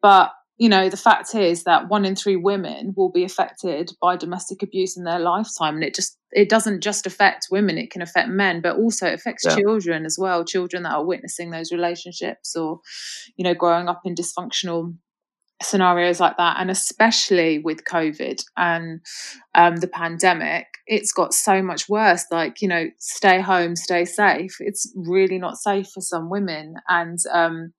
but 0.01 0.31
you 0.57 0.69
know, 0.69 0.89
the 0.89 0.97
fact 0.97 1.35
is 1.35 1.63
that 1.65 1.89
one 1.89 2.05
in 2.05 2.15
three 2.15 2.37
women 2.37 2.93
will 2.95 3.11
be 3.11 3.25
affected 3.25 3.91
by 4.01 4.15
domestic 4.15 4.63
abuse 4.63 4.95
in 4.97 5.03
their 5.03 5.19
lifetime, 5.19 5.75
and 5.75 5.83
it 5.83 5.95
just 5.95 6.17
it 6.31 6.49
doesn't 6.49 6.81
just 6.81 7.05
affect 7.05 7.47
women; 7.51 7.77
it 7.77 7.91
can 7.91 8.01
affect 8.01 8.29
men, 8.29 8.61
but 8.61 8.77
also 8.77 9.07
it 9.07 9.15
affects 9.15 9.45
Yeah. 9.45 9.55
children 9.57 10.05
as 10.05 10.17
well. 10.19 10.45
Children 10.45 10.83
that 10.83 10.93
are 10.93 11.05
witnessing 11.05 11.51
those 11.51 11.71
relationships, 11.71 12.55
or 12.55 12.79
you 13.35 13.43
know, 13.43 13.53
growing 13.53 13.89
up 13.89 14.01
in 14.05 14.15
dysfunctional 14.15 14.95
scenarios 15.63 16.19
like 16.19 16.37
that, 16.37 16.57
and 16.59 16.69
especially 16.71 17.59
with 17.59 17.85
COVID 17.85 18.43
and 18.57 19.01
um, 19.55 19.77
the 19.77 19.87
pandemic, 19.87 20.67
it's 20.87 21.11
got 21.13 21.33
so 21.33 21.61
much 21.61 21.89
worse. 21.89 22.25
Like 22.31 22.61
you 22.61 22.67
know, 22.67 22.87
stay 22.99 23.41
home, 23.41 23.75
stay 23.75 24.05
safe. 24.05 24.57
It's 24.59 24.91
really 24.95 25.37
not 25.39 25.57
safe 25.57 25.87
for 25.93 26.01
some 26.01 26.29
women, 26.29 26.75
and 26.89 27.19
um, 27.33 27.73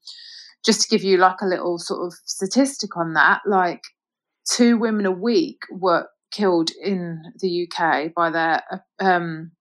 just 0.67 0.83
to 0.83 0.89
give 0.89 1.05
you 1.05 1.17
like 1.17 1.41
a 1.41 1.47
little 1.47 1.79
sort 1.79 2.05
of 2.05 2.13
statistic 2.25 2.97
on 2.97 3.15
that, 3.15 3.41
like 3.47 3.83
two 4.51 4.77
women 4.77 5.07
a 5.07 5.13
week 5.13 5.63
were 5.71 6.09
killed 6.33 6.71
in 6.83 7.23
the 7.41 7.69
UK 7.71 8.13
by 8.15 8.31
their 8.31 8.63
um, 8.99 9.53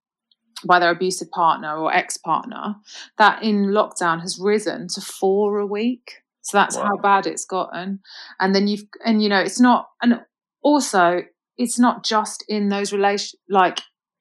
by 0.65 0.79
their 0.79 0.89
abusive 0.89 1.29
partner 1.29 1.77
or 1.77 1.93
ex 1.93 2.17
partner. 2.17 2.75
That 3.19 3.43
in 3.43 3.67
lockdown 3.67 4.21
has 4.21 4.39
risen 4.41 4.87
to 4.95 5.01
four 5.01 5.59
a 5.59 5.67
week. 5.67 6.15
So 6.41 6.57
that's 6.57 6.75
how 6.75 6.97
bad 6.97 7.25
it's 7.25 7.45
gotten. 7.45 7.99
And 8.39 8.53
then 8.53 8.67
you've 8.67 8.83
and 9.05 9.21
you 9.21 9.29
know 9.29 9.39
it's 9.39 9.59
not 9.59 9.87
and 10.01 10.21
also 10.61 11.21
it's 11.57 11.79
not 11.79 12.03
just 12.03 12.43
in 12.49 12.69
those 12.69 12.91
relation 12.91 13.39
like 13.49 13.79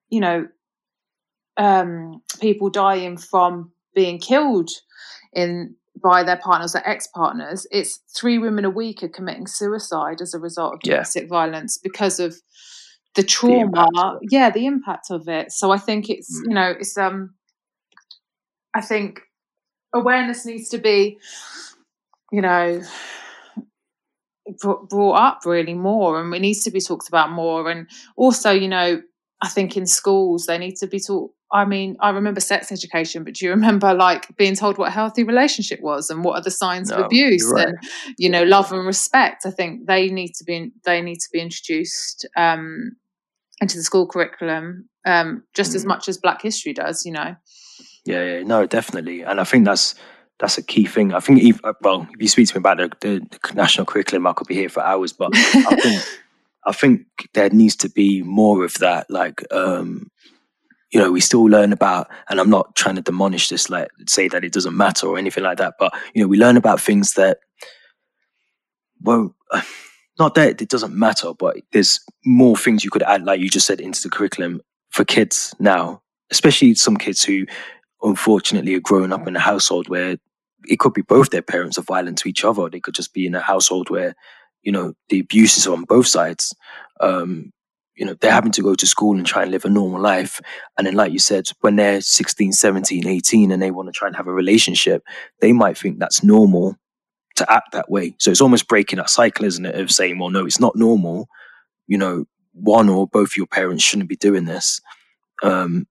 you 0.08 0.20
know 0.20 0.46
um 1.56 2.22
people 2.40 2.70
dying 2.70 3.16
from 3.16 3.72
being 3.94 4.18
killed 4.18 4.70
in 5.32 5.74
by 6.02 6.22
their 6.22 6.36
partners 6.36 6.74
or 6.74 6.86
ex-partners 6.88 7.66
it's 7.70 8.00
three 8.16 8.38
women 8.38 8.64
a 8.64 8.70
week 8.70 9.02
are 9.02 9.08
committing 9.08 9.46
suicide 9.46 10.20
as 10.20 10.34
a 10.34 10.38
result 10.38 10.74
of 10.74 10.80
Yeah. 10.84 10.94
domestic 10.96 11.28
violence 11.28 11.78
because 11.78 12.18
of 12.20 12.34
the 13.14 13.22
trauma 13.22 13.86
it. 14.20 14.28
yeah 14.32 14.50
the 14.50 14.66
impact 14.66 15.10
of 15.10 15.28
it 15.28 15.52
so 15.52 15.70
i 15.70 15.78
think 15.78 16.10
it's 16.10 16.30
Mm. 16.40 16.48
you 16.48 16.54
know 16.54 16.74
it's 16.80 16.98
um 16.98 17.34
i 18.74 18.80
think 18.80 19.20
awareness 19.94 20.44
needs 20.44 20.68
to 20.70 20.78
be 20.78 21.18
you 22.32 22.40
know 22.40 22.82
brought 24.60 25.14
up 25.14 25.40
really 25.46 25.74
more 25.74 26.20
and 26.20 26.34
it 26.34 26.40
needs 26.40 26.62
to 26.64 26.70
be 26.70 26.80
talked 26.80 27.08
about 27.08 27.30
more 27.30 27.70
and 27.70 27.88
also 28.16 28.50
you 28.50 28.68
know 28.68 29.00
i 29.44 29.48
think 29.48 29.76
in 29.76 29.86
schools 29.86 30.46
they 30.46 30.58
need 30.58 30.76
to 30.76 30.86
be 30.86 30.98
taught 31.00 31.30
i 31.52 31.64
mean 31.64 31.96
i 32.00 32.10
remember 32.10 32.40
sex 32.40 32.72
education 32.72 33.24
but 33.24 33.34
do 33.34 33.44
you 33.44 33.50
remember 33.50 33.92
like 33.94 34.24
being 34.36 34.56
told 34.56 34.78
what 34.78 34.88
a 34.88 34.90
healthy 35.00 35.22
relationship 35.24 35.80
was 35.80 36.10
and 36.10 36.24
what 36.24 36.34
are 36.38 36.42
the 36.42 36.50
signs 36.50 36.90
No, 36.90 36.96
of 36.96 37.04
abuse 37.06 37.44
right. 37.52 37.68
and 37.68 37.78
you 38.18 38.28
know 38.28 38.42
love 38.44 38.72
and 38.72 38.84
respect 38.86 39.44
i 39.46 39.50
think 39.50 39.86
they 39.86 40.08
need 40.08 40.32
to 40.38 40.44
be 40.44 40.72
they 40.84 41.00
need 41.02 41.20
to 41.20 41.28
be 41.32 41.40
introduced 41.40 42.26
um 42.36 42.96
into 43.60 43.76
the 43.76 43.82
school 43.84 44.06
curriculum 44.06 44.88
um 45.06 45.42
just 45.54 45.74
as 45.74 45.84
Mm. 45.84 45.88
much 45.88 46.08
as 46.08 46.18
black 46.18 46.42
history 46.42 46.72
does 46.72 47.04
you 47.06 47.12
know 47.12 47.36
Yeah, 48.06 48.22
yeah, 48.24 48.42
no, 48.44 48.66
definitely, 48.66 49.22
and 49.24 49.40
I 49.40 49.44
think 49.44 49.64
that's 49.64 49.94
that's 50.40 50.58
a 50.58 50.62
key 50.62 50.84
thing. 50.86 51.14
I 51.14 51.20
think, 51.20 51.42
if, 51.42 51.56
uh, 51.64 51.72
well, 51.80 52.06
if 52.14 52.20
you 52.20 52.28
speak 52.28 52.48
to 52.48 52.54
me 52.56 52.58
about 52.58 52.76
the, 52.78 52.90
the 53.00 53.54
national 53.54 53.86
curriculum, 53.86 54.26
I 54.26 54.32
could 54.34 54.48
be 54.48 54.54
here 54.62 54.68
for 54.68 54.82
hours. 54.84 55.12
But 55.14 55.30
I 55.34 55.76
think 55.84 56.02
I 56.66 56.72
think 56.72 57.06
there 57.34 57.50
needs 57.50 57.76
to 57.76 57.88
be 57.88 58.22
more 58.22 58.64
of 58.64 58.74
that. 58.74 59.10
Like, 59.10 59.42
um, 59.52 60.10
you 60.90 61.00
know, 61.00 61.10
we 61.10 61.20
still 61.20 61.44
learn 61.44 61.72
about, 61.72 62.08
and 62.28 62.40
I'm 62.40 62.50
not 62.50 62.74
trying 62.76 62.94
to 62.96 63.02
demolish 63.02 63.48
this, 63.48 63.68
like 63.68 63.88
say 64.06 64.28
that 64.28 64.44
it 64.44 64.52
doesn't 64.52 64.76
matter 64.76 65.06
or 65.06 65.18
anything 65.18 65.44
like 65.44 65.58
that. 65.58 65.74
But 65.78 65.92
you 66.14 66.22
know, 66.22 66.28
we 66.28 66.38
learn 66.38 66.56
about 66.56 66.80
things 66.80 67.14
that, 67.14 67.38
well, 69.00 69.34
not 70.18 70.34
that 70.36 70.62
it 70.62 70.68
doesn't 70.68 70.94
matter, 70.94 71.32
but 71.34 71.56
there's 71.72 72.00
more 72.24 72.56
things 72.56 72.84
you 72.84 72.90
could 72.90 73.02
add, 73.02 73.24
like 73.24 73.40
you 73.40 73.50
just 73.50 73.66
said, 73.66 73.80
into 73.80 74.02
the 74.02 74.08
curriculum 74.08 74.60
for 74.90 75.04
kids 75.04 75.54
now, 75.58 76.00
especially 76.30 76.74
some 76.74 76.96
kids 76.96 77.24
who 77.24 77.46
unfortunately 78.02 78.74
are 78.74 78.80
growing 78.80 79.12
up 79.12 79.26
in 79.26 79.34
a 79.34 79.40
household 79.40 79.88
where 79.88 80.16
it 80.66 80.78
could 80.78 80.94
be 80.94 81.02
both 81.02 81.30
their 81.30 81.42
parents 81.42 81.78
are 81.78 81.82
violent 81.82 82.18
to 82.18 82.28
each 82.28 82.44
other. 82.44 82.68
They 82.68 82.80
could 82.80 82.94
just 82.94 83.12
be 83.12 83.26
in 83.26 83.34
a 83.34 83.40
household 83.40 83.90
where, 83.90 84.14
you 84.64 84.72
know, 84.72 84.94
the 85.10 85.20
abuse 85.20 85.56
is 85.56 85.66
on 85.66 85.84
both 85.84 86.06
sides. 86.06 86.54
Um, 87.00 87.52
you 87.94 88.04
know, 88.04 88.14
they're 88.20 88.32
having 88.32 88.52
to 88.52 88.62
go 88.62 88.74
to 88.74 88.86
school 88.86 89.16
and 89.16 89.26
try 89.26 89.42
and 89.42 89.52
live 89.52 89.64
a 89.64 89.70
normal 89.70 90.00
life. 90.00 90.40
And 90.76 90.86
then, 90.86 90.94
like 90.94 91.12
you 91.12 91.20
said, 91.20 91.48
when 91.60 91.76
they're 91.76 92.00
16, 92.00 92.52
17, 92.52 93.06
18, 93.06 93.52
and 93.52 93.62
they 93.62 93.70
want 93.70 93.86
to 93.88 93.92
try 93.92 94.08
and 94.08 94.16
have 94.16 94.26
a 94.26 94.32
relationship, 94.32 95.04
they 95.40 95.52
might 95.52 95.78
think 95.78 95.98
that's 95.98 96.24
normal 96.24 96.76
to 97.36 97.52
act 97.52 97.72
that 97.72 97.90
way. 97.90 98.14
So 98.18 98.30
it's 98.30 98.40
almost 98.40 98.66
breaking 98.66 98.96
that 98.96 99.10
cycle, 99.10 99.44
isn't 99.44 99.66
it? 99.66 99.76
Of 99.76 99.92
saying, 99.92 100.18
well, 100.18 100.30
no, 100.30 100.44
it's 100.44 100.60
not 100.60 100.76
normal. 100.76 101.28
You 101.86 101.98
know, 101.98 102.24
one 102.52 102.88
or 102.88 103.06
both 103.06 103.32
of 103.32 103.36
your 103.36 103.46
parents 103.46 103.84
shouldn't 103.84 104.08
be 104.08 104.16
doing 104.16 104.44
this. 104.44 104.80
Um, 105.42 105.86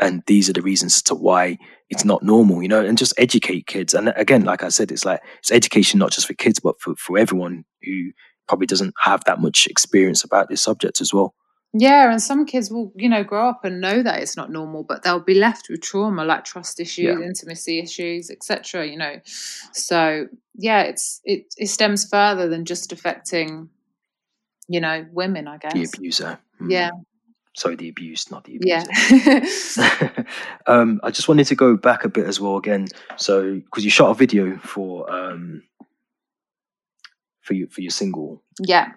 and 0.00 0.22
these 0.26 0.48
are 0.48 0.52
the 0.54 0.62
reasons 0.62 0.96
as 0.96 1.02
to 1.02 1.14
why 1.14 1.58
it's 1.90 2.04
not 2.04 2.22
normal, 2.22 2.62
you 2.62 2.68
know, 2.68 2.84
and 2.84 2.98
just 2.98 3.14
educate 3.18 3.66
kids. 3.66 3.94
And 3.94 4.12
again, 4.16 4.44
like 4.44 4.62
I 4.62 4.68
said, 4.68 4.90
it's 4.92 5.04
like 5.04 5.20
it's 5.38 5.50
education 5.52 5.98
not 5.98 6.12
just 6.12 6.26
for 6.26 6.34
kids, 6.34 6.60
but 6.60 6.80
for, 6.80 6.94
for 6.96 7.18
everyone 7.18 7.64
who 7.82 8.10
probably 8.46 8.66
doesn't 8.66 8.94
have 9.00 9.24
that 9.24 9.40
much 9.40 9.66
experience 9.66 10.24
about 10.24 10.48
this 10.48 10.60
subject 10.62 11.00
as 11.00 11.12
well. 11.14 11.34
Yeah, 11.74 12.10
and 12.10 12.20
some 12.22 12.46
kids 12.46 12.70
will, 12.70 12.92
you 12.96 13.10
know, 13.10 13.22
grow 13.22 13.46
up 13.50 13.62
and 13.62 13.78
know 13.78 14.02
that 14.02 14.20
it's 14.22 14.38
not 14.38 14.50
normal, 14.50 14.84
but 14.84 15.02
they'll 15.02 15.20
be 15.20 15.34
left 15.34 15.68
with 15.68 15.82
trauma 15.82 16.24
like 16.24 16.44
trust 16.44 16.80
issues, 16.80 17.04
Yeah. 17.04 17.20
intimacy 17.26 17.78
issues, 17.78 18.30
etc. 18.30 18.86
You 18.86 18.96
know, 18.96 19.20
so 19.24 20.28
yeah, 20.54 20.82
it's 20.82 21.20
it 21.24 21.52
it 21.58 21.66
stems 21.66 22.08
further 22.08 22.48
than 22.48 22.64
just 22.64 22.90
affecting, 22.92 23.68
you 24.66 24.80
know, 24.80 25.06
women. 25.12 25.46
I 25.46 25.58
The 25.58 25.68
guess. 25.80 25.94
abuser. 25.94 26.38
Mm. 26.60 26.70
Yeah, 26.72 26.90
Sorry, 27.58 27.74
the 27.74 27.88
abuse, 27.88 28.30
not 28.30 28.44
the 28.44 28.56
abuse. 28.56 29.76
yeah, 29.76 30.24
um, 30.66 31.00
I 31.02 31.10
just 31.10 31.28
wanted 31.28 31.48
to 31.48 31.56
go 31.56 31.76
back 31.76 32.04
a 32.04 32.08
bit 32.08 32.26
as 32.26 32.40
well 32.40 32.56
again. 32.56 32.86
So, 33.16 33.54
because 33.54 33.84
you 33.84 33.90
shot 33.90 34.10
a 34.10 34.14
video 34.14 34.56
for 34.58 35.10
um, 35.12 35.62
for 37.42 37.54
you 37.54 37.66
for 37.66 37.80
your 37.80 37.90
single, 37.90 38.42
yeah. 38.60 38.92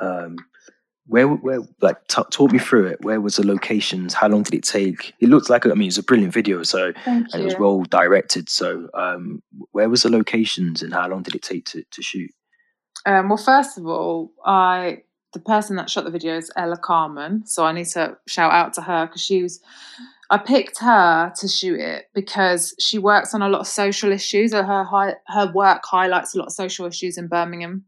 um, 0.00 0.36
where 1.06 1.28
where 1.28 1.60
like 1.80 2.06
t- 2.08 2.22
talk 2.30 2.52
me 2.52 2.58
through 2.58 2.88
it. 2.88 3.02
Where 3.02 3.22
was 3.22 3.36
the 3.36 3.46
locations? 3.46 4.12
How 4.12 4.28
long 4.28 4.42
did 4.42 4.54
it 4.54 4.64
take? 4.64 5.14
It 5.20 5.30
looks 5.30 5.48
like 5.48 5.64
I 5.64 5.70
mean 5.70 5.88
it's 5.88 5.96
a 5.96 6.02
brilliant 6.02 6.34
video. 6.34 6.62
So 6.62 6.92
Thank 7.04 7.28
and 7.32 7.42
it 7.42 7.44
was 7.44 7.58
well 7.58 7.84
directed. 7.84 8.50
So 8.50 8.88
um, 8.94 9.42
where 9.72 9.88
was 9.88 10.02
the 10.02 10.10
locations 10.10 10.82
and 10.82 10.92
how 10.92 11.08
long 11.08 11.22
did 11.22 11.34
it 11.34 11.42
take 11.42 11.64
to, 11.66 11.82
to 11.90 12.02
shoot? 12.02 12.30
Um, 13.06 13.28
well, 13.28 13.38
first 13.38 13.78
of 13.78 13.86
all, 13.86 14.32
I 14.44 15.02
the 15.34 15.40
person 15.40 15.76
that 15.76 15.90
shot 15.90 16.04
the 16.04 16.10
video 16.10 16.36
is 16.36 16.50
Ella 16.56 16.78
Carmen, 16.78 17.44
so 17.44 17.64
I 17.64 17.72
need 17.72 17.88
to 17.88 18.16
shout 18.26 18.52
out 18.52 18.72
to 18.74 18.80
her 18.80 19.06
because 19.06 19.20
she 19.20 19.42
was. 19.42 19.60
I 20.30 20.38
picked 20.38 20.78
her 20.78 21.32
to 21.36 21.48
shoot 21.48 21.78
it 21.78 22.06
because 22.14 22.74
she 22.80 22.98
works 22.98 23.34
on 23.34 23.42
a 23.42 23.48
lot 23.48 23.60
of 23.60 23.66
social 23.66 24.10
issues. 24.10 24.54
Her 24.54 24.84
hi- 24.84 25.16
her 25.26 25.52
work 25.52 25.82
highlights 25.84 26.34
a 26.34 26.38
lot 26.38 26.46
of 26.46 26.52
social 26.52 26.86
issues 26.86 27.18
in 27.18 27.28
Birmingham. 27.28 27.84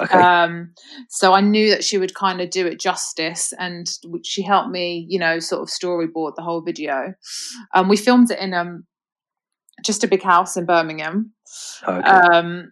Okay, 0.00 0.18
Um, 0.18 0.72
so 1.08 1.32
I 1.32 1.40
knew 1.40 1.70
that 1.70 1.84
she 1.84 1.98
would 1.98 2.14
kind 2.14 2.40
of 2.40 2.50
do 2.50 2.66
it 2.66 2.80
justice, 2.80 3.52
and 3.58 3.90
she 4.24 4.42
helped 4.42 4.70
me, 4.70 5.04
you 5.08 5.18
know, 5.18 5.40
sort 5.40 5.62
of 5.62 5.68
storyboard 5.68 6.36
the 6.36 6.42
whole 6.42 6.62
video. 6.62 7.14
Um, 7.74 7.88
we 7.88 7.96
filmed 7.96 8.30
it 8.30 8.38
in 8.38 8.54
um, 8.54 8.86
just 9.84 10.04
a 10.04 10.08
big 10.08 10.22
house 10.22 10.56
in 10.56 10.64
Birmingham, 10.64 11.32
okay. 11.86 12.08
um, 12.08 12.70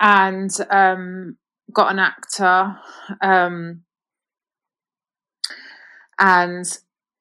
and 0.00 0.50
um, 0.70 1.36
got 1.72 1.92
an 1.92 1.98
actor, 1.98 2.76
um, 3.22 3.82
and 6.18 6.66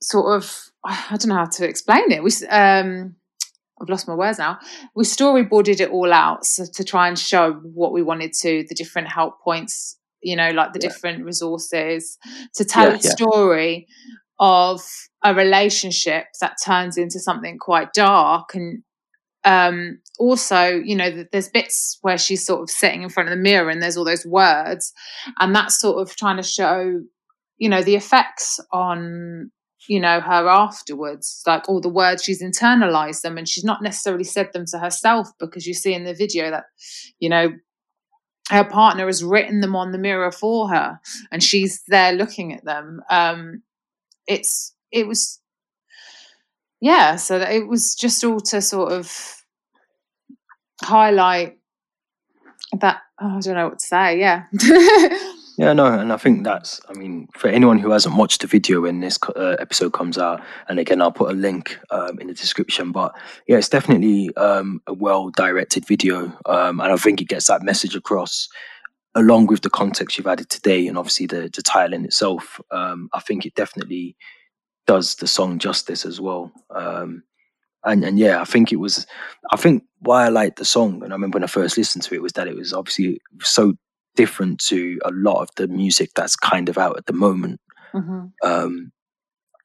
sort 0.02 0.36
of 0.36 0.72
I 0.84 1.18
don't 1.18 1.28
know 1.28 1.36
how 1.36 1.46
to 1.46 1.68
explain 1.68 2.12
it. 2.12 2.24
We 2.24 2.32
um, 2.48 3.16
I've 3.82 3.90
lost 3.90 4.08
my 4.08 4.16
words 4.16 4.40
now. 4.40 4.60
We 4.96 5.04
storyboarded 5.04 5.80
it 5.80 5.92
all 5.92 6.12
out 6.12 6.46
so 6.46 6.66
to 6.66 6.84
try 6.84 7.08
and 7.08 7.18
show 7.18 7.54
what 7.54 7.94
we 7.94 8.02
wanted 8.02 8.34
to, 8.42 8.66
the 8.68 8.76
different 8.76 9.08
help 9.08 9.42
points, 9.42 9.98
you 10.22 10.36
know, 10.36 10.52
like 10.52 10.74
the 10.74 10.80
yeah. 10.82 10.90
different 10.90 11.26
resources, 11.26 12.18
to 12.56 12.66
tell 12.66 12.90
yeah, 12.90 12.96
a 12.96 13.00
story 13.00 13.88
of 14.40 14.82
a 15.24 15.34
relationship 15.34 16.26
that 16.42 16.56
turns 16.64 16.98
into 16.98 17.20
something 17.20 17.58
quite 17.60 17.94
dark 17.94 18.56
and 18.56 18.84
um, 19.48 20.00
also, 20.20 20.66
you 20.68 20.94
know, 20.94 21.24
there's 21.32 21.48
bits 21.48 22.00
where 22.02 22.18
she's 22.18 22.46
sort 22.46 22.62
of 22.62 22.70
sitting 22.70 23.02
in 23.02 23.10
front 23.10 23.30
of 23.30 23.36
the 23.36 23.42
mirror 23.42 23.70
and 23.70 23.82
there's 23.82 23.96
all 23.96 24.04
those 24.04 24.26
words, 24.26 24.92
and 25.40 25.56
that's 25.56 25.80
sort 25.80 26.02
of 26.02 26.14
trying 26.18 26.36
to 26.36 26.44
show, 26.44 27.02
you 27.58 27.70
know, 27.70 27.82
the 27.82 27.96
effects 27.96 28.60
on 28.74 29.52
you 29.88 30.02
know 30.02 30.20
her 30.20 30.50
afterwards 30.50 31.42
like 31.48 31.70
all 31.70 31.80
the 31.80 31.88
words 31.88 32.22
she's 32.22 32.44
internalized 32.44 33.22
them 33.22 33.38
and 33.38 33.48
she's 33.48 33.64
not 33.64 33.82
necessarily 33.82 34.26
said 34.26 34.50
them 34.52 34.66
to 34.66 34.78
herself 34.78 35.30
because 35.40 35.66
you 35.66 35.74
see 35.74 35.94
in 35.94 36.04
the 36.04 36.14
video 36.14 36.52
that 36.52 36.66
you 37.20 37.30
know 37.30 37.54
her 38.50 38.66
partner 38.66 39.06
has 39.06 39.24
written 39.24 39.62
them 39.62 39.78
on 39.78 39.94
the 39.94 39.98
mirror 39.98 40.30
for 40.30 40.68
her 40.68 41.00
and 41.32 41.42
she's 41.42 41.84
there 41.88 42.12
looking 42.12 42.52
at 42.54 42.66
them. 42.66 43.00
Um 43.10 43.64
it's 44.26 44.76
it 44.92 45.08
was 45.08 45.40
yeah 46.82 47.16
so 47.16 47.38
it 47.40 47.70
was 47.70 47.96
just 47.96 48.26
all 48.26 48.42
to 48.42 48.62
sort 48.62 48.92
of 48.92 49.37
highlight 50.82 51.58
that 52.80 53.02
oh, 53.22 53.38
i 53.38 53.40
don't 53.40 53.56
know 53.56 53.70
what 53.70 53.80
to 53.80 53.86
say 53.86 54.20
yeah 54.20 54.44
Yeah, 55.58 55.74
no, 55.74 55.88
and 55.88 56.14
I 56.14 56.18
think 56.18 56.44
that's, 56.44 56.80
I 56.88 56.94
mean, 56.94 57.30
for 57.34 57.48
anyone 57.48 57.80
who 57.80 57.90
hasn't 57.90 58.16
watched 58.16 58.42
the 58.42 58.48
video 58.48 58.82
when 58.82 59.00
this 59.00 59.18
uh, 59.36 59.56
episode 59.60 59.92
comes 59.92 60.20
out, 60.20 60.40
and 60.70 60.78
again, 60.78 61.02
I'll 61.02 61.12
put 61.12 61.32
a 61.32 61.34
link 61.34 61.80
um, 61.90 62.20
in 62.20 62.28
the 62.28 62.36
description, 62.36 62.92
but 62.92 63.16
yeah, 63.48 63.58
it's 63.58 63.68
definitely 63.68 64.30
um, 64.38 64.84
a 64.86 64.94
well 64.94 65.32
directed 65.32 65.88
video, 65.88 66.32
um, 66.46 66.80
and 66.80 66.94
I 66.94 66.96
think 66.96 67.22
it 67.22 67.28
gets 67.28 67.48
that 67.48 67.64
message 67.64 67.96
across 67.96 68.48
along 69.16 69.48
with 69.48 69.62
the 69.62 69.70
context 69.72 70.16
you've 70.16 70.28
added 70.28 70.48
today, 70.52 70.88
and 70.88 70.96
obviously 70.96 71.26
the, 71.26 71.50
the 71.52 71.64
title 71.64 71.96
in 71.96 72.06
itself. 72.06 72.62
Um, 72.70 73.10
I 73.14 73.20
think 73.20 73.44
it 73.44 73.56
definitely 73.56 74.16
does 74.86 75.16
the 75.16 75.28
song 75.28 75.58
justice 75.58 76.06
as 76.06 76.22
well. 76.22 76.52
Um, 76.70 77.24
and 77.88 78.04
and 78.04 78.20
yeah, 78.20 78.42
I 78.42 78.46
think 78.46 78.72
it 78.72 78.78
was. 78.78 79.08
I 79.52 79.58
think 79.58 79.84
why 80.00 80.26
I 80.26 80.30
liked 80.30 80.60
the 80.60 80.66
song, 80.66 81.04
and 81.04 81.12
I 81.12 81.16
remember 81.16 81.38
when 81.38 81.44
I 81.44 81.48
first 81.48 81.78
listened 81.78 82.04
to 82.04 82.16
it, 82.16 82.22
was 82.22 82.34
that 82.34 82.48
it 82.48 82.56
was 82.56 82.74
obviously 82.74 83.22
so 83.42 83.74
different 84.16 84.60
to 84.60 85.00
a 85.06 85.12
lot 85.12 85.42
of 85.42 85.50
the 85.56 85.68
music 85.68 86.12
that's 86.16 86.36
kind 86.36 86.70
of 86.70 86.78
out 86.78 86.98
at 86.98 87.06
the 87.06 87.14
moment. 87.14 87.62
Mm-hmm. 87.94 88.26
Um, 88.44 88.92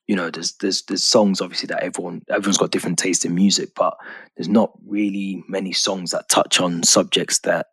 you 0.07 0.17
know, 0.17 0.31
there's 0.31 0.53
there's 0.55 0.83
there's 0.83 1.05
songs 1.05 1.41
obviously 1.41 1.67
that 1.69 1.83
everyone 1.83 2.23
everyone's 2.29 2.59
got 2.59 2.71
different 2.71 2.99
taste 2.99 3.25
in 3.25 3.35
music, 3.35 3.71
but 3.75 3.97
there's 4.37 4.49
not 4.49 4.73
really 4.87 5.43
many 5.49 5.73
songs 5.73 6.13
that 6.13 6.29
touch 6.29 6.61
on 6.61 6.83
subjects 6.83 7.41
that 7.41 7.67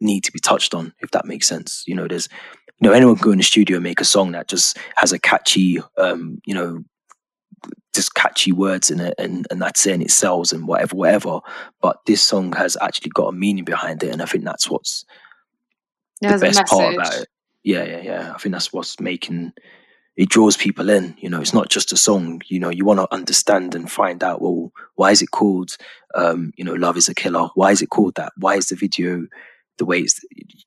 need 0.00 0.24
to 0.24 0.32
be 0.32 0.38
touched 0.38 0.74
on, 0.74 0.92
if 1.00 1.10
that 1.10 1.26
makes 1.26 1.46
sense. 1.46 1.84
You 1.86 1.94
know, 1.94 2.08
there's 2.08 2.28
you 2.80 2.88
know 2.88 2.94
anyone 2.94 3.16
can 3.16 3.24
go 3.24 3.32
in 3.32 3.38
the 3.38 3.44
studio 3.44 3.76
and 3.76 3.84
make 3.84 4.00
a 4.00 4.04
song 4.04 4.32
that 4.32 4.48
just 4.48 4.78
has 4.96 5.12
a 5.12 5.18
catchy, 5.18 5.80
um, 5.98 6.40
you 6.46 6.54
know, 6.54 6.84
just 7.94 8.14
catchy 8.14 8.52
words 8.52 8.90
in 8.90 9.00
it, 9.00 9.14
and 9.18 9.46
and 9.50 9.60
that's 9.60 9.86
it, 9.86 9.94
and 9.94 10.02
it 10.02 10.10
sells 10.10 10.52
and 10.52 10.68
whatever, 10.68 10.96
whatever. 10.96 11.40
But 11.80 12.00
this 12.06 12.22
song 12.22 12.52
has 12.52 12.76
actually 12.80 13.10
got 13.10 13.28
a 13.28 13.32
meaning 13.32 13.64
behind 13.64 14.02
it, 14.02 14.12
and 14.12 14.22
I 14.22 14.26
think 14.26 14.44
that's 14.44 14.70
what's 14.70 15.04
the 16.20 16.38
best 16.38 16.66
part 16.66 16.94
about 16.94 17.14
it. 17.14 17.28
Yeah, 17.62 17.84
yeah, 17.84 18.00
yeah. 18.00 18.32
I 18.34 18.38
think 18.38 18.52
that's 18.52 18.72
what's 18.72 19.00
making 19.00 19.52
it 20.16 20.28
draws 20.28 20.56
people 20.56 20.88
in. 20.88 21.14
You 21.18 21.28
know, 21.28 21.40
it's 21.40 21.54
not 21.54 21.68
just 21.68 21.92
a 21.92 21.96
song. 21.96 22.40
You 22.46 22.58
know, 22.58 22.70
you 22.70 22.84
want 22.84 23.00
to 23.00 23.14
understand 23.14 23.74
and 23.74 23.90
find 23.90 24.22
out. 24.22 24.40
Well, 24.40 24.72
why 24.94 25.10
is 25.10 25.22
it 25.22 25.30
called? 25.30 25.76
Um, 26.14 26.52
you 26.56 26.64
know, 26.64 26.74
love 26.74 26.96
is 26.96 27.08
a 27.08 27.14
killer. 27.14 27.48
Why 27.54 27.72
is 27.72 27.82
it 27.82 27.90
called 27.90 28.14
that? 28.14 28.32
Why 28.36 28.56
is 28.56 28.68
the 28.68 28.76
video 28.76 29.26
the 29.78 29.84
way 29.84 30.00
it's? 30.00 30.20
Do 30.20 30.26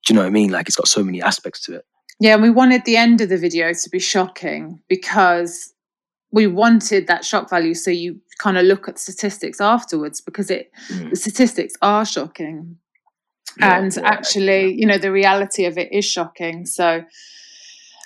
you 0.09 0.15
know 0.15 0.21
what 0.21 0.27
I 0.27 0.31
mean? 0.31 0.51
Like, 0.51 0.67
it's 0.67 0.75
got 0.75 0.87
so 0.87 1.03
many 1.03 1.21
aspects 1.21 1.61
to 1.65 1.75
it. 1.75 1.85
Yeah, 2.19 2.33
and 2.33 2.43
we 2.43 2.49
wanted 2.49 2.83
the 2.85 2.97
end 2.97 3.21
of 3.21 3.29
the 3.29 3.37
video 3.37 3.73
to 3.73 3.89
be 3.89 3.99
shocking 3.99 4.81
because 4.89 5.73
we 6.31 6.47
wanted 6.47 7.07
that 7.07 7.25
shock 7.25 7.49
value. 7.49 7.73
So 7.73 7.91
you 7.91 8.19
kind 8.39 8.57
of 8.57 8.65
look 8.65 8.87
at 8.87 8.97
statistics 8.97 9.61
afterwards 9.61 10.21
because 10.21 10.49
it 10.49 10.71
mm. 10.91 11.09
the 11.09 11.15
statistics 11.15 11.73
are 11.81 12.05
shocking 12.05 12.77
and 13.59 13.95
yeah, 13.95 14.03
actually 14.05 14.61
yeah. 14.61 14.75
you 14.75 14.85
know 14.85 14.97
the 14.97 15.11
reality 15.11 15.65
of 15.65 15.77
it 15.77 15.91
is 15.91 16.05
shocking 16.05 16.65
so 16.65 17.03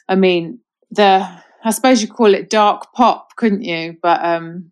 i 0.10 0.16
mean 0.16 0.60
the 0.92 1.28
i 1.64 1.70
suppose 1.70 2.02
you 2.02 2.08
call 2.08 2.34
it 2.34 2.50
dark 2.50 2.92
pop 2.94 3.36
couldn't 3.36 3.62
you 3.62 3.96
but 4.02 4.24
um 4.24 4.72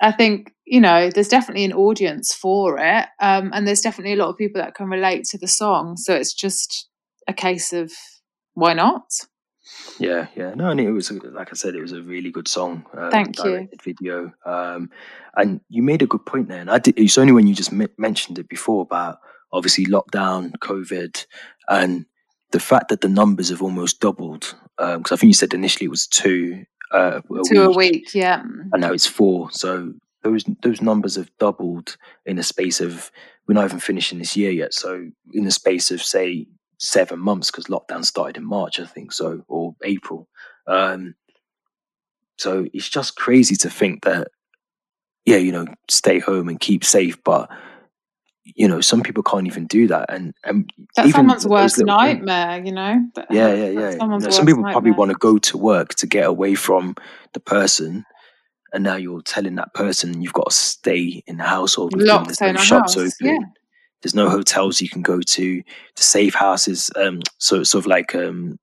i 0.00 0.10
think 0.10 0.52
you 0.64 0.80
know 0.80 1.10
there's 1.10 1.28
definitely 1.28 1.64
an 1.64 1.72
audience 1.72 2.32
for 2.32 2.78
it 2.78 3.06
um 3.20 3.50
and 3.52 3.66
there's 3.66 3.82
definitely 3.82 4.14
a 4.14 4.16
lot 4.16 4.30
of 4.30 4.36
people 4.36 4.60
that 4.60 4.74
can 4.74 4.88
relate 4.88 5.24
to 5.24 5.38
the 5.38 5.48
song 5.48 5.96
so 5.96 6.14
it's 6.14 6.32
just 6.32 6.88
a 7.28 7.32
case 7.32 7.72
of 7.72 7.92
why 8.54 8.72
not 8.72 9.04
yeah 9.98 10.26
yeah 10.36 10.52
no 10.54 10.70
and 10.70 10.80
it 10.80 10.90
was 10.90 11.10
like 11.10 11.50
i 11.50 11.54
said 11.54 11.74
it 11.74 11.80
was 11.80 11.92
a 11.92 12.02
really 12.02 12.30
good 12.30 12.46
song 12.48 12.84
um, 12.96 13.10
thank 13.10 13.42
you 13.44 13.68
video 13.82 14.32
um 14.44 14.90
and 15.36 15.60
you 15.68 15.82
made 15.82 16.02
a 16.02 16.06
good 16.06 16.24
point 16.26 16.48
there 16.48 16.60
and 16.60 16.70
i 16.70 16.78
did 16.78 16.98
it's 16.98 17.16
only 17.16 17.32
when 17.32 17.46
you 17.46 17.54
just 17.54 17.72
m- 17.72 17.88
mentioned 17.96 18.38
it 18.38 18.48
before 18.48 18.82
about 18.82 19.18
obviously 19.54 19.86
lockdown, 19.86 20.52
COVID, 20.58 21.24
and 21.68 22.04
the 22.50 22.60
fact 22.60 22.88
that 22.88 23.00
the 23.00 23.08
numbers 23.08 23.48
have 23.48 23.62
almost 23.62 24.00
doubled. 24.00 24.54
Because 24.76 24.96
um, 24.96 25.02
I 25.12 25.16
think 25.16 25.28
you 25.28 25.34
said 25.34 25.54
initially 25.54 25.86
it 25.86 25.90
was 25.90 26.06
two. 26.06 26.64
Uh, 26.90 27.20
a 27.24 27.42
two 27.48 27.68
week, 27.68 27.76
a 27.76 27.78
week, 27.78 28.14
yeah. 28.14 28.40
And 28.42 28.80
now 28.80 28.92
it's 28.92 29.06
four. 29.06 29.50
So 29.52 29.94
those 30.22 30.44
those 30.62 30.82
numbers 30.82 31.16
have 31.16 31.30
doubled 31.38 31.96
in 32.26 32.36
the 32.36 32.42
space 32.42 32.80
of 32.80 33.10
we're 33.46 33.54
not 33.54 33.64
even 33.64 33.80
finishing 33.80 34.18
this 34.18 34.36
year 34.36 34.50
yet. 34.50 34.74
So 34.74 35.08
in 35.32 35.44
the 35.44 35.50
space 35.50 35.90
of 35.90 36.02
say 36.02 36.46
seven 36.78 37.18
months, 37.18 37.50
because 37.50 37.66
lockdown 37.66 38.04
started 38.04 38.36
in 38.36 38.44
March, 38.44 38.80
I 38.80 38.86
think 38.86 39.12
so, 39.12 39.44
or 39.48 39.74
April. 39.82 40.28
Um, 40.66 41.14
so 42.36 42.66
it's 42.72 42.88
just 42.88 43.16
crazy 43.16 43.56
to 43.56 43.70
think 43.70 44.04
that, 44.04 44.28
yeah, 45.24 45.36
you 45.36 45.52
know, 45.52 45.66
stay 45.88 46.18
home 46.18 46.48
and 46.48 46.60
keep 46.60 46.84
safe, 46.84 47.22
but 47.24 47.50
you 48.44 48.68
know, 48.68 48.80
some 48.80 49.02
people 49.02 49.22
can't 49.22 49.46
even 49.46 49.66
do 49.66 49.86
that, 49.88 50.12
and 50.12 50.34
and 50.44 50.70
that's 50.96 51.12
someone's 51.12 51.46
worst 51.46 51.78
nightmare. 51.78 52.62
You 52.62 52.72
know. 52.72 53.08
Yeah, 53.30 53.54
yeah, 53.54 53.68
yeah. 53.70 53.90
You 53.92 54.06
know, 54.06 54.18
some 54.28 54.44
people 54.44 54.62
nightmare. 54.62 54.72
probably 54.72 54.90
want 54.90 55.10
to 55.12 55.16
go 55.16 55.38
to 55.38 55.58
work 55.58 55.94
to 55.94 56.06
get 56.06 56.26
away 56.26 56.54
from 56.54 56.94
the 57.32 57.40
person, 57.40 58.04
and 58.72 58.84
now 58.84 58.96
you're 58.96 59.22
telling 59.22 59.54
that 59.54 59.72
person 59.72 60.20
you've 60.20 60.34
got 60.34 60.50
to 60.50 60.54
stay 60.54 61.22
in 61.26 61.38
the 61.38 61.44
household. 61.44 61.94
Locked 61.96 62.40
in 62.42 62.54
no 62.54 62.60
shops 62.60 62.94
house. 62.94 63.14
open. 63.20 63.34
Yeah. 63.34 63.38
There's 64.04 64.14
no 64.14 64.28
hotels 64.28 64.80
you 64.80 64.88
can 64.88 65.02
go 65.02 65.20
to. 65.20 65.62
The 65.96 66.02
safe 66.02 66.34
houses, 66.34 66.90
um, 66.94 67.20
so 67.38 67.62
sort 67.64 67.84
of 67.84 67.86
like 67.86 68.14
um, 68.14 68.58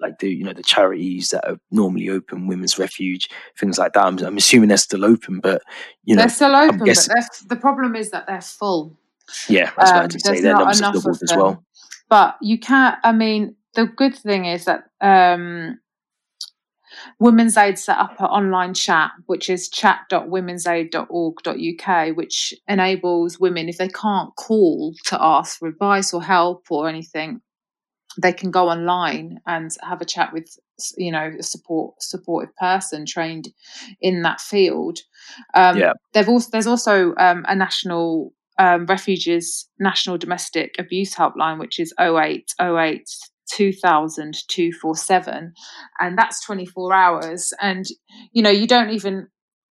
like 0.00 0.18
the 0.20 0.30
you 0.30 0.44
know 0.44 0.52
the 0.52 0.62
charities 0.62 1.30
that 1.30 1.46
are 1.48 1.58
normally 1.70 2.08
open, 2.08 2.46
Women's 2.46 2.78
Refuge, 2.78 3.28
things 3.58 3.78
like 3.78 3.92
that. 3.94 4.04
I'm, 4.04 4.18
I'm 4.20 4.36
assuming 4.36 4.68
they're 4.68 4.78
still 4.78 5.04
open, 5.04 5.40
but 5.40 5.62
you 6.04 6.14
know 6.16 6.22
they're 6.22 6.28
still 6.28 6.54
open. 6.54 6.78
Guessing, 6.78 7.14
but 7.16 7.48
the 7.48 7.56
problem 7.56 7.96
is 7.96 8.10
that 8.10 8.26
they're 8.26 8.40
full. 8.40 8.96
Yeah, 9.48 9.70
that's 9.76 9.90
um, 9.90 9.96
what 9.96 10.14
I 10.14 10.18
say. 10.18 10.40
Their 10.40 10.54
numbers 10.54 10.80
have 10.80 10.94
doubled 10.94 11.22
as 11.22 11.32
well. 11.36 11.64
But 12.08 12.36
you 12.40 12.58
can't. 12.58 12.98
I 13.04 13.12
mean, 13.12 13.56
the 13.74 13.86
good 13.86 14.14
thing 14.14 14.44
is 14.46 14.64
that 14.64 14.84
um, 15.00 15.78
Women's 17.18 17.56
Aid 17.56 17.78
set 17.78 17.96
up 17.98 18.20
an 18.20 18.26
online 18.26 18.74
chat, 18.74 19.10
which 19.26 19.48
is 19.50 19.68
chat.womensaid.org.uk, 19.68 22.16
which 22.16 22.54
enables 22.68 23.38
women, 23.38 23.68
if 23.68 23.78
they 23.78 23.88
can't 23.88 24.34
call 24.36 24.94
to 25.06 25.18
ask 25.20 25.58
for 25.58 25.68
advice 25.68 26.12
or 26.12 26.22
help 26.22 26.66
or 26.70 26.88
anything, 26.88 27.40
they 28.20 28.32
can 28.32 28.50
go 28.50 28.68
online 28.68 29.40
and 29.46 29.70
have 29.82 30.00
a 30.00 30.04
chat 30.04 30.32
with 30.32 30.58
you 30.96 31.12
know 31.12 31.32
a 31.38 31.42
support 31.42 32.02
supportive 32.02 32.54
person 32.56 33.06
trained 33.06 33.48
in 34.00 34.22
that 34.22 34.40
field. 34.40 34.98
Um, 35.54 35.78
yeah. 35.78 35.92
they've 36.12 36.28
also 36.28 36.48
there's 36.50 36.66
also 36.66 37.14
um, 37.16 37.44
a 37.48 37.54
national 37.54 38.32
um, 38.58 38.86
refuges 38.86 39.68
national 39.78 40.18
domestic 40.18 40.74
abuse 40.78 41.14
helpline 41.14 41.58
which 41.58 41.78
is 41.78 41.94
0808 42.00 43.08
2000 43.50 44.34
247 44.48 45.52
and 46.00 46.18
that's 46.18 46.44
24 46.44 46.92
hours 46.92 47.52
and 47.60 47.86
you 48.32 48.42
know 48.42 48.50
you 48.50 48.66
don't 48.66 48.90
even 48.90 49.28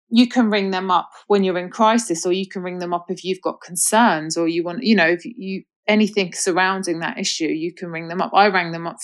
you 0.08 0.28
can 0.28 0.50
ring 0.50 0.70
them 0.70 0.90
up 0.90 1.10
when 1.26 1.42
you're 1.42 1.58
in 1.58 1.68
crisis 1.68 2.24
or 2.24 2.32
you 2.32 2.48
can 2.48 2.62
ring 2.62 2.78
them 2.78 2.94
up 2.94 3.06
if 3.08 3.24
you've 3.24 3.40
got 3.42 3.60
concerns 3.60 4.36
or 4.36 4.48
you 4.48 4.62
want 4.62 4.82
you 4.82 4.94
know 4.94 5.06
if 5.06 5.24
you 5.24 5.62
anything 5.88 6.32
surrounding 6.32 7.00
that 7.00 7.18
issue, 7.18 7.46
you 7.46 7.72
can 7.72 7.90
ring 7.90 8.08
them 8.08 8.20
up. 8.20 8.32
I 8.34 8.48
rang 8.48 8.72
them 8.72 8.86
up 8.86 8.96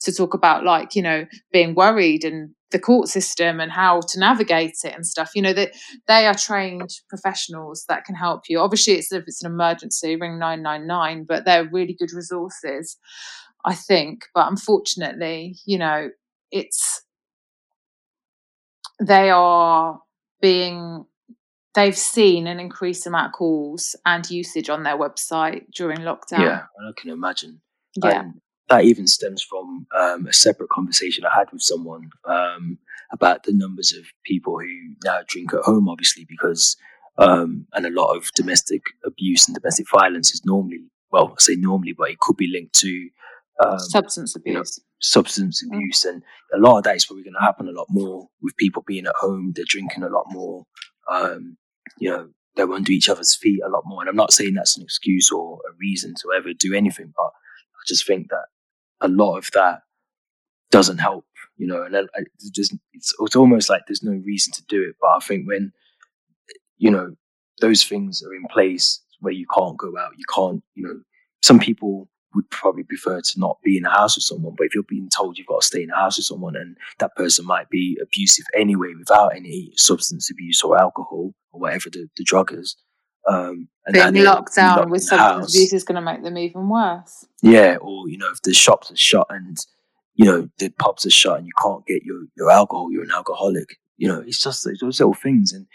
to 0.00 0.12
talk 0.12 0.34
about 0.34 0.64
like, 0.64 0.94
you 0.94 1.02
know, 1.02 1.26
being 1.52 1.74
worried 1.74 2.24
and 2.24 2.50
the 2.70 2.78
court 2.80 3.08
system 3.08 3.60
and 3.60 3.70
how 3.70 4.00
to 4.00 4.18
navigate 4.18 4.74
it 4.82 4.94
and 4.94 5.06
stuff. 5.06 5.30
You 5.34 5.42
know 5.42 5.52
that 5.52 5.72
they, 6.08 6.22
they 6.22 6.26
are 6.26 6.34
trained 6.34 6.90
professionals 7.08 7.84
that 7.88 8.04
can 8.04 8.16
help 8.16 8.42
you. 8.48 8.58
Obviously, 8.58 8.94
it's 8.94 9.12
if 9.12 9.24
it's 9.26 9.44
an 9.44 9.52
emergency, 9.52 10.16
ring 10.16 10.38
nine 10.38 10.62
nine 10.62 10.86
nine, 10.86 11.24
but 11.26 11.44
they're 11.44 11.68
really 11.70 11.96
good 11.98 12.12
resources, 12.12 12.96
I 13.64 13.74
think. 13.74 14.26
But 14.34 14.50
unfortunately, 14.50 15.56
you 15.64 15.78
know, 15.78 16.10
it's 16.50 17.02
they 19.00 19.30
are 19.30 20.00
being 20.40 21.06
they've 21.74 21.96
seen 21.96 22.46
an 22.46 22.60
increased 22.60 23.06
amount 23.06 23.26
of 23.26 23.32
calls 23.32 23.96
and 24.06 24.28
usage 24.30 24.70
on 24.70 24.84
their 24.84 24.96
website 24.96 25.64
during 25.72 25.98
lockdown. 25.98 26.40
Yeah, 26.40 26.62
I 26.86 26.92
can 26.96 27.10
imagine. 27.10 27.60
Yeah. 27.96 28.20
And 28.20 28.40
that 28.68 28.84
even 28.84 29.06
stems 29.06 29.42
from 29.42 29.86
um, 29.96 30.26
a 30.26 30.32
separate 30.32 30.70
conversation 30.70 31.24
I 31.24 31.36
had 31.36 31.50
with 31.52 31.62
someone 31.62 32.10
um, 32.24 32.78
about 33.12 33.42
the 33.42 33.52
numbers 33.52 33.92
of 33.92 34.04
people 34.24 34.58
who 34.58 34.94
now 35.04 35.20
drink 35.26 35.52
at 35.52 35.60
home, 35.60 35.88
obviously, 35.88 36.26
because, 36.28 36.76
um, 37.18 37.66
and 37.74 37.86
a 37.86 37.90
lot 37.90 38.16
of 38.16 38.30
domestic 38.34 38.82
abuse 39.04 39.46
and 39.46 39.54
domestic 39.54 39.86
violence 39.90 40.32
is 40.32 40.44
normally, 40.44 40.84
well, 41.12 41.28
I 41.28 41.34
say 41.42 41.56
normally, 41.56 41.92
but 41.92 42.10
it 42.10 42.20
could 42.20 42.36
be 42.36 42.48
linked 42.48 42.74
to 42.80 43.08
um, 43.62 43.78
substance 43.78 44.34
you 44.44 44.52
know, 44.54 44.60
abuse. 44.60 44.80
substance 45.00 45.62
Mm. 45.64 45.76
abuse. 45.76 46.04
And 46.04 46.22
a 46.54 46.58
lot 46.58 46.78
of 46.78 46.84
that 46.84 46.96
is 46.96 47.04
probably 47.06 47.22
going 47.24 47.34
to 47.34 47.40
happen 47.40 47.68
a 47.68 47.72
lot 47.72 47.86
more 47.90 48.28
with 48.42 48.56
people 48.56 48.82
being 48.86 49.06
at 49.06 49.14
home. 49.16 49.52
They're 49.54 49.64
drinking 49.68 50.02
a 50.02 50.08
lot 50.08 50.24
more. 50.30 50.64
Um, 51.10 51.56
you 51.98 52.10
know, 52.10 52.28
they're 52.56 52.72
under 52.72 52.92
each 52.92 53.08
other's 53.08 53.34
feet 53.34 53.60
a 53.64 53.68
lot 53.68 53.82
more. 53.86 54.00
And 54.00 54.08
I'm 54.08 54.16
not 54.16 54.32
saying 54.32 54.54
that's 54.54 54.76
an 54.76 54.82
excuse 54.82 55.30
or 55.30 55.58
a 55.68 55.74
reason 55.78 56.14
to 56.22 56.32
ever 56.36 56.52
do 56.52 56.74
anything, 56.74 57.12
but 57.16 57.26
I 57.26 57.82
just 57.86 58.06
think 58.06 58.28
that 58.30 58.46
a 59.00 59.08
lot 59.08 59.36
of 59.38 59.50
that 59.52 59.80
doesn't 60.70 60.98
help, 60.98 61.24
you 61.56 61.66
know, 61.66 61.82
and 61.82 61.96
I, 61.96 62.00
I- 62.00 62.24
it's 62.36 62.50
just, 62.50 62.74
it's, 62.92 63.14
it's 63.20 63.36
almost 63.36 63.68
like 63.68 63.82
there's 63.86 64.02
no 64.02 64.12
reason 64.24 64.52
to 64.54 64.62
do 64.68 64.82
it. 64.88 64.96
But 65.00 65.08
I 65.08 65.18
think 65.20 65.46
when, 65.46 65.72
you 66.78 66.90
know, 66.90 67.14
those 67.60 67.84
things 67.84 68.22
are 68.22 68.34
in 68.34 68.44
place 68.50 69.00
where 69.20 69.32
you 69.32 69.46
can't 69.54 69.76
go 69.78 69.96
out, 69.98 70.12
you 70.16 70.24
can't, 70.34 70.62
you 70.74 70.84
know, 70.84 71.00
some 71.42 71.58
people 71.58 72.08
would 72.34 72.48
probably 72.50 72.82
prefer 72.84 73.20
to 73.20 73.40
not 73.40 73.58
be 73.62 73.76
in 73.76 73.84
a 73.84 73.90
house 73.90 74.16
with 74.16 74.24
someone, 74.24 74.54
but 74.56 74.64
if 74.66 74.74
you're 74.74 74.84
being 74.88 75.08
told 75.08 75.38
you've 75.38 75.46
got 75.46 75.60
to 75.62 75.66
stay 75.66 75.82
in 75.82 75.90
a 75.90 75.94
house 75.96 76.16
with 76.18 76.26
someone 76.26 76.56
and 76.56 76.76
that 76.98 77.14
person 77.16 77.44
might 77.46 77.68
be 77.70 77.98
abusive 78.02 78.44
anyway 78.54 78.92
without 78.98 79.34
any 79.36 79.72
substance 79.76 80.30
abuse 80.30 80.62
or 80.62 80.78
alcohol 80.78 81.32
or 81.52 81.60
whatever 81.60 81.90
the, 81.90 82.08
the 82.16 82.24
drug 82.24 82.52
is. 82.52 82.76
Um, 83.26 83.68
and 83.86 83.94
Being 83.94 84.24
locked 84.24 84.54
down 84.54 84.76
locked 84.78 84.90
with 84.90 85.02
substance 85.02 85.54
abuse 85.56 85.72
is 85.72 85.84
going 85.84 85.96
to 85.96 86.02
make 86.02 86.22
them 86.22 86.36
even 86.36 86.68
worse. 86.68 87.24
Yeah, 87.42 87.76
or 87.80 88.08
you 88.08 88.18
know, 88.18 88.30
if 88.30 88.42
the 88.42 88.52
shops 88.52 88.90
are 88.90 88.96
shut 88.96 89.26
and 89.30 89.56
you 90.14 90.24
know 90.26 90.48
the 90.58 90.68
pubs 90.70 91.06
are 91.06 91.10
shut 91.10 91.38
and 91.38 91.46
you 91.46 91.52
can't 91.62 91.86
get 91.86 92.02
your, 92.02 92.20
your 92.36 92.50
alcohol, 92.50 92.90
you're 92.92 93.02
an 93.04 93.10
alcoholic. 93.14 93.78
You 93.96 94.08
know, 94.08 94.20
it's 94.26 94.42
just 94.42 94.64
those 94.64 94.78
those 94.80 95.00
little 95.00 95.14
things, 95.14 95.52
and 95.52 95.66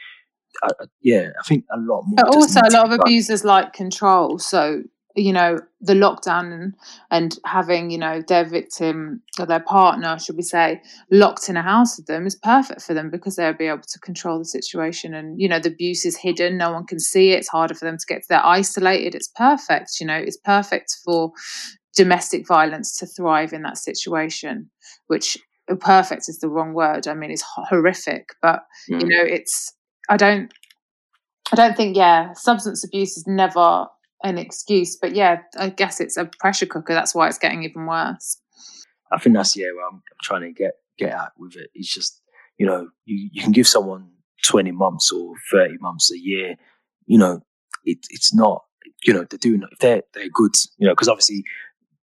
I, 0.64 0.68
I- 0.80 0.86
yeah, 1.02 1.30
I 1.40 1.44
think 1.48 1.66
a 1.72 1.80
lot 1.80 2.04
more. 2.06 2.18
But 2.18 2.36
also, 2.36 2.60
a 2.60 2.70
lot 2.72 2.86
of 2.92 3.00
abusers 3.00 3.44
like 3.44 3.74
control. 3.74 4.38
So, 4.40 4.84
you 5.20 5.34
know, 5.34 5.60
the 5.82 5.94
lockdown 5.94 6.54
and, 6.54 6.74
and 7.12 7.38
having, 7.46 7.90
you 7.92 7.98
know, 7.98 8.22
their 8.28 8.46
victim 8.46 9.22
or 9.40 9.46
their 9.46 9.60
partner, 9.60 10.18
should 10.20 10.38
we 10.38 10.44
say, 10.44 10.82
locked 11.12 11.50
in 11.50 11.58
a 11.58 11.62
house 11.62 11.98
with 11.98 12.06
them 12.08 12.26
is 12.26 12.36
perfect 12.36 12.82
for 12.82 12.94
them 12.94 13.10
because 13.10 13.36
they'll 13.36 13.54
be 13.54 13.68
able 13.68 13.84
to 13.84 14.00
control 14.00 14.40
the 14.40 14.46
situation. 14.46 15.14
And, 15.14 15.40
you 15.40 15.50
know, 15.50 15.60
the 15.60 15.70
abuse 15.70 16.06
is 16.06 16.18
hidden, 16.18 16.58
no 16.58 16.72
one 16.72 16.86
can 16.86 17.00
see 17.00 17.32
it. 17.32 17.40
It's 17.40 17.48
harder 17.50 17.74
for 17.74 17.86
them 17.86 17.98
to 17.98 18.06
get, 18.08 18.24
they're 18.30 18.46
isolated. 18.46 19.16
It's 19.16 19.30
perfect. 19.36 20.00
You 20.00 20.08
know, 20.08 20.18
it's 20.18 20.38
perfect 20.38 20.96
for 21.04 21.32
domestic 21.96 22.48
violence 22.48 22.96
to 22.98 23.06
thrive 23.06 23.54
in 23.54 23.64
that 23.64 23.78
situation, 23.78 24.70
which 25.08 25.38
uh, 25.72 25.76
perfect 25.76 26.30
is 26.30 26.40
the 26.40 26.50
wrong 26.50 26.74
word. 26.74 27.08
I 27.08 27.14
mean, 27.14 27.32
it's 27.32 27.44
horrific, 27.56 28.30
but 28.42 28.62
you 28.88 28.98
Mm. 28.98 29.10
know 29.10 29.24
it's 29.24 29.74
i 30.10 30.18
don't 30.18 30.52
i 31.52 31.56
don't 31.56 31.78
think 31.78 31.96
yeah 31.96 32.34
substance 32.34 32.84
abuse 32.84 33.18
is 33.18 33.26
never 33.28 33.86
an 34.24 34.38
excuse 34.38 34.98
but 34.98 35.16
yeah 35.16 35.40
i 35.58 35.70
guess 35.70 36.00
it's 36.00 36.18
a 36.18 36.26
pressure 36.40 36.66
cooker 36.66 36.94
that's 36.94 37.16
why 37.16 37.28
it's 37.28 37.38
getting 37.38 37.64
even 37.64 37.86
worse 37.86 38.38
I 39.12 39.20
think 39.20 39.36
that's 39.36 39.56
yeah 39.56 39.68
what 39.74 39.94
I'm, 39.94 40.02
trying 40.22 40.42
to 40.42 40.52
get 40.52 40.74
get 40.98 41.12
at 41.12 41.32
with 41.38 41.56
it. 41.56 41.70
It's 41.74 41.94
just 41.94 42.22
you 42.58 42.66
know 42.66 42.90
you, 43.06 43.30
you 43.32 43.42
can 43.42 43.52
give 43.52 43.68
someone 43.68 44.10
twenty 44.46 44.72
months 44.72 45.12
or 45.12 45.34
thirty 45.52 45.78
months 45.80 46.12
a 46.12 46.18
year. 46.18 46.56
You 47.06 47.18
know, 47.18 47.42
it, 47.86 48.00
it's 48.10 48.34
not 48.34 48.64
you 49.06 49.14
know 49.14 49.26
they're 49.30 49.40
doing 49.40 49.64
if 49.72 49.80
they're 49.80 50.04
they're 50.14 50.30
good. 50.30 50.56
You 50.78 50.88
know, 50.88 50.94
because 50.94 51.08
obviously 51.08 51.44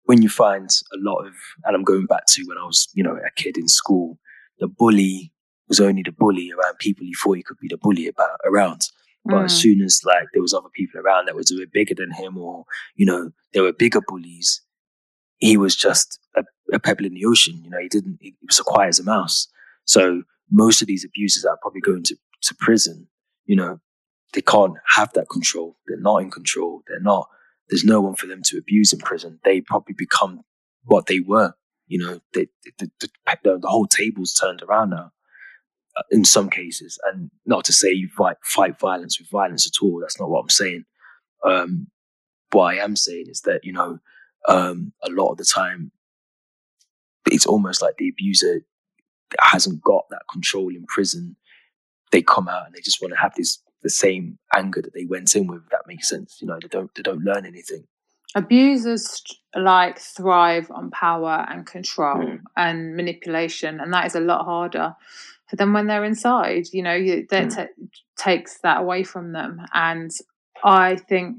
when 0.04 0.22
you 0.22 0.28
find 0.28 0.68
a 0.92 0.98
lot 0.98 1.26
of 1.26 1.34
and 1.64 1.76
I'm 1.76 1.84
going 1.84 2.06
back 2.06 2.26
to 2.28 2.44
when 2.44 2.58
I 2.58 2.64
was 2.64 2.88
you 2.94 3.02
know 3.02 3.16
a 3.16 3.30
kid 3.36 3.56
in 3.56 3.68
school, 3.68 4.18
the 4.58 4.68
bully 4.68 5.32
was 5.68 5.80
only 5.80 6.02
the 6.02 6.12
bully 6.12 6.50
around 6.50 6.78
people 6.78 7.04
he 7.04 7.14
thought 7.14 7.36
he 7.36 7.42
could 7.42 7.58
be 7.60 7.68
the 7.68 7.78
bully 7.78 8.08
about 8.08 8.40
around. 8.44 8.88
But 9.28 9.44
as 9.44 9.52
Mm. 9.52 9.60
soon 9.60 9.82
as 9.82 10.00
like 10.04 10.28
there 10.32 10.42
was 10.42 10.54
other 10.54 10.70
people 10.74 11.00
around 11.00 11.26
that 11.26 11.36
was 11.36 11.50
a 11.50 11.56
bit 11.56 11.72
bigger 11.72 11.94
than 11.94 12.12
him, 12.12 12.36
or 12.38 12.64
you 12.96 13.06
know 13.06 13.30
there 13.52 13.62
were 13.62 13.72
bigger 13.72 14.00
bullies, 14.06 14.62
he 15.38 15.56
was 15.56 15.76
just 15.76 16.18
a, 16.36 16.44
a 16.72 16.78
pebble 16.80 17.04
in 17.06 17.14
the 17.14 17.24
ocean. 17.26 17.60
You 17.62 17.70
know, 17.70 17.78
he 17.78 17.88
didn't. 17.88 18.18
He 18.20 18.34
was 18.46 18.58
as 18.58 18.64
quiet 18.64 18.88
as 18.88 18.98
a 18.98 19.04
mouse. 19.04 19.48
So 19.84 20.22
most 20.50 20.80
of 20.82 20.88
these 20.88 21.04
abusers 21.04 21.44
are 21.44 21.58
probably 21.62 21.80
going 21.80 22.02
to 22.04 22.16
to 22.42 22.54
prison, 22.58 23.08
you 23.46 23.56
know, 23.56 23.80
they 24.32 24.40
can't 24.42 24.74
have 24.94 25.12
that 25.14 25.28
control. 25.28 25.76
They're 25.86 26.00
not 26.00 26.22
in 26.22 26.30
control. 26.30 26.82
They're 26.86 27.00
not. 27.00 27.28
There's 27.68 27.84
no 27.84 28.00
one 28.00 28.14
for 28.14 28.26
them 28.26 28.42
to 28.44 28.58
abuse 28.58 28.92
in 28.92 29.00
prison. 29.00 29.40
They 29.44 29.60
probably 29.60 29.94
become 29.94 30.42
what 30.84 31.06
they 31.06 31.20
were. 31.20 31.54
You 31.88 31.98
know, 31.98 32.20
they, 32.34 32.46
the, 32.78 32.90
the, 33.00 33.08
the, 33.26 33.58
the 33.58 33.68
whole 33.68 33.86
table's 33.86 34.32
turned 34.34 34.62
around 34.62 34.90
now. 34.90 35.10
In 36.10 36.24
some 36.24 36.48
cases, 36.50 36.98
and 37.10 37.30
not 37.46 37.64
to 37.66 37.72
say 37.72 37.90
you 37.92 38.08
fight 38.16 38.36
fight 38.42 38.78
violence 38.78 39.18
with 39.18 39.30
violence 39.30 39.66
at 39.66 39.82
all. 39.82 40.00
That's 40.00 40.18
not 40.20 40.30
what 40.30 40.40
I'm 40.40 40.48
saying. 40.50 40.84
Um, 41.44 41.88
what 42.52 42.64
I 42.74 42.76
am 42.84 42.96
saying 42.96 43.26
is 43.28 43.40
that 43.42 43.60
you 43.64 43.72
know 43.72 43.98
um, 44.48 44.92
a 45.02 45.10
lot 45.10 45.30
of 45.32 45.38
the 45.38 45.44
time 45.44 45.90
it's 47.30 47.46
almost 47.46 47.82
like 47.82 47.96
the 47.98 48.08
abuser 48.08 48.64
hasn't 49.40 49.82
got 49.82 50.04
that 50.10 50.22
control 50.32 50.68
in 50.70 50.84
prison. 50.86 51.36
They 52.12 52.22
come 52.22 52.48
out 52.48 52.66
and 52.66 52.74
they 52.74 52.80
just 52.80 53.02
want 53.02 53.12
to 53.12 53.20
have 53.20 53.34
this 53.36 53.58
the 53.82 53.90
same 53.90 54.38
anger 54.56 54.80
that 54.82 54.94
they 54.94 55.04
went 55.04 55.34
in 55.36 55.46
with. 55.46 55.62
If 55.64 55.70
that 55.70 55.86
makes 55.86 56.08
sense. 56.08 56.38
You 56.40 56.46
know, 56.48 56.58
they 56.60 56.68
don't 56.68 56.94
they 56.94 57.02
don't 57.02 57.22
learn 57.24 57.44
anything. 57.46 57.84
abusers 58.34 59.22
like 59.56 59.98
thrive 59.98 60.70
on 60.70 60.90
power 60.90 61.46
and 61.50 61.66
control 61.66 62.16
Mm. 62.16 62.40
and 62.56 62.96
manipulation 62.96 63.80
and 63.80 63.92
that 63.92 64.06
is 64.06 64.14
a 64.14 64.20
lot 64.20 64.44
harder 64.44 64.94
for 65.48 65.56
them 65.56 65.72
when 65.72 65.86
they're 65.86 66.04
inside 66.04 66.66
you 66.72 66.82
know 66.82 66.94
you, 66.94 67.26
that 67.30 67.46
Mm. 67.48 67.56
ta- 67.56 67.86
takes 68.18 68.58
that 68.62 68.80
away 68.80 69.02
from 69.04 69.32
them. 69.32 69.60
And 69.74 70.10
i 70.64 70.96
think 70.96 71.36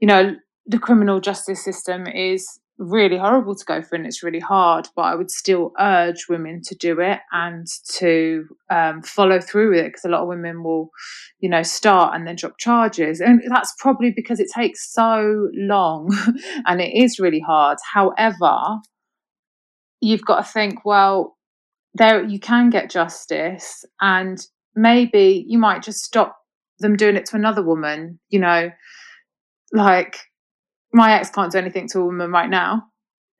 you 0.00 0.08
know 0.08 0.34
the 0.66 0.78
criminal 0.78 1.20
justice 1.20 1.62
system 1.64 2.06
is 2.06 2.58
really 2.78 3.16
horrible 3.16 3.54
to 3.54 3.64
go 3.64 3.80
through 3.82 3.98
and 3.98 4.06
it's 4.06 4.22
really 4.22 4.40
hard 4.40 4.86
but 4.96 5.02
i 5.02 5.14
would 5.14 5.30
still 5.30 5.72
urge 5.78 6.26
women 6.28 6.60
to 6.62 6.74
do 6.74 7.00
it 7.00 7.20
and 7.32 7.66
to 7.90 8.44
um, 8.70 9.00
follow 9.02 9.40
through 9.40 9.70
with 9.70 9.78
it 9.80 9.86
because 9.86 10.04
a 10.04 10.08
lot 10.08 10.22
of 10.22 10.28
women 10.28 10.62
will 10.62 10.90
you 11.40 11.48
know 11.48 11.62
start 11.62 12.14
and 12.14 12.26
then 12.26 12.36
drop 12.36 12.58
charges. 12.58 13.20
And 13.20 13.42
that's 13.48 13.74
probably 13.78 14.10
because 14.10 14.40
it 14.40 14.48
takes 14.54 14.92
so 14.92 15.48
long 15.54 16.10
and 16.66 16.80
it 16.80 16.92
is 16.94 17.18
really 17.18 17.40
hard. 17.40 17.78
However 17.94 18.80
you've 20.00 20.24
got 20.24 20.38
to 20.44 20.52
think 20.52 20.84
well 20.84 21.35
there 21.96 22.22
you 22.24 22.38
can 22.38 22.70
get 22.70 22.90
justice 22.90 23.84
and 24.00 24.38
maybe 24.74 25.44
you 25.48 25.58
might 25.58 25.82
just 25.82 26.04
stop 26.04 26.36
them 26.78 26.96
doing 26.96 27.16
it 27.16 27.26
to 27.26 27.36
another 27.36 27.62
woman 27.62 28.18
you 28.28 28.38
know 28.38 28.70
like 29.72 30.18
my 30.92 31.12
ex 31.14 31.30
can't 31.30 31.52
do 31.52 31.58
anything 31.58 31.88
to 31.88 32.00
a 32.00 32.04
woman 32.04 32.30
right 32.30 32.50
now 32.50 32.82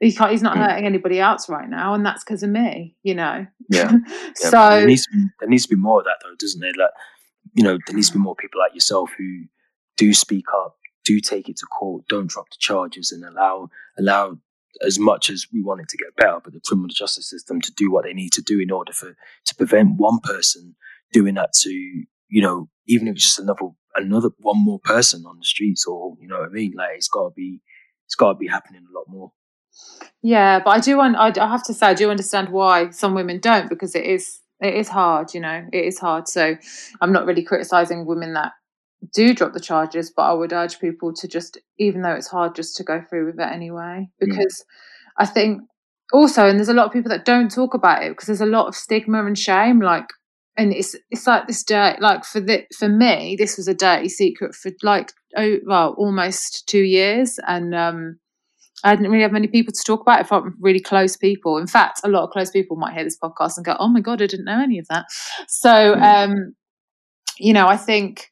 he 0.00 0.12
can't 0.12 0.30
he's 0.30 0.42
not 0.42 0.57
Mm. 0.57 0.66
hurting 0.66 0.86
anybody 0.86 1.20
else 1.20 1.48
right 1.48 1.68
now 1.68 1.94
and 1.94 2.04
that's 2.04 2.24
because 2.24 2.42
of 2.42 2.50
me 2.50 2.96
you 3.02 3.14
know 3.14 3.46
Yeah. 3.70 3.92
Yeah, 4.42 4.50
so 4.50 4.50
there 4.70 4.86
needs 4.86 5.04
to 5.07 5.12
be, 5.12 5.24
there 5.40 5.48
needs 5.48 5.62
to 5.64 5.74
be 5.74 5.80
more 5.80 6.00
of 6.00 6.04
that 6.04 6.16
though, 6.22 6.34
doesn't 6.38 6.61
there? 6.61 6.72
Like 6.78 6.90
you 7.54 7.62
know, 7.64 7.78
there 7.86 7.94
needs 7.96 8.09
to 8.09 8.14
be 8.14 8.18
more 8.18 8.34
people 8.36 8.61
like 8.61 8.74
yourself 8.74 9.11
who 9.16 9.44
do 9.96 10.12
speak 10.12 10.44
up, 10.54 10.76
do 11.07 11.20
take 11.20 11.48
it 11.48 11.57
to 11.57 11.66
court, 11.66 12.04
don't 12.07 12.26
drop 12.26 12.50
the 12.50 12.57
charges, 12.59 13.12
and 13.12 13.24
allow 13.24 13.70
allow 13.98 14.36
as 14.85 14.99
much 14.99 15.31
as 15.31 15.47
we 15.53 15.62
want 15.62 15.81
it 15.81 15.89
to 15.89 15.97
get 15.97 16.16
better, 16.16 16.41
but 16.43 16.53
the 16.53 16.61
criminal 16.66 16.89
justice 16.89 17.29
system 17.31 17.61
to 17.61 17.72
do 17.72 17.91
what 17.91 18.05
they 18.05 18.12
need 18.12 18.33
to 18.33 18.43
do 18.43 18.61
in 18.61 18.70
order 18.70 18.93
for 18.93 19.16
to 19.45 19.55
prevent 19.55 19.97
one 19.97 20.18
person 20.20 20.74
doing 21.12 21.35
that 21.35 21.53
to 21.53 21.70
you 21.70 22.43
know 22.43 22.68
even 22.87 23.09
if 23.09 23.14
it's 23.14 23.24
just 23.24 23.39
another 23.39 23.68
another 23.95 24.31
one 24.39 24.59
more 24.59 24.81
person 24.81 25.24
on 25.27 25.39
the 25.39 25.45
streets 25.45 25.87
or 25.87 26.16
you 26.20 26.29
know 26.29 26.39
what 26.41 26.49
I 26.49 26.53
mean 26.53 26.74
like 26.77 26.91
it's 26.97 27.09
got 27.09 27.29
to 27.29 27.35
be 27.35 27.61
it's 28.07 28.14
got 28.14 28.33
to 28.33 28.39
be 28.39 28.49
happening 28.49 28.83
a 28.89 28.99
lot 28.99 29.05
more. 29.09 29.33
Yeah, 30.22 30.61
but 30.64 30.70
I 30.70 30.81
do. 30.81 30.97
want 30.97 31.16
I, 31.16 31.33
I 31.41 31.49
have 31.49 31.64
to 31.64 31.74
say, 31.74 31.87
I 31.87 31.95
do 31.95 32.11
understand 32.11 32.49
why 32.49 32.91
some 32.91 33.14
women 33.14 33.41
don't 33.41 33.68
because 33.68 33.95
it 33.95 34.05
is 34.05 34.41
it 34.61 34.74
is 34.74 34.89
hard. 34.89 35.35
You 35.35 35.41
know, 35.41 35.66
it 35.72 35.85
is 35.85 35.99
hard. 35.99 36.29
So 36.29 36.57
I'm 37.01 37.12
not 37.12 37.27
really 37.27 37.43
criticizing 37.43 38.07
women 38.07 38.35
that 38.35 38.53
do 39.12 39.34
drop 39.34 39.52
the 39.52 39.61
charges, 39.61 40.12
but 40.14 40.22
I 40.22 40.32
would 40.32 40.52
urge 40.52 40.80
people 40.80 41.12
to 41.14 41.28
just, 41.28 41.59
even 41.78 42.02
though 42.02 42.14
it's 42.14 42.28
hard, 42.28 42.54
just 42.54 42.76
to 42.76 42.84
go 42.84 43.02
through 43.09 43.26
with 43.26 43.40
it 43.40 43.52
anyway. 43.52 44.09
Because 44.18 44.64
I 45.18 45.26
think 45.26 45.62
also, 46.12 46.46
and 46.46 46.59
there's 46.59 46.68
a 46.68 46.74
lot 46.74 46.86
of 46.86 46.92
people 46.92 47.11
that 47.11 47.24
don't 47.24 47.50
talk 47.50 47.74
about 47.74 48.02
it 48.02 48.11
because 48.11 48.26
there's 48.26 48.40
a 48.40 48.46
lot 48.46 48.66
of 48.66 48.74
stigma 48.74 49.24
and 49.24 49.38
shame. 49.38 49.80
Like, 49.80 50.07
and 50.57 50.72
it's 50.72 50.96
it's 51.11 51.26
like 51.26 51.46
this 51.46 51.64
dirt. 51.64 52.00
Like 52.00 52.24
for 52.24 52.40
the 52.40 52.64
for 52.76 52.88
me, 52.88 53.36
this 53.38 53.57
was 53.57 53.68
a 53.68 53.74
dirty 53.74 54.09
secret 54.09 54.54
for 54.54 54.70
like 54.82 55.12
oh 55.36 55.57
well 55.66 55.94
almost 55.98 56.68
two 56.68 56.82
years, 56.82 57.38
and 57.46 57.74
um, 57.74 58.18
I 58.84 58.94
didn't 58.94 59.11
really 59.11 59.22
have 59.22 59.32
many 59.32 59.48
people 59.48 59.72
to 59.72 59.82
talk 59.84 60.00
about 60.00 60.20
it 60.20 60.28
from 60.28 60.57
really 60.61 60.80
close 60.80 61.16
people. 61.16 61.59
In 61.59 61.66
fact, 61.66 62.00
a 62.04 62.09
lot 62.09 62.24
of 62.24 62.30
close 62.30 62.50
people 62.50 62.76
might 62.76 62.94
hear 62.94 63.04
this 63.04 63.18
podcast 63.18 63.57
and 63.57 63.66
go, 63.66 63.76
"Oh 63.78 63.88
my 63.88 64.00
god, 64.00 64.22
I 64.22 64.26
didn't 64.26 64.44
know 64.44 64.62
any 64.62 64.78
of 64.78 64.86
that." 64.88 65.07
So, 65.48 65.94
hmm. 65.94 66.02
um, 66.02 66.54
you 67.38 67.52
know, 67.52 67.66
I 67.66 67.76
think 67.76 68.30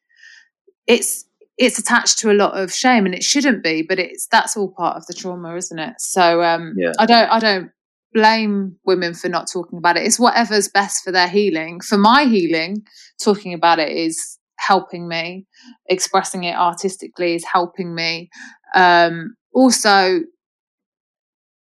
it's 0.87 1.25
it's 1.57 1.79
attached 1.79 2.19
to 2.19 2.31
a 2.31 2.35
lot 2.35 2.59
of 2.59 2.73
shame 2.73 3.07
and 3.07 3.15
it 3.15 3.23
shouldn't 3.23 3.63
be 3.63 3.83
but 3.83 3.99
it's 3.99 4.27
that's 4.27 4.57
all 4.57 4.73
part 4.73 4.97
of 4.97 5.07
the 5.07 5.15
trauma 5.15 5.55
isn't 5.57 5.79
it? 5.79 5.95
So 5.99 6.43
um 6.43 6.75
yeah. 6.77 6.93
i 6.99 7.07
don't 7.07 7.31
i 7.31 7.39
don't 7.39 7.71
blame 8.13 8.77
women 8.85 9.13
for 9.13 9.29
not 9.29 9.49
talking 9.53 9.77
about 9.77 9.97
it. 9.97 10.07
It's 10.07 10.21
whatever's 10.21 10.69
best 10.69 11.03
for 11.03 11.11
their 11.11 11.27
healing. 11.27 11.81
For 11.81 11.99
my 11.99 12.27
healing 12.27 12.87
talking 13.21 13.53
about 13.53 13.81
it 13.81 13.91
is 13.91 14.39
helping 14.57 15.09
me. 15.09 15.47
Expressing 15.87 16.45
it 16.45 16.55
artistically 16.55 17.35
is 17.35 17.45
helping 17.45 17.95
me. 17.95 18.31
Um 18.75 19.35
also 19.53 20.21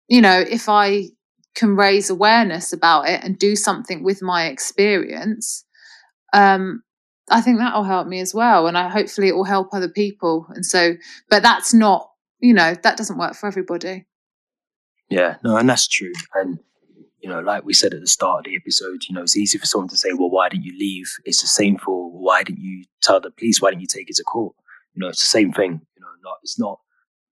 you 0.08 0.20
know 0.20 0.40
if 0.40 0.68
i 0.68 1.04
can 1.54 1.76
raise 1.76 2.08
awareness 2.10 2.72
about 2.72 3.08
it 3.08 3.22
and 3.24 3.38
do 3.38 3.56
something 3.56 4.02
with 4.02 4.22
my 4.22 4.46
experience 4.46 5.64
um 6.32 6.82
I 7.32 7.40
think 7.40 7.58
that'll 7.58 7.84
help 7.84 8.06
me 8.06 8.20
as 8.20 8.34
well. 8.34 8.66
And 8.66 8.76
I 8.76 8.88
hopefully 8.88 9.28
it 9.28 9.36
will 9.36 9.44
help 9.44 9.72
other 9.72 9.88
people. 9.88 10.46
And 10.50 10.64
so, 10.64 10.94
but 11.30 11.42
that's 11.42 11.72
not, 11.72 12.10
you 12.40 12.52
know, 12.52 12.74
that 12.82 12.96
doesn't 12.96 13.18
work 13.18 13.34
for 13.34 13.46
everybody. 13.46 14.06
Yeah, 15.08 15.36
no, 15.42 15.56
and 15.56 15.68
that's 15.68 15.88
true. 15.88 16.12
And, 16.34 16.58
you 17.20 17.28
know, 17.28 17.40
like 17.40 17.64
we 17.64 17.74
said 17.74 17.94
at 17.94 18.00
the 18.00 18.06
start 18.06 18.40
of 18.40 18.44
the 18.44 18.56
episode, 18.56 19.02
you 19.08 19.14
know, 19.14 19.22
it's 19.22 19.36
easy 19.36 19.58
for 19.58 19.66
someone 19.66 19.88
to 19.88 19.96
say, 19.96 20.10
well, 20.12 20.30
why 20.30 20.48
didn't 20.48 20.64
you 20.64 20.76
leave? 20.78 21.10
It's 21.24 21.42
the 21.42 21.48
same 21.48 21.78
for 21.78 22.10
why 22.10 22.42
didn't 22.42 22.62
you 22.62 22.84
tell 23.02 23.20
the 23.20 23.30
police? 23.30 23.60
Why 23.60 23.70
didn't 23.70 23.82
you 23.82 23.88
take 23.88 24.10
it 24.10 24.16
to 24.16 24.24
court? 24.24 24.54
You 24.94 25.00
know, 25.00 25.08
it's 25.08 25.20
the 25.20 25.26
same 25.26 25.52
thing. 25.52 25.80
You 25.96 26.00
know, 26.00 26.08
not, 26.22 26.38
it's 26.42 26.58
not, 26.58 26.80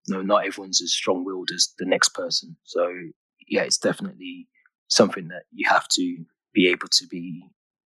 you 0.07 0.15
know, 0.15 0.23
not 0.23 0.47
everyone's 0.47 0.83
as 0.83 0.93
strong 0.93 1.25
willed 1.25 1.51
as 1.55 1.73
the 1.79 1.87
next 1.87 2.11
person. 2.11 2.57
So, 2.65 2.91
yeah, 3.49 3.63
it's 3.63 3.79
definitely 3.79 4.49
something 4.89 5.29
that 5.29 5.43
you 5.53 5.69
have 5.69 5.89
to 5.89 6.25
be 6.53 6.69
able 6.69 6.89
to 6.89 7.07
be 7.07 7.45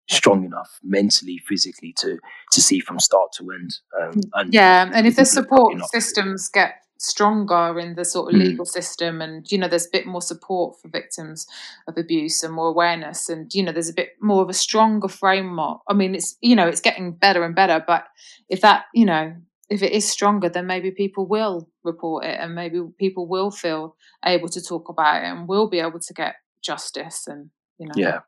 strong 0.08 0.44
enough 0.44 0.78
mentally, 0.82 1.38
physically 1.46 1.92
to 1.98 2.18
to 2.52 2.60
see 2.60 2.80
from 2.80 2.98
start 2.98 3.32
to 3.32 3.50
end. 3.50 3.70
Um, 4.00 4.20
and 4.34 4.52
yeah, 4.52 4.90
and 4.92 5.06
if 5.06 5.16
the 5.16 5.24
support 5.24 5.74
systems 5.90 6.48
get 6.48 6.82
stronger 7.00 7.78
in 7.78 7.94
the 7.94 8.04
sort 8.04 8.34
of 8.34 8.40
mm. 8.40 8.44
legal 8.44 8.64
system 8.64 9.22
and 9.22 9.50
you 9.52 9.56
know 9.56 9.68
there's 9.68 9.86
a 9.86 9.90
bit 9.92 10.04
more 10.04 10.20
support 10.20 10.76
for 10.80 10.88
victims 10.88 11.46
of 11.86 11.96
abuse 11.96 12.42
and 12.42 12.52
more 12.52 12.66
awareness 12.66 13.28
and 13.28 13.54
you 13.54 13.62
know 13.62 13.70
there's 13.70 13.88
a 13.88 13.94
bit 13.94 14.10
more 14.20 14.42
of 14.42 14.48
a 14.48 14.54
stronger 14.54 15.06
framework. 15.06 15.78
I 15.88 15.94
mean 15.94 16.16
it's 16.16 16.36
you 16.40 16.56
know 16.56 16.66
it's 16.66 16.80
getting 16.80 17.12
better 17.12 17.44
and 17.44 17.54
better 17.54 17.82
but 17.86 18.04
if 18.48 18.62
that 18.62 18.86
you 18.94 19.04
know 19.04 19.32
if 19.70 19.80
it 19.82 19.92
is 19.92 20.08
stronger 20.08 20.48
then 20.48 20.66
maybe 20.66 20.90
people 20.90 21.24
will 21.26 21.68
report 21.84 22.24
it 22.24 22.40
and 22.40 22.54
maybe 22.54 22.80
people 22.98 23.28
will 23.28 23.52
feel 23.52 23.94
able 24.24 24.48
to 24.48 24.60
talk 24.60 24.88
about 24.88 25.22
it 25.22 25.26
and 25.26 25.46
will 25.46 25.68
be 25.68 25.78
able 25.78 26.00
to 26.00 26.12
get 26.14 26.34
justice 26.62 27.28
and 27.28 27.50
you 27.78 27.86
know. 27.86 27.94
Yeah 27.94 28.20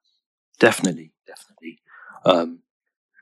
definitely 0.61 1.13
definitely. 1.31 1.81
Um, 2.25 2.61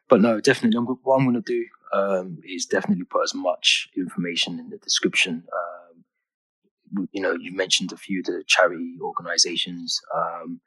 but 0.08 0.20
no, 0.20 0.40
definitely. 0.40 0.78
What 1.02 1.16
I'm 1.16 1.24
going 1.24 1.42
to 1.42 1.52
do 1.52 1.66
um, 1.92 2.38
is 2.44 2.66
definitely 2.66 3.04
put 3.04 3.24
as 3.24 3.34
much 3.34 3.88
information 3.96 4.58
in 4.58 4.70
the 4.70 4.78
description. 4.78 5.44
Um, 5.52 7.08
you 7.12 7.20
know, 7.20 7.36
you 7.38 7.54
mentioned 7.54 7.92
a 7.92 7.96
few 7.96 8.20
of 8.20 8.26
the 8.26 8.42
charity 8.46 8.96
organisations. 9.00 10.00
Um, 10.14 10.60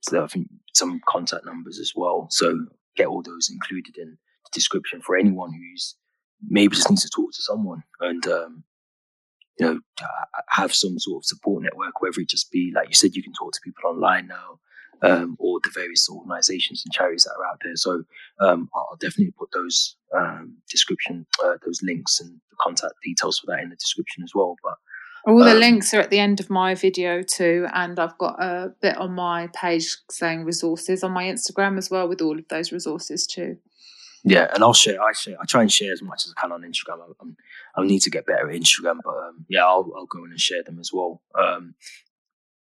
so 0.00 0.24
I 0.24 0.26
think 0.26 0.48
some 0.72 1.00
contact 1.06 1.44
numbers 1.44 1.78
as 1.78 1.92
well. 1.94 2.28
So 2.30 2.66
get 2.96 3.08
all 3.08 3.22
those 3.22 3.50
included 3.50 3.98
in 3.98 4.10
the 4.44 4.50
description 4.52 5.00
for 5.02 5.16
anyone 5.16 5.52
who's 5.52 5.96
maybe 6.48 6.76
just 6.76 6.90
needs 6.90 7.02
to 7.02 7.10
talk 7.14 7.32
to 7.32 7.42
someone 7.42 7.82
and 8.00 8.26
um, 8.26 8.62
you 9.58 9.66
know 9.66 9.80
have 10.48 10.74
some 10.74 10.98
sort 10.98 11.22
of 11.22 11.24
support 11.26 11.62
network, 11.62 12.00
whether 12.00 12.20
it 12.20 12.28
just 12.28 12.50
be 12.50 12.72
like 12.74 12.88
you 12.88 12.94
said, 12.94 13.14
you 13.14 13.22
can 13.22 13.32
talk 13.32 13.52
to 13.52 13.60
people 13.62 13.90
online 13.90 14.26
now 14.26 14.58
um, 15.02 15.36
or 15.38 15.60
the 15.62 15.70
various 15.74 16.08
organisations 16.08 16.82
and 16.84 16.92
charities 16.92 17.24
that 17.24 17.34
are 17.38 17.46
out 17.46 17.60
there. 17.62 17.76
So 17.76 18.04
um, 18.40 18.68
I'll 18.74 18.96
definitely 19.00 19.34
put 19.38 19.50
those 19.52 19.96
um, 20.16 20.56
description, 20.70 21.26
uh, 21.44 21.54
those 21.64 21.80
links 21.82 22.20
and 22.20 22.30
the 22.50 22.56
contact 22.60 22.94
details 23.04 23.38
for 23.38 23.46
that 23.48 23.62
in 23.62 23.70
the 23.70 23.76
description 23.76 24.22
as 24.22 24.32
well. 24.34 24.56
But 24.62 24.74
all 25.26 25.42
the 25.42 25.52
um, 25.52 25.58
links 25.58 25.92
are 25.92 26.00
at 26.00 26.10
the 26.10 26.20
end 26.20 26.38
of 26.40 26.50
my 26.50 26.74
video 26.74 27.22
too, 27.22 27.66
and 27.74 27.98
I've 27.98 28.16
got 28.18 28.40
a 28.40 28.72
bit 28.80 28.96
on 28.96 29.12
my 29.12 29.48
page 29.48 29.96
saying 30.10 30.44
resources 30.44 31.02
on 31.02 31.10
my 31.10 31.24
Instagram 31.24 31.78
as 31.78 31.90
well 31.90 32.08
with 32.08 32.22
all 32.22 32.38
of 32.38 32.46
those 32.48 32.70
resources 32.72 33.26
too. 33.26 33.58
Yeah, 34.22 34.48
and 34.54 34.64
I'll 34.64 34.72
share. 34.72 35.00
I 35.02 35.12
share. 35.12 35.36
I 35.40 35.44
try 35.44 35.62
and 35.62 35.72
share 35.72 35.92
as 35.92 36.02
much 36.02 36.26
as 36.26 36.34
I 36.36 36.40
can 36.40 36.52
on 36.52 36.62
Instagram. 36.62 36.98
I, 37.00 37.80
I 37.80 37.86
need 37.86 38.00
to 38.00 38.10
get 38.10 38.26
better 38.26 38.50
at 38.50 38.56
Instagram, 38.56 38.98
but 39.04 39.16
um, 39.16 39.46
yeah, 39.48 39.64
I'll, 39.64 39.92
I'll 39.96 40.06
go 40.06 40.24
in 40.24 40.30
and 40.30 40.40
share 40.40 40.62
them 40.64 40.78
as 40.80 40.90
well. 40.92 41.22
Um, 41.38 41.74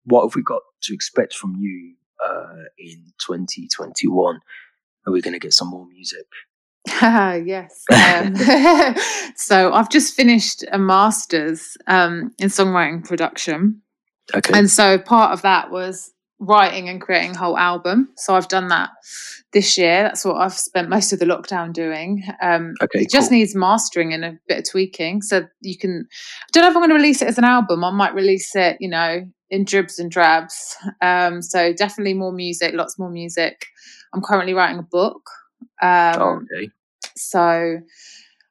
what 0.04 0.24
have 0.24 0.36
we 0.36 0.44
got 0.44 0.62
to 0.84 0.94
expect 0.94 1.34
from 1.34 1.56
you 1.58 1.96
uh, 2.26 2.64
in 2.78 3.14
2021. 3.20 4.40
Are 5.08 5.14
we 5.14 5.22
going 5.22 5.34
to 5.34 5.40
get 5.40 5.54
some 5.54 5.70
more 5.70 5.86
music? 5.86 6.26
yes. 7.02 7.84
Um, 7.96 8.36
so 9.36 9.74
I've 9.74 9.90
just 9.90 10.16
finished 10.16 10.64
a 10.72 10.78
master's 10.78 11.78
um, 11.88 12.32
in 12.40 12.50
songwriting 12.50 13.04
production. 13.06 13.82
Okay. 14.34 14.58
And 14.58 14.70
so 14.70 14.98
part 14.98 15.34
of 15.34 15.42
that 15.42 15.72
was 15.72 16.12
writing 16.40 16.90
and 16.90 17.02
creating 17.02 17.32
a 17.32 17.38
whole 17.38 17.58
album. 17.58 18.10
So 18.18 18.36
I've 18.36 18.48
done 18.48 18.68
that 18.68 18.90
this 19.54 19.78
year. 19.78 20.04
That's 20.04 20.26
what 20.26 20.36
I've 20.36 20.54
spent 20.54 20.90
most 20.90 21.14
of 21.14 21.20
the 21.20 21.26
lockdown 21.26 21.74
doing. 21.74 22.24
Um, 22.42 22.74
okay, 22.82 23.02
it 23.02 23.10
just 23.10 23.32
needs 23.32 23.56
mastering 23.56 24.14
and 24.14 24.26
a 24.26 24.38
bit 24.48 24.60
of 24.60 24.70
tweaking. 24.70 25.22
So 25.22 25.46
you 25.62 25.78
can. 25.78 26.08
I 26.10 26.48
don't 26.52 26.64
know 26.64 26.70
if 26.70 26.76
I'm 26.76 26.82
going 26.82 26.90
to 26.90 26.96
release 26.96 27.22
it 27.22 27.28
as 27.28 27.38
an 27.38 27.46
album. 27.46 27.84
I 27.84 27.92
might 27.92 28.14
release 28.14 28.56
it, 28.56 28.78
you 28.80 28.90
know, 28.90 29.26
in 29.56 29.64
dribs 29.64 29.98
and 30.00 30.12
drabs. 30.12 30.76
Um, 31.02 31.42
so 31.42 31.74
definitely 31.74 32.14
more 32.14 32.32
music, 32.32 32.74
lots 32.74 33.00
more 33.00 33.10
music. 33.10 33.66
I'm 34.14 34.22
currently 34.22 34.54
writing 34.54 34.80
a 34.80 34.84
book. 34.84 35.22
Um, 35.82 36.16
oh, 36.22 36.42
okay. 36.44 36.70
So 37.16 37.80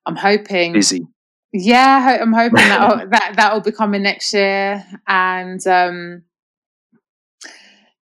I'm 0.06 0.16
hoping 0.16 0.72
busy. 0.72 1.06
Yeah, 1.52 2.18
I'm 2.20 2.32
hoping 2.32 2.56
that 3.10 3.34
that 3.36 3.52
will 3.52 3.60
be 3.60 3.70
coming 3.70 4.02
next 4.02 4.32
year, 4.34 4.84
and 5.06 5.64
um, 5.66 6.22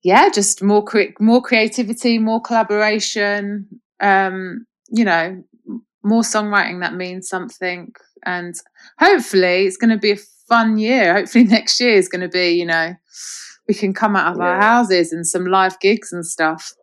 yeah, 0.03 0.29
just 0.29 0.63
more 0.63 0.83
cre- 0.83 1.17
more 1.19 1.41
creativity, 1.41 2.17
more 2.17 2.41
collaboration. 2.41 3.67
Um, 3.99 4.65
you 4.89 5.03
know, 5.03 5.43
more 6.03 6.21
songwriting 6.21 6.79
that 6.81 6.95
means 6.95 7.27
something, 7.27 7.93
and 8.25 8.55
hopefully 8.99 9.65
it's 9.65 9.77
going 9.77 9.89
to 9.89 9.97
be 9.97 10.11
a 10.11 10.17
fun 10.51 10.77
year. 10.77 11.13
Hopefully 11.13 11.43
next 11.57 11.79
year 11.79 11.93
is 11.95 12.09
going 12.09 12.21
to 12.21 12.27
be, 12.27 12.51
you 12.51 12.65
know, 12.65 12.95
we 13.67 13.73
can 13.73 13.93
come 13.93 14.15
out 14.15 14.33
of 14.33 14.37
yeah. 14.37 14.45
our 14.45 14.61
houses 14.61 15.13
and 15.13 15.25
some 15.25 15.45
live 15.45 15.79
gigs 15.79 16.11
and 16.11 16.25
stuff. 16.25 16.73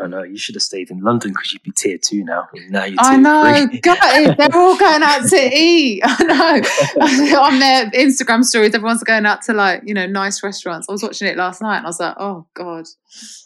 I 0.00 0.06
know 0.06 0.22
you 0.22 0.38
should 0.38 0.54
have 0.54 0.62
stayed 0.62 0.90
in 0.90 1.02
London 1.02 1.32
because 1.32 1.52
you'd 1.52 1.62
be 1.62 1.72
tier 1.72 1.98
two 1.98 2.24
now. 2.24 2.48
Now 2.70 2.84
you're 2.84 2.96
I 2.98 3.18
know, 3.18 3.66
God, 3.82 3.98
they're 4.38 4.56
all 4.56 4.78
going 4.78 5.02
out 5.02 5.28
to 5.28 5.36
eat. 5.54 6.00
I 6.02 6.24
know. 6.24 7.38
On 7.38 7.58
their 7.58 7.90
Instagram 7.90 8.42
stories, 8.42 8.74
everyone's 8.74 9.04
going 9.04 9.26
out 9.26 9.42
to 9.42 9.52
like 9.52 9.82
you 9.84 9.92
know 9.92 10.06
nice 10.06 10.42
restaurants. 10.42 10.88
I 10.88 10.92
was 10.92 11.02
watching 11.02 11.28
it 11.28 11.36
last 11.36 11.60
night 11.60 11.76
and 11.76 11.86
I 11.86 11.90
was 11.90 12.00
like, 12.00 12.16
oh 12.18 12.46
God, 12.54 12.86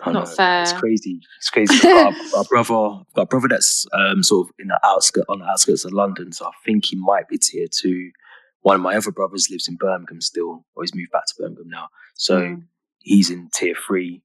I 0.02 0.12
not 0.12 0.28
know. 0.28 0.30
fair. 0.30 0.62
It's 0.62 0.72
crazy. 0.74 1.20
It's 1.38 1.50
crazy. 1.50 1.88
our, 1.88 2.14
our, 2.36 2.44
brother, 2.44 3.02
got 3.16 3.22
a 3.22 3.26
brother 3.26 3.48
that's 3.48 3.84
um, 3.92 4.22
sort 4.22 4.46
of 4.46 4.54
in 4.60 4.68
the 4.68 4.78
outskirts 4.84 5.26
on 5.28 5.40
the 5.40 5.46
outskirts 5.46 5.84
of 5.84 5.92
London, 5.92 6.30
so 6.30 6.46
I 6.46 6.52
think 6.64 6.84
he 6.84 6.94
might 6.94 7.26
be 7.26 7.36
tier 7.36 7.66
two 7.68 8.12
one 8.64 8.76
of 8.76 8.82
my 8.82 8.96
other 8.96 9.12
brothers 9.12 9.48
lives 9.50 9.68
in 9.68 9.76
Birmingham 9.76 10.22
still, 10.22 10.64
or 10.74 10.82
he's 10.82 10.94
moved 10.94 11.12
back 11.12 11.26
to 11.26 11.34
Birmingham 11.38 11.68
now. 11.68 11.88
So 12.14 12.40
mm. 12.40 12.62
he's 13.00 13.28
in 13.28 13.50
tier 13.54 13.74
three. 13.86 14.22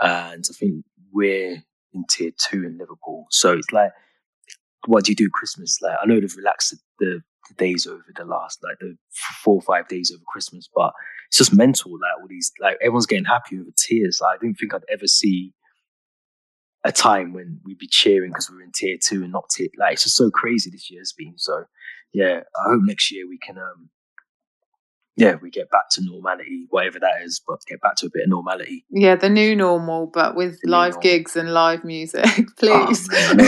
And 0.00 0.44
I 0.44 0.52
think 0.52 0.84
we're 1.12 1.62
in 1.94 2.04
tier 2.10 2.32
two 2.36 2.64
in 2.64 2.78
Liverpool. 2.78 3.26
So 3.30 3.52
it's 3.52 3.70
like, 3.70 3.92
what 4.86 5.04
do 5.04 5.12
you 5.12 5.16
do 5.16 5.30
Christmas? 5.32 5.78
Like, 5.80 5.96
I 6.02 6.06
know 6.06 6.20
they've 6.20 6.36
relaxed 6.36 6.74
the, 6.98 7.22
the 7.48 7.54
days 7.54 7.86
over 7.86 8.02
the 8.14 8.24
last, 8.24 8.58
like 8.64 8.76
the 8.80 8.96
four 9.44 9.54
or 9.54 9.62
five 9.62 9.86
days 9.86 10.10
over 10.12 10.24
Christmas, 10.26 10.68
but 10.74 10.92
it's 11.28 11.38
just 11.38 11.54
mental. 11.54 11.92
Like, 11.92 12.20
all 12.20 12.28
these, 12.28 12.50
like, 12.60 12.78
everyone's 12.82 13.06
getting 13.06 13.24
happy 13.24 13.56
over 13.56 13.70
tiers. 13.76 14.18
Like, 14.20 14.38
I 14.38 14.42
didn't 14.42 14.56
think 14.56 14.74
I'd 14.74 14.82
ever 14.92 15.06
see 15.06 15.54
a 16.84 16.90
time 16.90 17.32
when 17.32 17.60
we'd 17.64 17.78
be 17.78 17.88
cheering 17.88 18.30
because 18.30 18.50
we 18.50 18.56
were 18.56 18.62
in 18.64 18.72
tier 18.72 18.96
two 19.00 19.22
and 19.22 19.32
not 19.32 19.48
tier. 19.50 19.68
Like, 19.78 19.94
it's 19.94 20.02
just 20.02 20.16
so 20.16 20.30
crazy 20.30 20.70
this 20.70 20.90
year 20.90 21.00
has 21.00 21.14
been. 21.16 21.34
So, 21.36 21.64
yeah, 22.12 22.40
I 22.56 22.70
hope 22.70 22.82
next 22.82 23.10
year 23.12 23.28
we 23.28 23.38
can, 23.38 23.58
um, 23.58 23.90
yeah, 25.16 25.36
we 25.40 25.50
get 25.50 25.70
back 25.70 25.88
to 25.92 26.04
normality, 26.04 26.66
whatever 26.70 26.98
that 27.00 27.22
is, 27.22 27.40
but 27.46 27.58
get 27.66 27.80
back 27.80 27.96
to 27.96 28.06
a 28.06 28.10
bit 28.12 28.24
of 28.24 28.28
normality. 28.28 28.84
Yeah, 28.90 29.16
the 29.16 29.30
new 29.30 29.56
normal, 29.56 30.06
but 30.06 30.36
with 30.36 30.60
the 30.62 30.70
live 30.70 31.00
gigs 31.00 31.36
and 31.36 31.54
live 31.54 31.84
music, 31.84 32.24
please. 32.58 33.08
Oh, 33.10 33.32
no, 33.34 33.44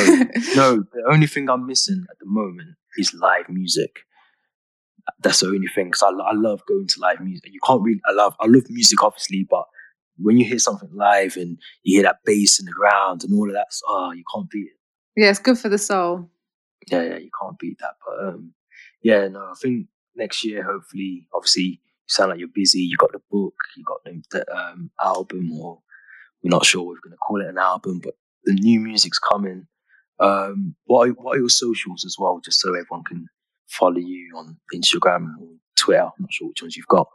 no, 0.55 0.85
the 0.93 1.05
only 1.11 1.27
thing 1.27 1.51
I'm 1.51 1.67
missing 1.67 2.05
at 2.11 2.19
the 2.19 2.27
moment 2.27 2.77
is 2.97 3.13
live 3.15 3.49
music. 3.49 4.01
that's 5.23 5.41
the 5.41 5.47
only 5.47 5.69
thing. 5.69 5.87
Because 5.87 6.03
I, 6.03 6.09
I 6.09 6.33
love 6.33 6.63
going 6.67 6.87
to 6.87 7.01
live 7.01 7.21
music. 7.21 7.53
You 7.53 7.61
can't 7.67 7.83
really. 7.83 8.01
I 8.07 8.13
love 8.13 8.35
I 8.41 8.47
love 8.47 8.65
music, 8.71 9.03
obviously, 9.03 9.47
but 9.49 9.65
when 10.19 10.37
you 10.39 10.45
hear 10.45 10.59
something 10.59 10.91
live 10.93 11.37
and 11.37 11.59
you 11.83 11.99
hear 11.99 12.03
that 12.03 12.19
bass 12.25 12.59
in 12.59 12.67
the 12.67 12.73
ground 12.73 13.25
and 13.25 13.35
all 13.35 13.49
of 13.49 13.55
that, 13.55 13.69
oh, 13.87 14.13
you 14.13 14.25
can't 14.35 14.51
beat 14.51 14.67
it. 14.67 15.21
Yeah, 15.21 15.31
it's 15.31 15.39
good 15.39 15.59
for 15.59 15.69
the 15.69 15.79
soul. 15.79 16.31
Yeah, 16.91 17.03
yeah, 17.03 17.19
you 17.19 17.31
can't 17.41 17.59
beat 17.59 17.79
that. 17.81 17.95
But 18.07 18.29
um, 18.29 18.55
yeah, 19.03 19.29
no, 19.29 19.41
I 19.41 19.55
think 19.61 19.89
next 20.17 20.45
year, 20.45 20.63
hopefully, 20.63 21.27
obviously, 21.35 21.63
you 21.63 21.79
sound 22.07 22.31
like 22.31 22.39
you're 22.39 22.49
busy. 22.53 22.81
You 22.81 22.97
got 22.97 23.13
the 23.13 23.23
book, 23.31 23.55
you 23.77 23.85
got 23.85 24.05
the, 24.05 24.57
um, 24.57 24.91
album, 25.01 25.53
or 25.53 25.81
we're 26.43 26.51
not 26.51 26.65
sure 26.65 26.83
we're 26.83 27.01
going 27.03 27.13
to 27.13 27.17
call 27.17 27.41
it 27.41 27.49
an 27.49 27.59
album, 27.59 28.01
but 28.03 28.15
the 28.45 28.55
new 28.55 28.81
music's 28.81 29.19
coming. 29.19 29.67
Um, 30.21 30.75
what 30.87 31.09
are, 31.09 31.13
what 31.13 31.37
are 31.37 31.41
your 31.41 31.49
socials 31.49 32.05
as 32.05 32.17
well, 32.19 32.41
just 32.45 32.61
so 32.61 32.71
everyone 32.71 33.05
can 33.05 33.27
follow 33.69 33.99
you 33.99 34.33
on 34.37 34.57
Instagram 34.75 35.35
or 35.41 35.49
Twitter? 35.77 36.03
I'm 36.03 36.13
not 36.19 36.33
sure 36.33 36.49
which 36.49 36.63
ones 36.63 36.77
you've 36.77 36.87
got. 36.89 37.09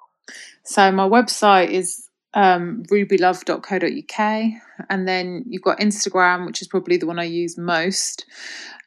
So 0.66 0.92
my 0.92 1.08
website 1.08 1.70
is 1.70 2.08
um, 2.34 2.84
rubylove.co.uk, 2.92 4.44
and 4.90 5.08
then 5.08 5.44
you've 5.48 5.62
got 5.62 5.80
Instagram, 5.80 6.46
which 6.46 6.62
is 6.62 6.68
probably 6.68 6.98
the 6.98 7.08
one 7.08 7.20
I 7.20 7.26
use 7.26 7.58
most, 7.58 8.26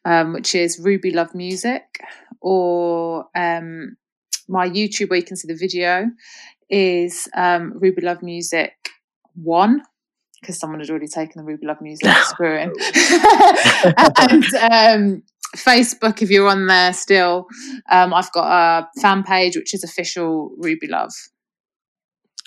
um, 0.05 0.33
which 0.33 0.55
is 0.55 0.79
Ruby 0.79 1.11
Love 1.11 1.35
Music, 1.35 2.01
or 2.41 3.27
um, 3.35 3.97
my 4.49 4.69
YouTube, 4.69 5.11
where 5.11 5.19
you 5.19 5.25
can 5.25 5.37
see 5.37 5.49
the 5.49 5.59
video, 5.59 6.11
is 6.69 7.29
um, 7.37 7.73
Ruby 7.77 8.03
Love 8.03 8.23
Music 8.23 8.73
One 9.35 9.83
because 10.41 10.59
someone 10.59 10.81
had 10.81 10.91
already 10.91 11.09
taken 11.09 11.41
the 11.41 11.45
Ruby 11.45 11.67
Love 11.67 11.81
Music 11.81 12.09
spirit. 12.25 12.71
and 14.31 14.45
um, 14.55 15.23
Facebook, 15.57 16.23
if 16.23 16.31
you're 16.31 16.49
on 16.49 16.67
there 16.67 16.93
still, 16.93 17.47
um, 17.91 18.15
I've 18.15 18.31
got 18.33 18.47
a 18.47 19.01
fan 19.01 19.25
page 19.25 19.57
which 19.57 19.75
is 19.75 19.83
official 19.83 20.55
Ruby 20.59 20.87
Love. 20.87 21.13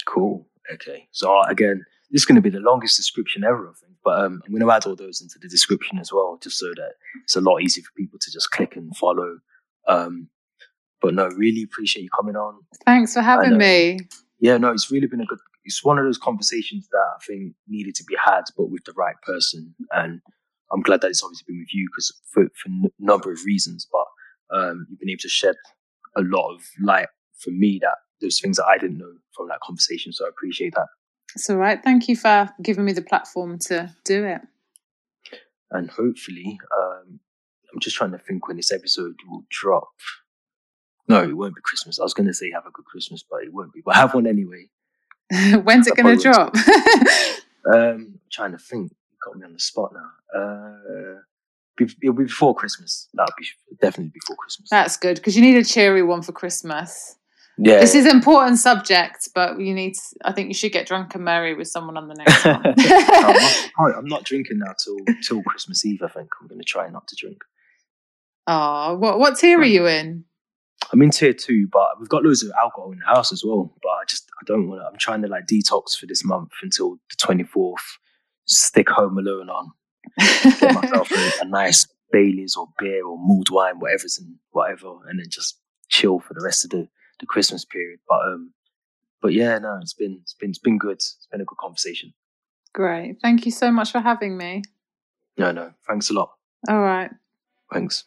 Cool. 0.06 0.48
Okay. 0.74 1.08
So 1.12 1.42
again, 1.44 1.84
this 2.12 2.22
is 2.22 2.26
going 2.26 2.36
to 2.36 2.42
be 2.42 2.50
the 2.50 2.60
longest 2.60 2.98
description 2.98 3.44
ever, 3.44 3.70
I 3.70 3.74
think. 3.80 3.94
But 4.04 4.20
um, 4.20 4.42
I'm 4.46 4.52
going 4.52 4.62
to 4.62 4.72
add 4.72 4.86
all 4.86 4.96
those 4.96 5.22
into 5.22 5.38
the 5.40 5.48
description 5.48 6.00
as 6.00 6.12
well, 6.12 6.40
just 6.42 6.58
so 6.58 6.68
that 6.76 6.94
it's 7.24 7.36
a 7.36 7.42
lot 7.42 7.62
easier 7.62 7.84
for 7.84 7.92
people 7.96 8.20
to 8.20 8.32
just 8.32 8.52
click 8.52 8.76
and 8.76 8.96
follow. 8.96 9.40
Um, 9.88 10.30
but 11.02 11.14
no, 11.14 11.28
really 11.28 11.64
appreciate 11.64 12.04
you 12.04 12.10
coming 12.16 12.36
on. 12.36 12.60
Thanks 12.86 13.14
for 13.14 13.22
having 13.22 13.54
and, 13.54 13.56
uh, 13.56 13.60
me. 13.60 14.00
Yeah, 14.40 14.58
no, 14.58 14.72
it's 14.72 14.92
really 14.92 15.08
been 15.08 15.22
a 15.22 15.26
good. 15.26 15.40
It's 15.66 15.84
one 15.84 16.00
of 16.00 16.06
those 16.06 16.18
conversations 16.18 16.88
that 16.92 16.98
I 16.98 17.18
think 17.28 17.54
needed 17.68 17.96
to 17.96 18.04
be 18.06 18.16
had, 18.24 18.44
but 18.58 18.70
with 18.70 18.84
the 18.86 18.94
right 18.94 19.16
person. 19.24 19.76
And 19.92 20.22
I'm 20.72 20.82
glad 20.82 21.02
that 21.02 21.10
it's 21.10 21.24
obviously 21.24 21.46
been 21.48 21.60
with 21.60 21.74
you 21.74 21.88
because 21.92 22.14
for 22.32 22.44
for 22.56 22.70
a 22.70 22.90
number 23.00 23.32
of 23.32 23.40
reasons. 23.46 23.88
But 23.92 24.58
um, 24.58 24.88
you've 24.90 25.00
been 25.00 25.10
able 25.10 25.20
to 25.20 25.30
shed 25.30 25.56
a 26.16 26.22
lot 26.22 26.54
of 26.54 26.62
light 26.82 27.08
for 27.38 27.52
me 27.52 27.80
that 27.82 27.98
there's 28.22 28.40
things 28.40 28.58
that 28.58 28.66
I 28.66 28.78
didn't 28.78 28.98
know 28.98 29.14
from 29.36 29.48
that 29.50 29.60
conversation. 29.62 30.12
So 30.12 30.26
I 30.26 30.30
appreciate 30.30 30.74
that. 30.76 30.88
It's 31.36 31.50
all 31.50 31.58
right. 31.58 31.82
Thank 31.84 32.08
you 32.08 32.16
for 32.16 32.50
giving 32.62 32.86
me 32.86 32.94
the 32.94 33.02
platform 33.02 33.60
to 33.60 33.94
do 34.04 34.26
it. 34.26 34.42
And 35.72 35.90
hopefully, 35.90 36.60
um, 36.78 37.20
I'm 37.72 37.80
just 37.80 37.96
trying 37.96 38.12
to 38.12 38.18
think 38.18 38.48
when 38.48 38.58
this 38.58 38.72
episode 38.72 39.16
will 39.30 39.46
drop. 39.50 39.90
No, 41.08 41.24
it 41.24 41.38
won't 41.38 41.56
be 41.56 41.62
Christmas. 41.64 42.00
I 42.00 42.04
was 42.04 42.14
going 42.14 42.28
to 42.28 42.34
say 42.34 42.52
have 42.52 42.66
a 42.66 42.72
good 42.72 42.86
Christmas, 42.86 43.24
but 43.24 43.44
it 43.44 43.54
won't 43.54 43.74
be. 43.74 43.82
But 43.84 43.96
have 43.96 44.14
one 44.14 44.28
anyway. 44.28 44.70
When's 45.64 45.88
it 45.88 45.96
going 45.96 46.18
to 46.18 46.24
drop? 46.24 46.56
um, 47.74 48.20
trying 48.32 48.52
to 48.52 48.58
think. 48.58 48.92
You 48.92 49.18
got 49.24 49.38
me 49.38 49.46
on 49.46 49.54
the 49.54 49.60
spot 49.60 49.92
now. 49.94 50.40
Uh, 50.40 51.20
it'll 52.04 52.14
be 52.14 52.26
before 52.26 52.56
Christmas. 52.56 53.08
That'll 53.14 53.34
be 53.38 53.48
definitely 53.82 54.12
before 54.14 54.36
Christmas. 54.38 54.70
That's 54.70 54.98
good 54.98 55.16
because 55.18 55.36
you 55.36 55.42
need 55.42 55.58
a 55.58 55.64
cheery 55.64 56.04
one 56.04 56.22
for 56.22 56.32
Christmas. 56.32 57.16
Yeah, 57.62 57.82
this 57.82 57.94
is 57.94 58.06
an 58.06 58.12
important 58.12 58.58
subject, 58.58 59.30
but 59.36 59.60
you 59.60 59.74
need. 59.74 59.96
To, 59.96 60.02
I 60.24 60.32
think 60.32 60.48
you 60.48 60.54
should 60.54 60.72
get 60.72 60.88
drunk 60.88 61.14
and 61.14 61.26
merry 61.26 61.54
with 61.54 61.68
someone 61.68 61.98
on 61.98 62.08
the 62.08 62.14
next 62.14 62.46
one. 62.46 62.62
I'm, 62.66 63.34
not, 63.78 63.96
I'm 63.98 64.06
not 64.06 64.24
drinking 64.24 64.60
now 64.60 64.74
till 64.82 64.98
till 65.22 65.44
Christmas 65.44 65.86
Eve. 65.86 66.02
I 66.02 66.08
think 66.08 66.30
I'm 66.40 66.48
going 66.48 66.62
to 66.62 66.66
try 66.66 66.90
not 66.90 67.08
to 67.10 67.18
drink. 67.18 67.42
Oh, 68.48 68.96
what 68.96 69.20
what 69.20 69.38
tier 69.38 69.60
are 69.60 69.66
you 69.66 69.88
in? 69.88 70.24
I'm 70.94 71.02
in 71.02 71.10
tier 71.10 71.34
two, 71.34 71.68
but 71.70 72.00
we've 72.00 72.08
got 72.08 72.24
loads 72.24 72.44
of 72.44 72.52
alcohol 72.58 72.94
in 72.94 73.00
the 73.00 73.06
house 73.06 73.34
as 73.34 73.44
well. 73.44 73.76
But 73.84 73.90
I 73.90 74.04
just 74.08 74.30
I 74.42 74.44
don't 74.46 74.70
want 74.70 74.82
to. 74.82 74.86
I'm 74.86 74.98
trying 74.98 75.22
to 75.24 75.28
like 75.28 75.46
detox 75.46 75.98
for 76.00 76.06
this 76.06 76.24
month 76.24 76.52
until 76.64 76.98
the 77.10 77.16
24th. 77.18 77.76
Stick 78.46 78.90
home 78.90 79.18
alone 79.18 79.50
on. 79.50 79.72
Get 80.18 80.76
myself 80.76 81.12
a, 81.12 81.32
a 81.42 81.46
nice 81.46 81.86
Bailey's 82.12 82.56
or 82.56 82.70
beer 82.80 83.06
or 83.06 83.18
mulled 83.20 83.50
wine, 83.50 83.80
whatever's 83.80 84.18
in 84.18 84.38
whatever, 84.52 84.88
and 85.10 85.20
then 85.20 85.28
just 85.30 85.60
chill 85.90 86.20
for 86.20 86.34
the 86.34 86.42
rest 86.42 86.64
of 86.64 86.72
the 86.72 86.88
the 87.20 87.26
Christmas 87.26 87.66
period. 87.66 88.00
But 88.08 88.22
um, 88.28 88.54
but 89.22 89.34
yeah, 89.34 89.58
no, 89.60 89.80
it's 89.82 89.94
been 89.94 90.20
it's 90.22 90.34
been 90.34 90.50
it's 90.50 90.60
been 90.60 90.78
good. 90.78 90.94
It's 90.94 91.28
been 91.32 91.42
a 91.42 91.46
good 91.46 91.58
conversation. 91.58 92.14
Great. 92.74 93.18
Thank 93.22 93.46
you 93.46 93.52
so 93.52 93.72
much 93.72 93.92
for 93.92 94.00
having 94.00 94.38
me. 94.38 94.64
No, 95.38 95.52
no. 95.52 95.72
Thanks 95.88 96.10
a 96.10 96.14
lot. 96.14 96.32
All 96.70 96.82
right. 96.82 97.12
Thanks. 97.74 98.06